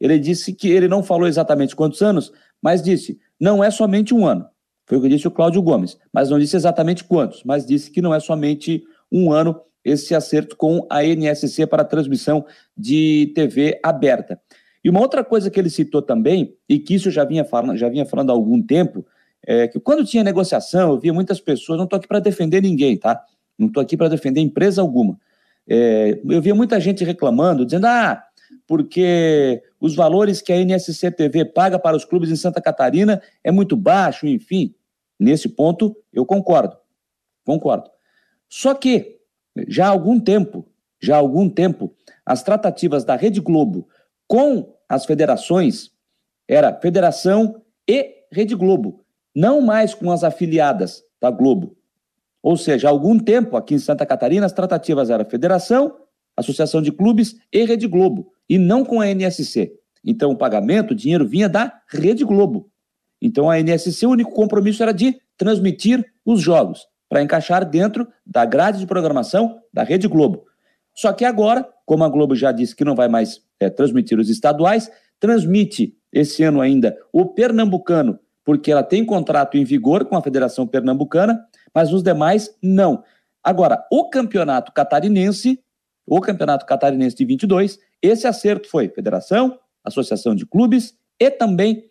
[0.00, 4.26] Ele disse que ele não falou exatamente quantos anos, mas disse, não é somente um
[4.26, 4.46] ano.
[4.86, 8.00] Foi o que disse o Cláudio Gomes, mas não disse exatamente quantos, mas disse que
[8.00, 12.44] não é somente um ano esse acerto com a NSC para transmissão
[12.76, 14.40] de TV aberta.
[14.82, 17.76] E uma outra coisa que ele citou também, e que isso eu já vinha falando,
[17.76, 19.04] já vinha falando há algum tempo,
[19.46, 22.96] é que quando tinha negociação, eu via muitas pessoas, não estou aqui para defender ninguém,
[22.96, 23.22] tá?
[23.58, 25.18] Não estou aqui para defender empresa alguma.
[25.68, 28.22] É, eu via muita gente reclamando, dizendo, ah,
[28.68, 33.50] porque os valores que a NSC TV paga para os clubes em Santa Catarina é
[33.50, 34.74] muito baixo, enfim.
[35.18, 36.76] Nesse ponto, eu concordo.
[37.46, 37.90] Concordo.
[38.46, 39.20] Só que,
[39.66, 40.68] já há algum tempo,
[41.00, 41.94] já há algum tempo,
[42.26, 43.88] as tratativas da Rede Globo
[44.26, 45.90] com as federações
[46.46, 49.02] era Federação e Rede Globo,
[49.34, 51.74] não mais com as afiliadas da Globo.
[52.42, 55.96] Ou seja, há algum tempo aqui em Santa Catarina as tratativas eram Federação,
[56.36, 59.72] Associação de Clubes e Rede Globo, e não com a NSC.
[60.04, 62.70] Então o pagamento, o dinheiro vinha da Rede Globo.
[63.20, 68.44] Então a NSC, o único compromisso era de transmitir os jogos, para encaixar dentro da
[68.44, 70.44] grade de programação da Rede Globo.
[70.94, 74.28] Só que agora, como a Globo já disse que não vai mais é, transmitir os
[74.28, 80.22] estaduais, transmite esse ano ainda o Pernambucano, porque ela tem contrato em vigor com a
[80.22, 81.44] Federação Pernambucana,
[81.74, 83.02] mas os demais não.
[83.42, 85.62] Agora, o campeonato catarinense,
[86.06, 91.84] o campeonato catarinense de 22, esse acerto foi Federação, Associação de Clubes e também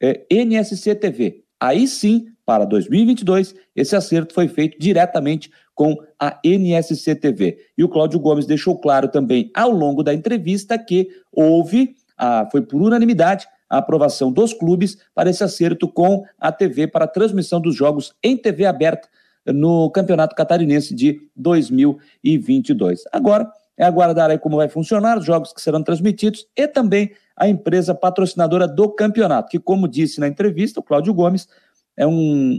[0.00, 1.44] é, NSC TV.
[1.60, 7.58] Aí sim, para 2022, esse acerto foi feito diretamente com a NSC TV.
[7.76, 12.62] E o Cláudio Gomes deixou claro também ao longo da entrevista que houve, a, foi
[12.62, 17.60] por unanimidade, a aprovação dos clubes para esse acerto com a TV para a transmissão
[17.60, 19.08] dos jogos em TV aberta
[19.46, 23.04] no Campeonato Catarinense de 2022.
[23.12, 27.48] Agora é aguardar aí como vai funcionar os jogos que serão transmitidos e também a
[27.48, 31.48] empresa patrocinadora do campeonato, que, como disse na entrevista, o Cláudio Gomes
[31.96, 32.12] é um,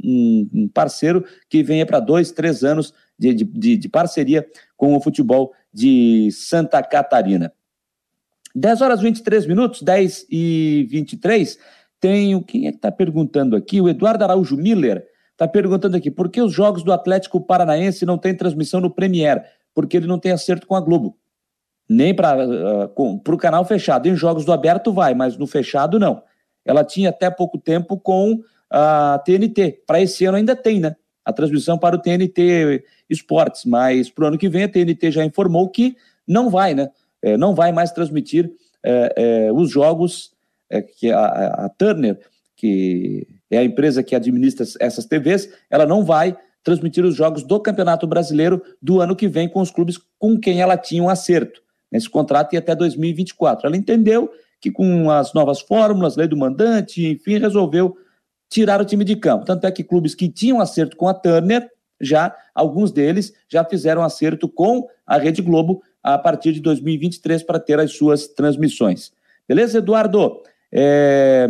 [0.03, 5.01] um, um parceiro que vem para dois, três anos de, de, de, parceria com o
[5.01, 7.51] futebol de Santa Catarina.
[8.53, 11.59] 10 horas e 23 minutos, 10 e 23.
[11.99, 12.41] Tenho.
[12.41, 13.81] Quem é que está perguntando aqui?
[13.81, 18.17] O Eduardo Araújo Miller está perguntando aqui: por que os jogos do Atlético Paranaense não
[18.17, 19.43] têm transmissão no Premier?
[19.75, 21.15] Porque ele não tem acerto com a Globo
[21.87, 24.07] nem para uh, o canal fechado.
[24.07, 26.21] Em jogos do aberto vai, mas no fechado não.
[26.63, 29.83] Ela tinha até pouco tempo com a TNT.
[29.85, 30.95] Para esse ano ainda tem, né?
[31.23, 35.23] A transmissão para o TNT Esportes, mas para o ano que vem a TNT já
[35.23, 35.95] informou que
[36.27, 36.89] não vai, né?
[37.21, 38.51] É, não vai mais transmitir
[38.83, 39.13] é,
[39.47, 40.31] é, os jogos
[40.69, 41.25] é, que a,
[41.65, 42.19] a, Turner,
[42.55, 46.35] que é a empresa que administra essas TVs, ela não vai
[46.65, 50.59] transmitir os jogos do Campeonato Brasileiro do ano que vem com os clubes com quem
[50.59, 51.61] ela tinha um acerto.
[51.91, 53.67] Esse contrato ia até 2024.
[53.67, 57.95] Ela entendeu que com as novas fórmulas, lei do mandante, enfim, resolveu
[58.49, 59.45] tirar o time de campo.
[59.45, 61.69] Tanto é que clubes que tinham acerto com a Turner,
[62.01, 67.59] já alguns deles já fizeram acerto com a Rede Globo a partir de 2023 para
[67.59, 69.13] ter as suas transmissões.
[69.47, 70.41] Beleza, Eduardo?
[70.73, 71.47] É...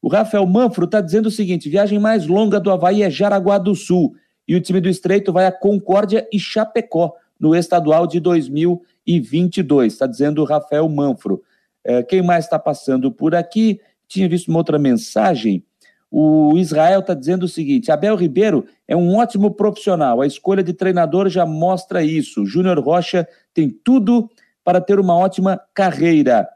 [0.00, 3.74] O Rafael Manfro está dizendo o seguinte: viagem mais longa do Havaí é Jaraguá do
[3.74, 4.14] Sul.
[4.46, 10.06] E o time do Estreito vai a Concórdia e Chapecó no estadual de 2022, está
[10.06, 11.42] dizendo Rafael Manfro.
[11.84, 13.80] É, quem mais está passando por aqui?
[14.08, 15.64] Tinha visto uma outra mensagem.
[16.10, 20.72] O Israel está dizendo o seguinte: Abel Ribeiro é um ótimo profissional, a escolha de
[20.72, 22.46] treinador já mostra isso.
[22.46, 24.30] Júnior Rocha tem tudo
[24.64, 26.48] para ter uma ótima carreira.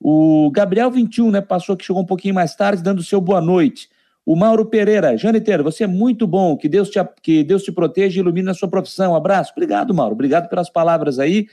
[0.00, 3.88] O Gabriel 21, né, passou aqui, chegou um pouquinho mais tarde, dando seu boa noite.
[4.28, 8.18] O Mauro Pereira, Janiteiro, você é muito bom, que Deus te, que Deus te proteja
[8.18, 9.12] e ilumine a sua profissão.
[9.12, 9.52] Um abraço.
[9.56, 10.12] Obrigado, Mauro.
[10.12, 11.48] Obrigado pelas palavras aí.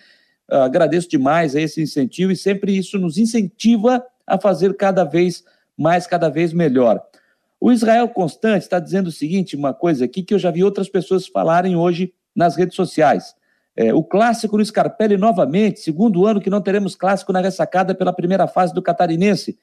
[0.52, 5.42] Uh, agradeço demais esse incentivo e sempre isso nos incentiva a fazer cada vez
[5.78, 7.02] mais, cada vez melhor.
[7.62, 10.90] O Israel Constante está dizendo o seguinte, uma coisa aqui que eu já vi outras
[10.90, 13.36] pessoas falarem hoje nas redes sociais.
[13.74, 18.12] É, o clássico no Scarpelli novamente, segundo ano que não teremos clássico na ressacada pela
[18.12, 19.58] primeira fase do Catarinense.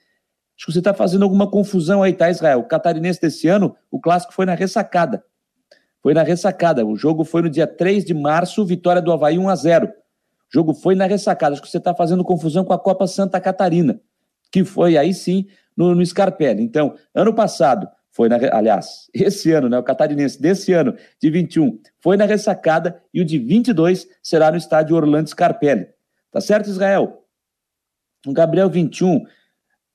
[0.63, 2.61] Acho que você está fazendo alguma confusão aí, tá, Israel?
[2.61, 5.25] O catarinense desse ano, o clássico foi na ressacada.
[6.01, 6.87] Foi na ressacada.
[6.87, 9.93] O jogo foi no dia 3 de março, vitória do Havaí 1 a 0 O
[10.49, 11.55] jogo foi na ressacada.
[11.55, 14.01] Acho que você está fazendo confusão com a Copa Santa Catarina,
[14.53, 16.63] que foi aí sim no, no Scarpelli.
[16.63, 21.77] Então, ano passado, foi na, aliás, esse ano, né, o catarinense desse ano, de 21,
[21.99, 25.89] foi na ressacada e o de 22 será no estádio Orlando Scarpelli.
[26.31, 27.27] Tá certo, Israel?
[28.25, 29.25] O Gabriel 21,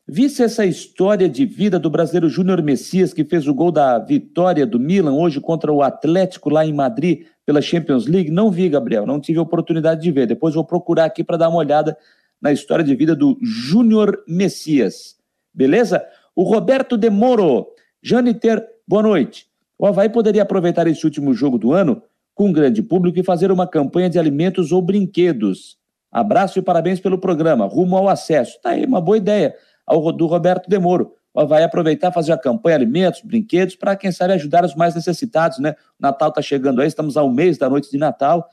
[0.07, 4.65] visse essa história de vida do brasileiro Júnior Messias, que fez o gol da vitória
[4.65, 8.31] do Milan hoje contra o Atlético lá em Madrid pela Champions League?
[8.31, 10.25] Não vi, Gabriel, não tive a oportunidade de ver.
[10.25, 11.97] Depois vou procurar aqui para dar uma olhada
[12.41, 15.17] na história de vida do Júnior Messias.
[15.53, 16.05] Beleza?
[16.33, 17.67] O Roberto Demoro
[18.01, 19.47] Janiter, boa noite.
[19.77, 22.01] O Havaí poderia aproveitar esse último jogo do ano
[22.33, 25.77] com um grande público e fazer uma campanha de alimentos ou brinquedos.
[26.11, 27.65] Abraço e parabéns pelo programa.
[27.65, 28.59] Rumo ao acesso.
[28.61, 29.55] Tá aí, uma boa ideia
[29.87, 31.13] ao, do Roberto Demoro.
[31.33, 35.75] Havaí aproveitar, fazer a campanha alimentos, brinquedos, para quem sabe ajudar os mais necessitados, né?
[35.99, 38.49] O Natal está chegando aí, estamos ao mês da noite de Natal.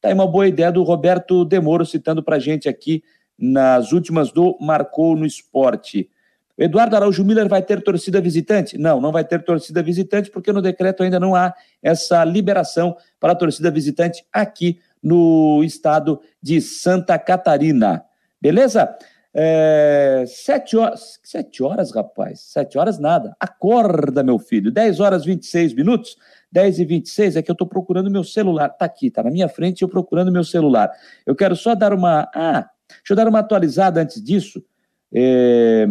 [0.00, 3.02] Tá aí uma boa ideia do Roberto Demoro citando para gente aqui
[3.38, 6.10] nas últimas do Marcou no Esporte.
[6.58, 8.78] Eduardo Araújo Miller vai ter torcida visitante?
[8.78, 13.32] Não, não vai ter torcida visitante, porque no decreto ainda não há essa liberação para
[13.32, 18.02] a torcida visitante aqui no estado de Santa Catarina.
[18.40, 18.96] Beleza?
[19.38, 21.20] É, sete horas.
[21.22, 22.40] Sete horas, rapaz.
[22.40, 23.36] Sete horas nada.
[23.38, 24.72] Acorda, meu filho.
[24.72, 26.16] Dez horas vinte e seis minutos.
[26.50, 28.70] Dez e vinte e seis é que eu estou procurando meu celular.
[28.70, 30.90] Tá aqui, tá na minha frente, eu procurando meu celular.
[31.26, 32.30] Eu quero só dar uma.
[32.34, 34.64] Ah, deixa eu dar uma atualizada antes disso.
[35.12, 35.86] É,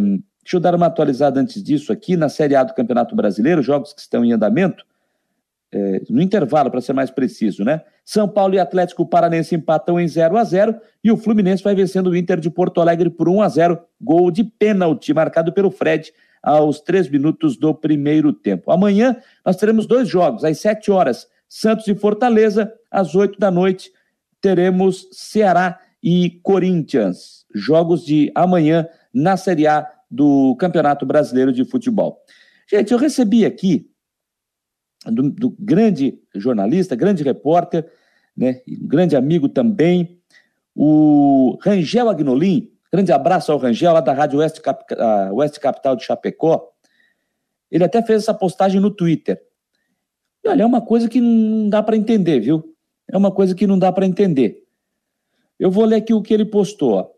[0.45, 3.93] Deixa eu dar uma atualizada antes disso aqui na Série A do Campeonato Brasileiro, jogos
[3.93, 4.85] que estão em andamento,
[5.71, 7.81] é, no intervalo, para ser mais preciso, né?
[8.05, 12.11] São Paulo e Atlético Paranense empatam em 0 a 0 e o Fluminense vai vencendo
[12.11, 16.13] o Inter de Porto Alegre por 1 a 0 gol de pênalti marcado pelo Fred
[16.43, 18.71] aos três minutos do primeiro tempo.
[18.71, 23.91] Amanhã nós teremos dois jogos, às 7 horas, Santos e Fortaleza, às 8 da noite,
[24.39, 27.45] teremos Ceará e Corinthians.
[27.55, 32.21] Jogos de amanhã na Série A do Campeonato Brasileiro de Futebol.
[32.69, 33.89] Gente, eu recebi aqui
[35.05, 37.85] do, do grande jornalista, grande repórter,
[38.35, 40.19] né, grande amigo também,
[40.75, 42.71] o Rangel Agnolin.
[42.91, 44.83] Grande abraço ao Rangel, lá da Rádio Oeste, Cap,
[45.33, 46.71] Oeste Capital de Chapecó.
[47.69, 49.41] Ele até fez essa postagem no Twitter.
[50.43, 52.75] E olha, é uma coisa que não dá para entender, viu?
[53.11, 54.63] É uma coisa que não dá para entender.
[55.59, 57.15] Eu vou ler aqui o que ele postou.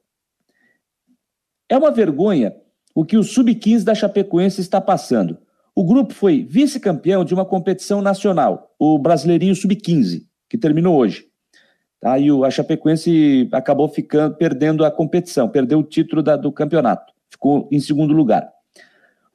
[1.70, 2.56] É uma vergonha
[2.96, 5.38] o que o Sub-15 da Chapecoense está passando.
[5.78, 11.28] O grupo foi vice-campeão de uma competição nacional, o Brasileirinho Sub-15, que terminou hoje.
[12.00, 12.18] Tá?
[12.18, 17.70] E a Chapecoense acabou ficando, perdendo a competição, perdeu o título da, do campeonato, ficou
[17.72, 18.52] em segundo lugar.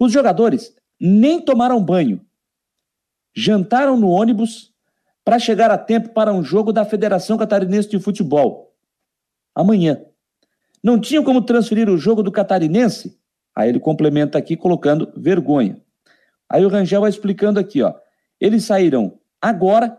[0.01, 2.21] Os jogadores nem tomaram banho,
[3.33, 4.73] jantaram no ônibus
[5.25, 8.75] para chegar a tempo para um jogo da Federação Catarinense de Futebol.
[9.55, 10.03] Amanhã.
[10.83, 13.17] Não tinham como transferir o jogo do Catarinense
[13.55, 15.81] Aí ele complementa aqui colocando vergonha.
[16.53, 17.95] Aí o Rangel vai explicando aqui, ó.
[18.41, 19.99] Eles saíram agora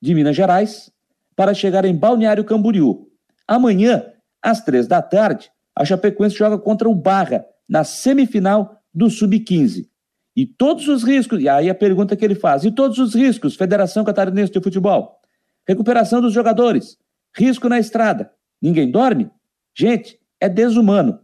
[0.00, 0.90] de Minas Gerais
[1.36, 3.08] para chegar em Balneário Camboriú.
[3.46, 4.04] Amanhã,
[4.42, 9.88] às três da tarde, a Chapecoense joga contra o Barra na semifinal do Sub-15.
[10.34, 13.56] E todos os riscos, e aí a pergunta que ele faz, e todos os riscos,
[13.56, 15.20] Federação Catarinense de Futebol,
[15.66, 16.96] recuperação dos jogadores,
[17.36, 18.32] risco na estrada,
[18.62, 19.30] ninguém dorme?
[19.76, 21.20] Gente, é desumano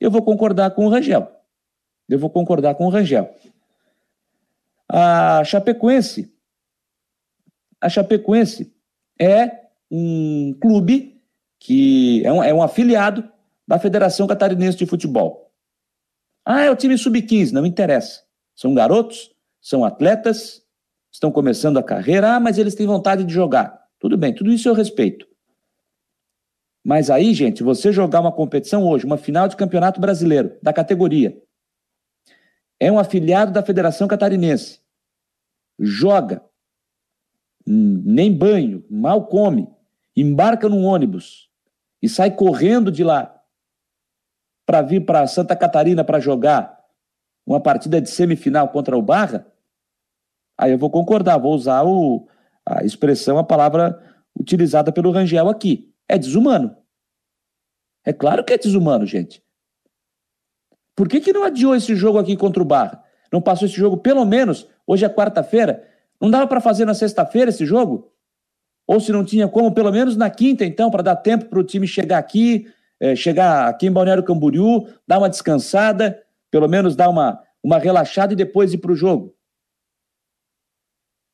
[0.00, 1.30] eu vou concordar com o Rangel.
[2.18, 3.34] Vou concordar com o Rangel.
[4.88, 6.32] A Chapecoense,
[7.80, 8.74] a Chapecoense
[9.18, 11.22] é um clube
[11.58, 13.28] que é um, é um afiliado
[13.66, 15.52] da Federação Catarinense de Futebol.
[16.44, 18.22] Ah, é o time sub-15, não interessa.
[18.56, 19.30] São garotos,
[19.60, 20.62] são atletas,
[21.12, 23.80] estão começando a carreira, ah, mas eles têm vontade de jogar.
[23.98, 25.26] Tudo bem, tudo isso eu respeito.
[26.84, 31.36] Mas aí, gente, você jogar uma competição hoje, uma final de campeonato brasileiro, da categoria,
[32.80, 34.80] é um afiliado da Federação Catarinense,
[35.78, 36.42] joga,
[37.66, 39.68] nem banho, mal come,
[40.16, 41.50] embarca num ônibus.
[42.02, 43.38] E sai correndo de lá
[44.66, 46.80] para vir para Santa Catarina para jogar
[47.46, 49.46] uma partida de semifinal contra o Barra,
[50.56, 52.28] aí eu vou concordar, vou usar o,
[52.64, 54.00] a expressão, a palavra
[54.38, 55.92] utilizada pelo Rangel aqui.
[56.08, 56.76] É desumano.
[58.04, 59.42] É claro que é desumano, gente.
[60.96, 63.02] Por que, que não adiou esse jogo aqui contra o Barra?
[63.32, 65.86] Não passou esse jogo pelo menos, hoje é quarta-feira,
[66.20, 68.12] não dava para fazer na sexta-feira esse jogo?
[68.86, 71.64] Ou se não tinha como, pelo menos na quinta, então, para dar tempo para o
[71.64, 72.66] time chegar aqui,
[72.98, 78.32] é, chegar aqui em Balneário Camboriú, dar uma descansada, pelo menos dar uma, uma relaxada
[78.32, 79.34] e depois ir para o jogo.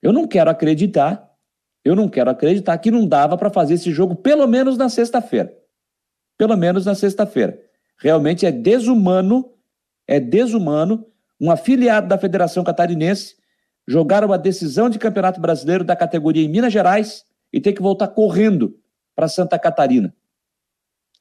[0.03, 1.27] Eu não quero acreditar
[1.87, 5.57] eu não quero acreditar que não dava para fazer esse jogo pelo menos na sexta-feira.
[6.37, 7.63] Pelo menos na sexta-feira.
[7.99, 9.53] Realmente é desumano,
[10.07, 11.07] é desumano
[11.41, 13.37] um afiliado da Federação Catarinense
[13.87, 18.09] jogar uma decisão de Campeonato Brasileiro da categoria em Minas Gerais e ter que voltar
[18.09, 18.79] correndo
[19.15, 20.15] para Santa Catarina.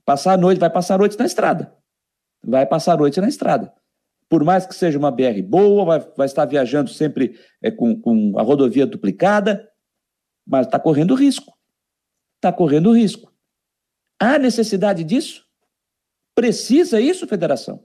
[0.04, 1.74] Passar a noite, vai passar a noite na estrada.
[2.44, 3.74] Vai passar a noite na estrada.
[4.28, 8.38] Por mais que seja uma BR boa, vai, vai estar viajando sempre é, com, com
[8.38, 9.70] a rodovia duplicada,
[10.46, 11.54] mas está correndo risco.
[12.36, 13.32] Está correndo risco.
[14.20, 15.45] Há necessidade disso?
[16.36, 17.82] Precisa isso, federação?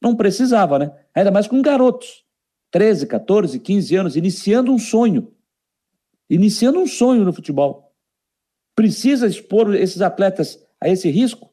[0.00, 0.92] Não precisava, né?
[1.14, 2.24] Ainda mais com garotos.
[2.70, 5.34] 13, 14, 15 anos, iniciando um sonho.
[6.28, 7.92] Iniciando um sonho no futebol.
[8.76, 11.50] Precisa expor esses atletas a esse risco?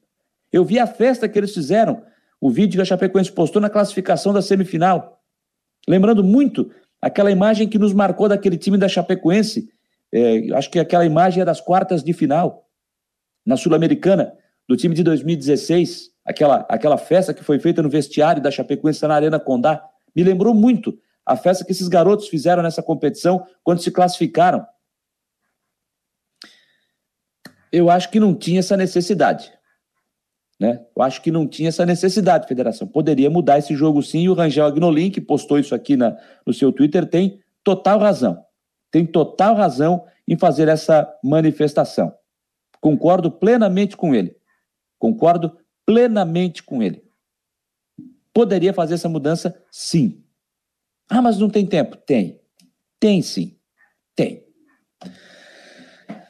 [0.53, 2.05] Eu vi a festa que eles fizeram,
[2.39, 5.21] o vídeo que a Chapecoense postou na classificação da semifinal.
[5.87, 6.71] Lembrando muito
[7.01, 9.69] aquela imagem que nos marcou daquele time da Chapecoense,
[10.11, 12.69] é, acho que aquela imagem é das quartas de final,
[13.45, 14.37] na Sul-Americana,
[14.68, 19.15] do time de 2016, aquela, aquela festa que foi feita no vestiário da Chapecoense na
[19.15, 19.84] Arena Condá.
[20.15, 24.65] Me lembrou muito a festa que esses garotos fizeram nessa competição quando se classificaram.
[27.72, 29.53] Eu acho que não tinha essa necessidade.
[30.60, 30.84] Né?
[30.95, 32.88] Eu acho que não tinha essa necessidade, federação.
[32.88, 36.53] Poderia mudar esse jogo sim, e o Rangel Agnolin, que postou isso aqui na, no
[36.53, 38.44] seu Twitter, tem total razão.
[38.89, 42.14] Tem total razão em fazer essa manifestação.
[42.81, 44.35] Concordo plenamente com ele.
[44.97, 47.03] Concordo plenamente com ele.
[48.33, 49.59] Poderia fazer essa mudança?
[49.71, 50.23] Sim.
[51.09, 51.95] Ah, mas não tem tempo?
[51.97, 52.39] Tem.
[52.99, 53.55] Tem sim.
[54.15, 54.43] Tem.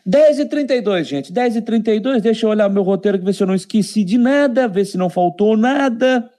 [0.08, 1.34] 10h32, gente.
[1.34, 2.22] 10h32.
[2.22, 5.10] Deixa eu olhar meu roteiro, ver se eu não esqueci de nada, ver se não
[5.10, 6.32] faltou nada.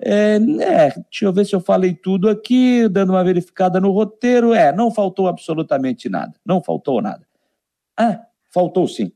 [0.00, 4.54] É, é, deixa eu ver se eu falei tudo aqui, dando uma verificada no roteiro.
[4.54, 6.34] É, não faltou absolutamente nada.
[6.46, 7.26] Não faltou nada.
[7.96, 9.10] Ah, faltou sim.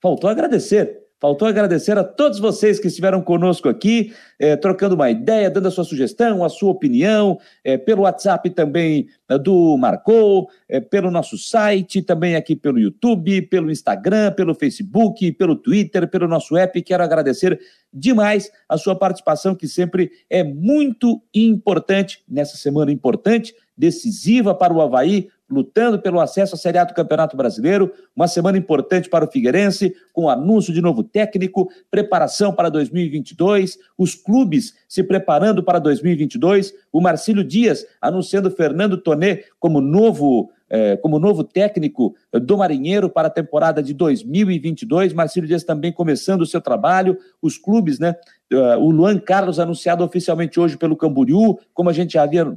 [0.00, 5.48] Faltou agradecer Faltou agradecer a todos vocês que estiveram conosco aqui, eh, trocando uma ideia,
[5.48, 10.48] dando a sua sugestão, a sua opinião, eh, pelo WhatsApp também eh, do Marcou,
[10.90, 16.56] pelo nosso site, também aqui pelo YouTube, pelo Instagram, pelo Facebook, pelo Twitter, pelo nosso
[16.56, 16.82] app.
[16.82, 17.56] Quero agradecer
[17.92, 24.80] demais a sua participação, que sempre é muito importante nessa semana importante, decisiva para o
[24.80, 27.92] Havaí, lutando pelo acesso à Série A do Campeonato Brasileiro.
[28.14, 34.14] Uma semana importante para o Figueirense, com anúncio de novo técnico, preparação para 2022, os
[34.14, 41.18] clubes se preparando para 2022, o Marcílio Dias anunciando Fernando Tonê como novo é, como
[41.18, 45.12] novo técnico do Marinheiro para a temporada de 2022.
[45.12, 47.18] Marcelo Dias também começando o seu trabalho.
[47.42, 48.16] Os clubes, né?
[48.50, 52.56] Uh, o Luan Carlos anunciado oficialmente hoje pelo Camboriú, como a gente já havia uh,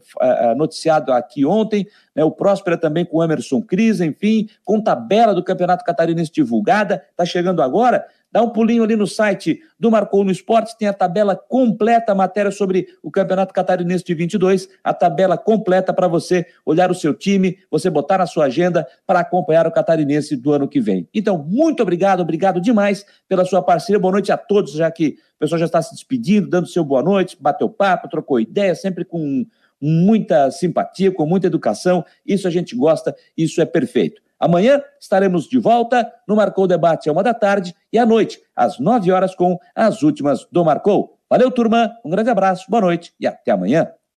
[0.58, 1.88] noticiado aqui ontem.
[2.16, 7.04] Né, o Próspera também com o Emerson Cris, enfim, com tabela do Campeonato Catarinense divulgada.
[7.12, 8.06] Está chegando agora.
[8.36, 12.16] Dá um pulinho ali no site do Marcou no Esporte, tem a tabela completa, a
[12.16, 17.14] matéria sobre o Campeonato Catarinense de 22, a tabela completa para você olhar o seu
[17.14, 21.08] time, você botar na sua agenda para acompanhar o Catarinense do ano que vem.
[21.14, 24.02] Então, muito obrigado, obrigado demais pela sua parceria.
[24.02, 27.02] Boa noite a todos, já que o pessoal já está se despedindo, dando seu boa
[27.02, 29.46] noite, bateu papo, trocou ideia, sempre com
[29.82, 32.04] muita simpatia, com muita educação.
[32.26, 34.22] Isso a gente gosta, isso é perfeito.
[34.40, 38.80] Amanhã estaremos de volta no Marcou Debate, a uma da tarde, e à noite, às
[38.80, 41.18] nove horas, com as últimas do Marcou.
[41.30, 43.92] Valeu, turma, um grande abraço, boa noite e até amanhã.